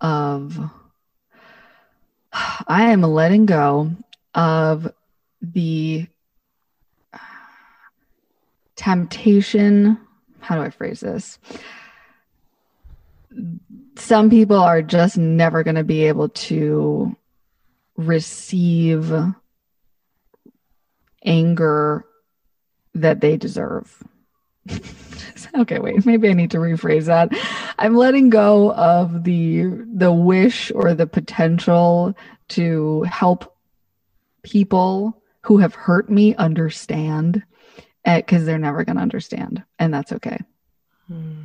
of, 0.00 0.58
I 2.32 2.90
am 2.90 3.02
letting 3.02 3.46
go 3.46 3.90
of 4.34 4.92
the 5.42 6.06
temptation. 8.76 9.98
How 10.40 10.56
do 10.56 10.62
I 10.62 10.70
phrase 10.70 11.00
this? 11.00 11.38
Some 13.96 14.30
people 14.30 14.56
are 14.56 14.82
just 14.82 15.18
never 15.18 15.62
going 15.62 15.74
to 15.74 15.84
be 15.84 16.04
able 16.04 16.28
to 16.30 17.16
receive 17.96 19.12
anger 21.24 22.04
that 22.94 23.20
they 23.20 23.36
deserve. 23.36 24.02
okay, 25.58 25.78
wait, 25.78 26.06
maybe 26.06 26.28
I 26.28 26.32
need 26.32 26.50
to 26.52 26.58
rephrase 26.58 27.06
that. 27.06 27.30
I'm 27.78 27.96
letting 27.96 28.30
go 28.30 28.72
of 28.72 29.24
the 29.24 29.64
the 29.94 30.12
wish 30.12 30.70
or 30.74 30.94
the 30.94 31.06
potential 31.06 32.14
to 32.50 33.02
help 33.02 33.56
people 34.42 35.22
who 35.42 35.58
have 35.58 35.74
hurt 35.74 36.10
me 36.10 36.34
understand 36.36 37.42
because 38.04 38.42
eh, 38.42 38.46
they're 38.46 38.58
never 38.58 38.84
going 38.84 38.96
to 38.96 39.02
understand 39.02 39.62
and 39.78 39.92
that's 39.92 40.12
okay. 40.12 40.38
Hmm. 41.06 41.40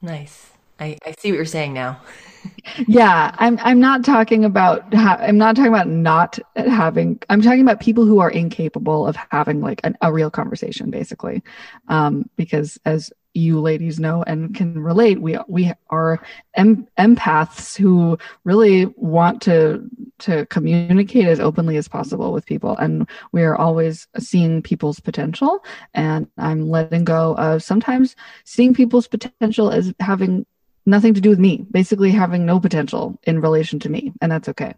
Nice. 0.00 0.50
I, 0.80 0.98
I 1.06 1.14
see 1.18 1.30
what 1.30 1.36
you're 1.36 1.44
saying 1.44 1.72
now. 1.72 2.00
yeah, 2.86 3.34
I'm 3.38 3.58
I'm 3.62 3.80
not 3.80 4.04
talking 4.04 4.44
about 4.44 4.92
ha- 4.92 5.18
I'm 5.20 5.38
not 5.38 5.56
talking 5.56 5.72
about 5.72 5.88
not 5.88 6.38
having 6.56 7.20
I'm 7.30 7.42
talking 7.42 7.62
about 7.62 7.80
people 7.80 8.04
who 8.04 8.18
are 8.18 8.30
incapable 8.30 9.06
of 9.06 9.16
having 9.30 9.60
like 9.60 9.80
an, 9.84 9.96
a 10.02 10.12
real 10.12 10.30
conversation 10.30 10.90
basically. 10.90 11.42
Um, 11.88 12.28
because 12.36 12.78
as 12.84 13.12
you 13.36 13.60
ladies 13.60 13.98
know 13.98 14.22
and 14.26 14.54
can 14.54 14.80
relate, 14.80 15.20
we 15.20 15.38
we 15.48 15.72
are 15.90 16.20
em- 16.54 16.86
empaths 16.98 17.76
who 17.76 18.18
really 18.44 18.86
want 18.96 19.42
to 19.42 19.88
to 20.20 20.46
communicate 20.46 21.26
as 21.26 21.40
openly 21.40 21.76
as 21.76 21.88
possible 21.88 22.32
with 22.32 22.46
people 22.46 22.76
and 22.76 23.08
we 23.32 23.42
are 23.42 23.56
always 23.56 24.06
seeing 24.18 24.62
people's 24.62 25.00
potential 25.00 25.64
and 25.92 26.28
I'm 26.38 26.70
letting 26.70 27.04
go 27.04 27.36
of 27.36 27.62
sometimes 27.62 28.14
seeing 28.44 28.74
people's 28.74 29.08
potential 29.08 29.70
as 29.70 29.92
having 29.98 30.46
nothing 30.86 31.14
to 31.14 31.20
do 31.20 31.30
with 31.30 31.38
me, 31.38 31.64
basically 31.70 32.10
having 32.10 32.46
no 32.46 32.60
potential 32.60 33.18
in 33.24 33.40
relation 33.40 33.78
to 33.80 33.88
me. 33.88 34.12
And 34.20 34.30
that's 34.30 34.48
okay. 34.50 34.74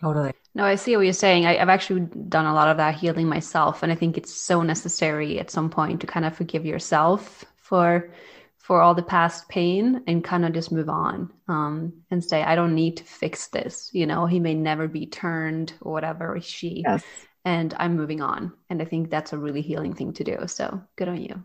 Totally. 0.00 0.32
No, 0.54 0.64
I 0.64 0.74
see 0.74 0.96
what 0.96 1.02
you're 1.02 1.12
saying. 1.12 1.46
I, 1.46 1.54
have 1.54 1.68
actually 1.68 2.00
done 2.00 2.46
a 2.46 2.54
lot 2.54 2.68
of 2.68 2.78
that 2.78 2.96
healing 2.96 3.28
myself. 3.28 3.82
And 3.82 3.92
I 3.92 3.94
think 3.94 4.18
it's 4.18 4.34
so 4.34 4.62
necessary 4.62 5.38
at 5.38 5.50
some 5.50 5.70
point 5.70 6.00
to 6.00 6.06
kind 6.06 6.26
of 6.26 6.36
forgive 6.36 6.66
yourself 6.66 7.44
for 7.56 8.10
for 8.58 8.80
all 8.80 8.94
the 8.94 9.02
past 9.02 9.48
pain 9.48 10.04
and 10.06 10.22
kind 10.22 10.44
of 10.44 10.52
just 10.52 10.70
move 10.70 10.88
on 10.88 11.32
um, 11.48 11.92
and 12.12 12.22
say, 12.22 12.44
I 12.44 12.54
don't 12.54 12.76
need 12.76 12.98
to 12.98 13.04
fix 13.04 13.48
this. 13.48 13.90
You 13.92 14.06
know, 14.06 14.24
he 14.26 14.38
may 14.38 14.54
never 14.54 14.86
be 14.86 15.06
turned 15.06 15.72
or 15.80 15.92
whatever, 15.92 16.36
or 16.36 16.40
she. 16.40 16.84
Yes. 16.86 17.02
And 17.44 17.74
I'm 17.76 17.96
moving 17.96 18.22
on. 18.22 18.52
And 18.70 18.80
I 18.80 18.84
think 18.84 19.10
that's 19.10 19.32
a 19.32 19.38
really 19.38 19.62
healing 19.62 19.94
thing 19.94 20.12
to 20.12 20.22
do. 20.22 20.46
So 20.46 20.80
good 20.94 21.08
on 21.08 21.20
you. 21.20 21.42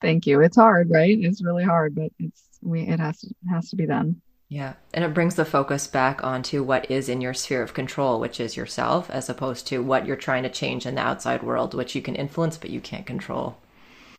Thank 0.00 0.28
you. 0.28 0.40
It's 0.42 0.56
hard, 0.56 0.90
right? 0.90 1.18
It's 1.20 1.42
really 1.42 1.64
hard, 1.64 1.96
but 1.96 2.12
it's 2.20 2.49
we 2.62 2.82
it 2.82 3.00
has 3.00 3.20
to 3.20 3.34
has 3.50 3.70
to 3.70 3.76
be 3.76 3.86
done. 3.86 4.20
Yeah. 4.48 4.74
And 4.92 5.04
it 5.04 5.14
brings 5.14 5.36
the 5.36 5.44
focus 5.44 5.86
back 5.86 6.24
onto 6.24 6.64
what 6.64 6.90
is 6.90 7.08
in 7.08 7.20
your 7.20 7.34
sphere 7.34 7.62
of 7.62 7.72
control, 7.72 8.18
which 8.18 8.40
is 8.40 8.56
yourself, 8.56 9.08
as 9.08 9.28
opposed 9.28 9.68
to 9.68 9.78
what 9.78 10.06
you're 10.06 10.16
trying 10.16 10.42
to 10.42 10.50
change 10.50 10.86
in 10.86 10.96
the 10.96 11.00
outside 11.00 11.44
world, 11.44 11.72
which 11.72 11.94
you 11.94 12.02
can 12.02 12.16
influence 12.16 12.58
but 12.58 12.70
you 12.70 12.80
can't 12.80 13.06
control. 13.06 13.56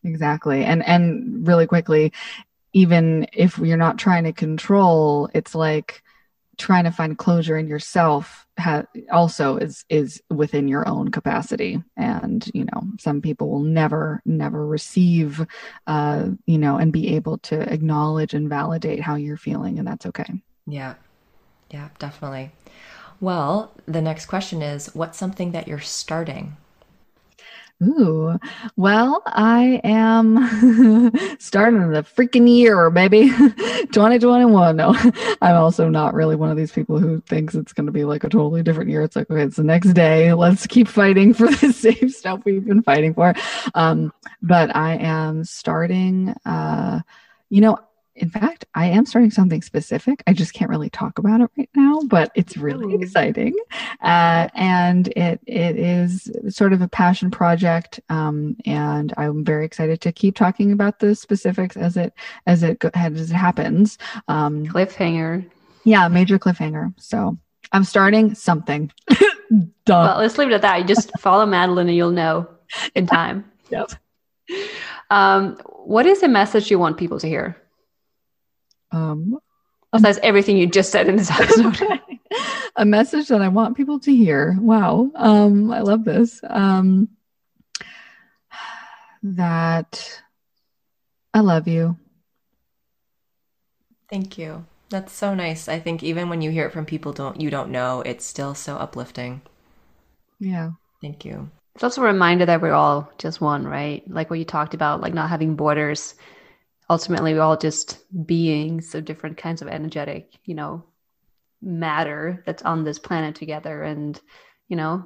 Exactly. 0.04 0.64
And 0.64 0.82
and 0.86 1.46
really 1.46 1.66
quickly, 1.66 2.12
even 2.72 3.26
if 3.32 3.58
you're 3.58 3.76
not 3.76 3.98
trying 3.98 4.24
to 4.24 4.32
control, 4.32 5.28
it's 5.34 5.54
like 5.54 6.02
trying 6.58 6.84
to 6.84 6.90
find 6.90 7.18
closure 7.18 7.56
in 7.56 7.66
yourself 7.66 8.46
ha- 8.58 8.84
also 9.10 9.56
is 9.56 9.84
is 9.88 10.22
within 10.30 10.68
your 10.68 10.86
own 10.88 11.10
capacity. 11.10 11.82
And 11.96 12.48
you 12.54 12.64
know 12.64 12.82
some 12.98 13.20
people 13.20 13.50
will 13.50 13.62
never 13.62 14.22
never 14.24 14.66
receive 14.66 15.44
uh 15.86 16.28
you 16.46 16.58
know 16.58 16.76
and 16.76 16.92
be 16.92 17.14
able 17.16 17.38
to 17.38 17.60
acknowledge 17.72 18.34
and 18.34 18.48
validate 18.48 19.00
how 19.00 19.16
you're 19.16 19.36
feeling 19.36 19.78
and 19.78 19.88
that's 19.88 20.06
okay. 20.06 20.42
Yeah. 20.66 20.94
Yeah 21.70 21.88
definitely. 21.98 22.50
Well 23.20 23.72
the 23.86 24.02
next 24.02 24.26
question 24.26 24.62
is 24.62 24.94
what's 24.94 25.18
something 25.18 25.52
that 25.52 25.68
you're 25.68 25.80
starting 25.80 26.56
Ooh, 27.82 28.38
well, 28.76 29.22
I 29.26 29.80
am 29.82 30.36
starting 31.40 31.90
the 31.90 32.02
freaking 32.02 32.48
year, 32.48 32.90
baby. 32.90 33.28
2021. 33.92 34.76
No, 34.76 34.94
I'm 35.42 35.56
also 35.56 35.88
not 35.88 36.14
really 36.14 36.36
one 36.36 36.50
of 36.50 36.56
these 36.56 36.70
people 36.70 36.98
who 36.98 37.20
thinks 37.22 37.54
it's 37.54 37.72
going 37.72 37.86
to 37.86 37.92
be 37.92 38.04
like 38.04 38.22
a 38.24 38.28
totally 38.28 38.62
different 38.62 38.90
year. 38.90 39.02
It's 39.02 39.16
like, 39.16 39.30
okay, 39.30 39.42
it's 39.42 39.56
the 39.56 39.64
next 39.64 39.94
day. 39.94 40.32
Let's 40.32 40.66
keep 40.66 40.86
fighting 40.86 41.34
for 41.34 41.48
the 41.48 41.72
same 41.72 42.08
stuff 42.10 42.42
we've 42.44 42.64
been 42.64 42.82
fighting 42.82 43.14
for. 43.14 43.34
Um, 43.74 44.12
but 44.40 44.74
I 44.76 44.94
am 44.96 45.44
starting, 45.44 46.34
uh, 46.44 47.00
you 47.50 47.60
know, 47.62 47.78
in 48.14 48.28
fact, 48.28 48.66
I 48.74 48.86
am 48.86 49.06
starting 49.06 49.30
something 49.30 49.62
specific. 49.62 50.22
I 50.26 50.34
just 50.34 50.52
can't 50.52 50.70
really 50.70 50.90
talk 50.90 51.18
about 51.18 51.40
it 51.40 51.50
right 51.56 51.70
now, 51.74 52.00
but 52.06 52.30
it's 52.34 52.56
really 52.56 52.94
Ooh. 52.94 53.00
exciting, 53.00 53.54
uh, 54.02 54.48
and 54.54 55.08
it 55.08 55.40
it 55.46 55.78
is 55.78 56.30
sort 56.48 56.72
of 56.72 56.82
a 56.82 56.88
passion 56.88 57.30
project. 57.30 58.00
Um, 58.10 58.56
and 58.66 59.14
I'm 59.16 59.44
very 59.44 59.64
excited 59.64 60.00
to 60.02 60.12
keep 60.12 60.36
talking 60.36 60.72
about 60.72 60.98
the 60.98 61.14
specifics 61.14 61.76
as 61.76 61.96
it 61.96 62.12
as 62.46 62.62
it 62.62 62.84
as 62.94 63.30
it 63.30 63.34
happens. 63.34 63.98
Um, 64.28 64.66
cliffhanger. 64.66 65.48
Yeah, 65.84 66.06
major 66.08 66.38
cliffhanger. 66.38 66.92
So 66.98 67.38
I'm 67.72 67.84
starting 67.84 68.34
something. 68.34 68.92
well, 69.88 70.18
let's 70.18 70.36
leave 70.36 70.48
it 70.48 70.54
at 70.54 70.62
that. 70.62 70.80
You 70.80 70.84
just 70.84 71.10
follow 71.18 71.46
Madeleine, 71.46 71.88
and 71.88 71.96
you'll 71.96 72.10
know 72.10 72.48
in 72.94 73.06
time. 73.06 73.50
yep. 73.70 73.90
Um, 75.10 75.56
what 75.66 76.04
is 76.06 76.20
the 76.20 76.28
message 76.28 76.70
you 76.70 76.78
want 76.78 76.98
people 76.98 77.18
to 77.18 77.26
hear? 77.26 77.56
Um, 78.92 79.38
Besides 79.92 80.18
everything 80.22 80.56
you 80.56 80.66
just 80.66 80.90
said 80.90 81.06
in 81.06 81.16
this 81.16 81.30
episode. 81.40 82.00
a 82.76 82.84
message 82.84 83.28
that 83.28 83.42
I 83.42 83.48
want 83.48 83.76
people 83.76 84.00
to 84.00 84.14
hear. 84.14 84.56
Wow. 84.58 85.10
Um, 85.14 85.70
I 85.70 85.80
love 85.80 86.04
this. 86.04 86.40
Um, 86.48 87.08
that 89.22 90.22
I 91.34 91.40
love 91.40 91.68
you. 91.68 91.96
Thank 94.08 94.38
you. 94.38 94.64
That's 94.88 95.12
so 95.12 95.34
nice. 95.34 95.68
I 95.68 95.78
think 95.78 96.02
even 96.02 96.28
when 96.28 96.42
you 96.42 96.50
hear 96.50 96.66
it 96.66 96.72
from 96.72 96.84
people 96.84 97.12
don't 97.12 97.40
you 97.40 97.50
don't 97.50 97.70
know, 97.70 98.02
it's 98.02 98.24
still 98.24 98.54
so 98.54 98.76
uplifting. 98.76 99.42
Yeah. 100.38 100.72
Thank 101.00 101.24
you. 101.24 101.50
It's 101.74 101.84
also 101.84 102.02
a 102.02 102.06
reminder 102.06 102.44
that 102.46 102.60
we're 102.60 102.72
all 102.72 103.10
just 103.18 103.40
one, 103.40 103.66
right? 103.66 104.02
Like 104.10 104.28
what 104.28 104.38
you 104.38 104.44
talked 104.44 104.74
about, 104.74 105.00
like 105.00 105.14
not 105.14 105.30
having 105.30 105.54
borders 105.56 106.14
ultimately 106.92 107.32
we're 107.32 107.40
all 107.40 107.56
just 107.56 108.04
beings 108.26 108.94
of 108.94 109.06
different 109.06 109.38
kinds 109.38 109.62
of 109.62 109.68
energetic 109.68 110.38
you 110.44 110.54
know 110.54 110.84
matter 111.62 112.42
that's 112.44 112.62
on 112.64 112.84
this 112.84 112.98
planet 112.98 113.34
together 113.34 113.82
and 113.82 114.20
you 114.68 114.76
know 114.76 115.02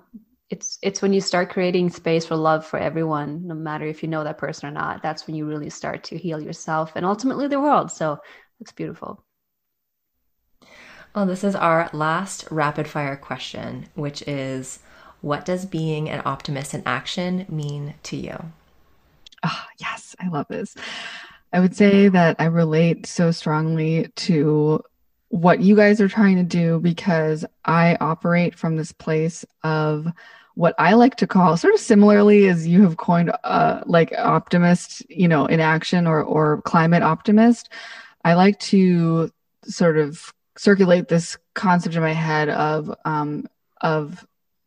it's 0.51 0.79
it's 0.83 1.01
when 1.01 1.13
you 1.13 1.21
start 1.21 1.49
creating 1.49 1.89
space 1.89 2.27
for 2.27 2.35
love 2.35 2.67
for 2.67 2.77
everyone 2.79 3.47
no 3.47 3.55
matter 3.55 3.87
if 3.87 4.03
you 4.03 4.09
know 4.09 4.25
that 4.25 4.37
person 4.37 4.69
or 4.69 4.73
not 4.73 5.01
that's 5.01 5.29
when 5.29 5.37
you 5.37 5.47
really 5.47 5.71
start 5.71 6.03
to 6.03 6.19
heal 6.19 6.41
yourself 6.41 6.91
and 6.97 7.07
ultimately 7.07 7.47
the 7.47 7.61
world 7.61 7.93
so 7.93 8.19
it's 8.61 8.73
beautiful 8.73 9.25
Well, 11.15 11.25
this 11.27 11.45
is 11.45 11.55
our 11.55 11.89
last 11.95 12.47
rapid 12.51 12.89
fire 12.89 13.17
question, 13.17 13.87
which 13.95 14.21
is 14.29 14.81
what 15.23 15.47
does 15.47 15.65
being 15.65 16.11
an 16.11 16.21
optimist 16.25 16.75
in 16.75 16.83
action 16.85 17.47
mean 17.49 17.95
to 18.03 18.17
you? 18.17 18.37
Oh, 19.43 19.65
yes, 19.81 20.15
I 20.21 20.29
love 20.29 20.47
this. 20.49 20.75
I 21.57 21.59
would 21.59 21.75
say 21.75 22.09
that 22.09 22.37
I 22.39 22.45
relate 22.45 23.07
so 23.07 23.31
strongly 23.31 24.09
to 24.17 24.85
what 25.29 25.63
you 25.63 25.75
guys 25.75 26.03
are 26.03 26.09
trying 26.09 26.37
to 26.37 26.43
do 26.43 26.79
because 26.81 27.47
I 27.65 27.97
operate 27.99 28.55
from 28.55 28.77
this 28.77 28.93
place 28.93 29.43
of 29.65 30.07
what 30.55 30.75
I 30.79 30.93
like 30.93 31.17
to 31.17 31.27
call 31.27 31.57
sort 31.57 31.73
of 31.73 31.81
similarly 31.81 32.49
as 32.49 32.69
you 32.69 32.83
have 32.83 32.99
coined 32.99 33.33
uh, 33.43 33.81
like 33.87 34.13
optimist, 34.19 35.03
you 35.09 35.29
know, 35.29 35.47
in 35.47 35.61
action 35.61 36.07
or 36.07 36.23
or 36.23 36.61
climate 36.61 37.03
optimist. 37.03 37.71
I 38.23 38.35
like 38.35 38.59
to 38.61 39.31
sort 39.63 39.97
of 39.97 40.35
circulate 40.59 41.09
this 41.09 41.39
concept 41.55 41.95
in 41.95 42.03
my 42.03 42.13
head 42.13 42.51
of 42.51 42.95
um, 43.07 43.47
of 43.81 44.27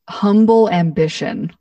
humble 0.09 0.71
ambition. 0.71 1.51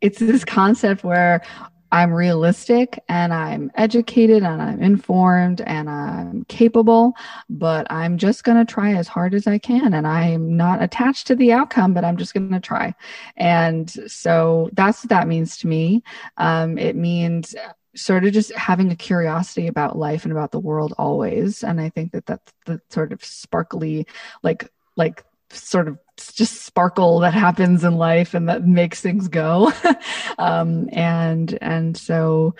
It's 0.00 0.18
this 0.18 0.44
concept 0.44 1.04
where 1.04 1.42
I'm 1.90 2.12
realistic 2.12 3.02
and 3.08 3.32
I'm 3.32 3.70
educated 3.74 4.42
and 4.42 4.60
I'm 4.60 4.82
informed 4.82 5.60
and 5.62 5.88
I'm 5.88 6.44
capable, 6.44 7.14
but 7.48 7.86
I'm 7.90 8.18
just 8.18 8.44
going 8.44 8.58
to 8.58 8.70
try 8.70 8.94
as 8.94 9.08
hard 9.08 9.34
as 9.34 9.46
I 9.46 9.58
can. 9.58 9.94
And 9.94 10.06
I'm 10.06 10.56
not 10.56 10.82
attached 10.82 11.26
to 11.28 11.34
the 11.34 11.52
outcome, 11.52 11.94
but 11.94 12.04
I'm 12.04 12.16
just 12.16 12.34
going 12.34 12.50
to 12.50 12.60
try. 12.60 12.94
And 13.36 13.90
so 14.10 14.70
that's 14.74 15.02
what 15.02 15.10
that 15.10 15.28
means 15.28 15.56
to 15.58 15.66
me. 15.66 16.02
Um, 16.36 16.76
it 16.78 16.96
means 16.96 17.54
sort 17.96 18.24
of 18.24 18.32
just 18.32 18.52
having 18.54 18.90
a 18.90 18.96
curiosity 18.96 19.66
about 19.66 19.98
life 19.98 20.24
and 20.24 20.32
about 20.32 20.52
the 20.52 20.60
world 20.60 20.94
always. 20.98 21.64
And 21.64 21.80
I 21.80 21.88
think 21.88 22.12
that 22.12 22.26
that's 22.26 22.52
the 22.66 22.80
sort 22.90 23.12
of 23.12 23.24
sparkly, 23.24 24.06
like, 24.42 24.70
like 24.96 25.24
sort 25.50 25.88
of 25.88 25.98
just 26.34 26.62
sparkle 26.62 27.20
that 27.20 27.34
happens 27.34 27.84
in 27.84 27.96
life 27.96 28.34
and 28.34 28.48
that 28.48 28.66
makes 28.66 29.00
things 29.00 29.28
go. 29.28 29.72
um, 30.38 30.88
and 30.92 31.56
and 31.60 31.96
so 31.96 32.54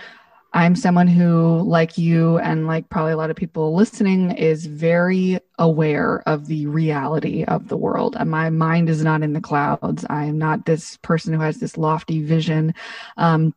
I'm 0.53 0.75
someone 0.75 1.09
who, 1.09 1.61
like 1.63 1.99
you 1.99 2.39
and 2.39 2.67
like 2.67 2.89
probably 2.89 3.13
a 3.13 3.17
lot 3.17 3.31
of 3.31 3.37
people 3.37 3.75
listening, 3.75 4.33
is 4.33 4.67
very 4.67 5.39
aware 5.59 6.23
of 6.27 6.47
the 6.47 6.67
reality 6.67 7.45
of 7.45 7.69
the 7.69 7.77
world. 7.77 8.17
And 8.19 8.31
my 8.31 8.49
mind 8.49 8.89
is 8.89 9.05
not 9.05 9.23
in 9.23 9.35
the 9.35 9.41
clouds. 9.41 10.07
I'm 10.09 10.39
not 10.39 10.65
this 10.65 10.97
person 10.99 11.35
who 11.35 11.41
has 11.41 11.59
this 11.59 11.77
lofty 11.77 12.23
vision. 12.23 12.75
Um, 13.17 13.55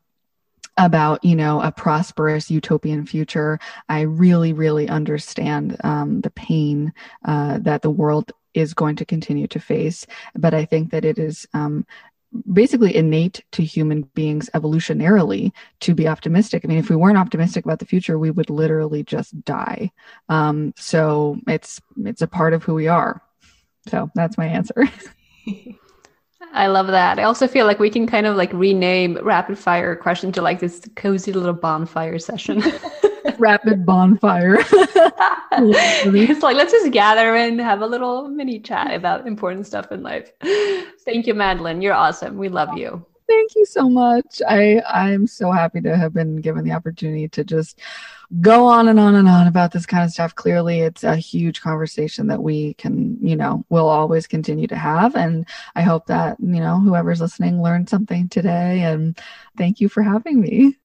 about 0.77 1.23
you 1.23 1.35
know 1.35 1.61
a 1.61 1.69
prosperous 1.69 2.49
utopian 2.49 3.05
future 3.05 3.59
i 3.89 4.01
really 4.01 4.53
really 4.53 4.87
understand 4.87 5.75
um, 5.83 6.21
the 6.21 6.29
pain 6.29 6.93
uh, 7.25 7.59
that 7.59 7.81
the 7.81 7.89
world 7.89 8.31
is 8.53 8.73
going 8.73 8.95
to 8.97 9.05
continue 9.05 9.47
to 9.47 9.59
face. 9.59 10.05
But 10.35 10.53
I 10.53 10.65
think 10.65 10.91
that 10.91 11.05
it 11.05 11.17
is 11.17 11.47
um, 11.53 11.85
basically 12.51 12.95
innate 12.95 13.43
to 13.51 13.63
human 13.63 14.03
beings 14.13 14.49
evolutionarily 14.53 15.51
to 15.81 15.93
be 15.93 16.07
optimistic. 16.07 16.63
I 16.63 16.67
mean, 16.67 16.77
if 16.77 16.89
we 16.89 16.95
weren't 16.95 17.17
optimistic 17.17 17.65
about 17.65 17.79
the 17.79 17.85
future, 17.85 18.17
we 18.17 18.31
would 18.31 18.49
literally 18.49 19.03
just 19.03 19.43
die. 19.43 19.91
Um, 20.29 20.73
so 20.77 21.37
it's 21.47 21.81
it's 22.05 22.21
a 22.21 22.27
part 22.27 22.53
of 22.53 22.63
who 22.63 22.73
we 22.73 22.87
are. 22.87 23.21
So 23.87 24.09
that's 24.15 24.37
my 24.37 24.45
answer. 24.45 24.83
I 26.53 26.67
love 26.67 26.87
that. 26.87 27.17
I 27.17 27.23
also 27.23 27.47
feel 27.47 27.65
like 27.65 27.79
we 27.79 27.89
can 27.89 28.07
kind 28.07 28.25
of 28.25 28.35
like 28.35 28.51
rename 28.51 29.17
rapid 29.21 29.57
fire 29.57 29.95
question 29.95 30.31
to 30.33 30.41
like 30.41 30.59
this 30.59 30.81
cozy 30.95 31.31
little 31.31 31.53
bonfire 31.53 32.19
session. 32.19 32.61
rapid 33.37 33.85
bonfire. 33.85 34.57
it's 35.51 36.43
like 36.43 36.55
let's 36.55 36.71
just 36.71 36.91
gather 36.91 37.35
and 37.35 37.59
have 37.59 37.81
a 37.81 37.87
little 37.87 38.27
mini 38.27 38.59
chat 38.59 38.93
about 38.93 39.27
important 39.27 39.67
stuff 39.67 39.91
in 39.91 40.03
life. 40.03 40.31
Thank 41.05 41.27
you, 41.27 41.33
Madeleine. 41.33 41.81
You're 41.81 41.93
awesome. 41.93 42.37
We 42.37 42.49
love 42.49 42.77
you. 42.77 43.05
Thank 43.27 43.55
you 43.55 43.65
so 43.65 43.89
much. 43.89 44.41
I 44.45 44.81
I'm 44.89 45.25
so 45.25 45.51
happy 45.51 45.79
to 45.81 45.95
have 45.95 46.13
been 46.13 46.41
given 46.41 46.65
the 46.65 46.73
opportunity 46.73 47.29
to 47.29 47.45
just 47.45 47.79
go 48.41 48.65
on 48.65 48.89
and 48.89 48.99
on 48.99 49.15
and 49.15 49.27
on 49.27 49.47
about 49.47 49.71
this 49.71 49.85
kind 49.85 50.03
of 50.03 50.11
stuff. 50.11 50.35
Clearly, 50.35 50.81
it's 50.81 51.03
a 51.03 51.15
huge 51.15 51.61
conversation 51.61 52.27
that 52.27 52.43
we 52.43 52.73
can, 52.73 53.17
you 53.21 53.37
know, 53.37 53.65
will 53.69 53.87
always 53.87 54.27
continue 54.27 54.67
to 54.67 54.75
have. 54.75 55.15
And 55.15 55.47
I 55.75 55.81
hope 55.81 56.07
that, 56.07 56.37
you 56.39 56.59
know, 56.59 56.79
whoever's 56.79 57.21
listening 57.21 57.61
learned 57.61 57.89
something 57.89 58.27
today. 58.29 58.81
And 58.81 59.17
thank 59.57 59.79
you 59.79 59.87
for 59.87 60.03
having 60.03 60.41
me. 60.41 60.77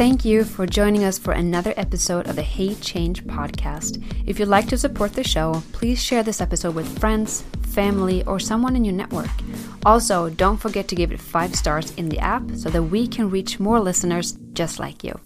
Thank 0.00 0.24
you 0.24 0.44
for 0.44 0.64
joining 0.64 1.04
us 1.04 1.18
for 1.18 1.32
another 1.34 1.74
episode 1.76 2.26
of 2.26 2.34
the 2.34 2.42
Hey 2.42 2.74
Change 2.76 3.22
podcast. 3.24 4.02
If 4.26 4.38
you'd 4.38 4.48
like 4.48 4.66
to 4.68 4.78
support 4.78 5.12
the 5.12 5.22
show, 5.22 5.62
please 5.72 6.02
share 6.02 6.22
this 6.22 6.40
episode 6.40 6.74
with 6.74 6.98
friends, 6.98 7.42
family, 7.74 8.24
or 8.24 8.40
someone 8.40 8.76
in 8.76 8.84
your 8.86 8.94
network. 8.94 9.28
Also, 9.84 10.30
don't 10.30 10.56
forget 10.56 10.88
to 10.88 10.94
give 10.94 11.12
it 11.12 11.20
five 11.20 11.54
stars 11.54 11.92
in 11.98 12.08
the 12.08 12.18
app 12.18 12.50
so 12.56 12.70
that 12.70 12.84
we 12.84 13.06
can 13.06 13.28
reach 13.28 13.60
more 13.60 13.78
listeners 13.78 14.38
just 14.54 14.78
like 14.78 15.04
you. 15.04 15.20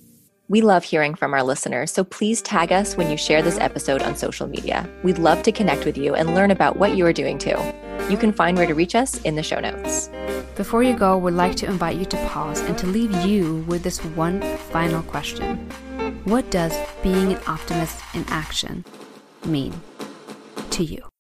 We 0.46 0.60
love 0.60 0.84
hearing 0.84 1.14
from 1.14 1.32
our 1.32 1.42
listeners, 1.42 1.90
so 1.90 2.04
please 2.04 2.42
tag 2.42 2.70
us 2.70 2.98
when 2.98 3.10
you 3.10 3.16
share 3.16 3.40
this 3.40 3.58
episode 3.58 4.02
on 4.02 4.14
social 4.14 4.46
media. 4.46 4.86
We'd 5.02 5.16
love 5.16 5.42
to 5.44 5.52
connect 5.52 5.86
with 5.86 5.96
you 5.96 6.14
and 6.14 6.34
learn 6.34 6.50
about 6.50 6.76
what 6.76 6.96
you 6.96 7.06
are 7.06 7.14
doing 7.14 7.38
too. 7.38 7.56
You 8.10 8.18
can 8.18 8.30
find 8.30 8.58
where 8.58 8.66
to 8.66 8.74
reach 8.74 8.94
us 8.94 9.18
in 9.22 9.36
the 9.36 9.42
show 9.42 9.58
notes. 9.58 10.10
Before 10.54 10.82
you 10.82 10.94
go, 10.94 11.16
we'd 11.16 11.32
like 11.32 11.56
to 11.56 11.66
invite 11.66 11.96
you 11.96 12.04
to 12.04 12.28
pause 12.28 12.60
and 12.60 12.76
to 12.76 12.86
leave 12.86 13.12
you 13.24 13.64
with 13.68 13.82
this 13.82 14.04
one 14.04 14.42
final 14.70 15.02
question 15.04 15.56
What 16.24 16.50
does 16.50 16.76
being 17.02 17.32
an 17.32 17.40
optimist 17.46 18.02
in 18.12 18.26
action 18.28 18.84
mean 19.46 19.72
to 20.72 20.84
you? 20.84 21.13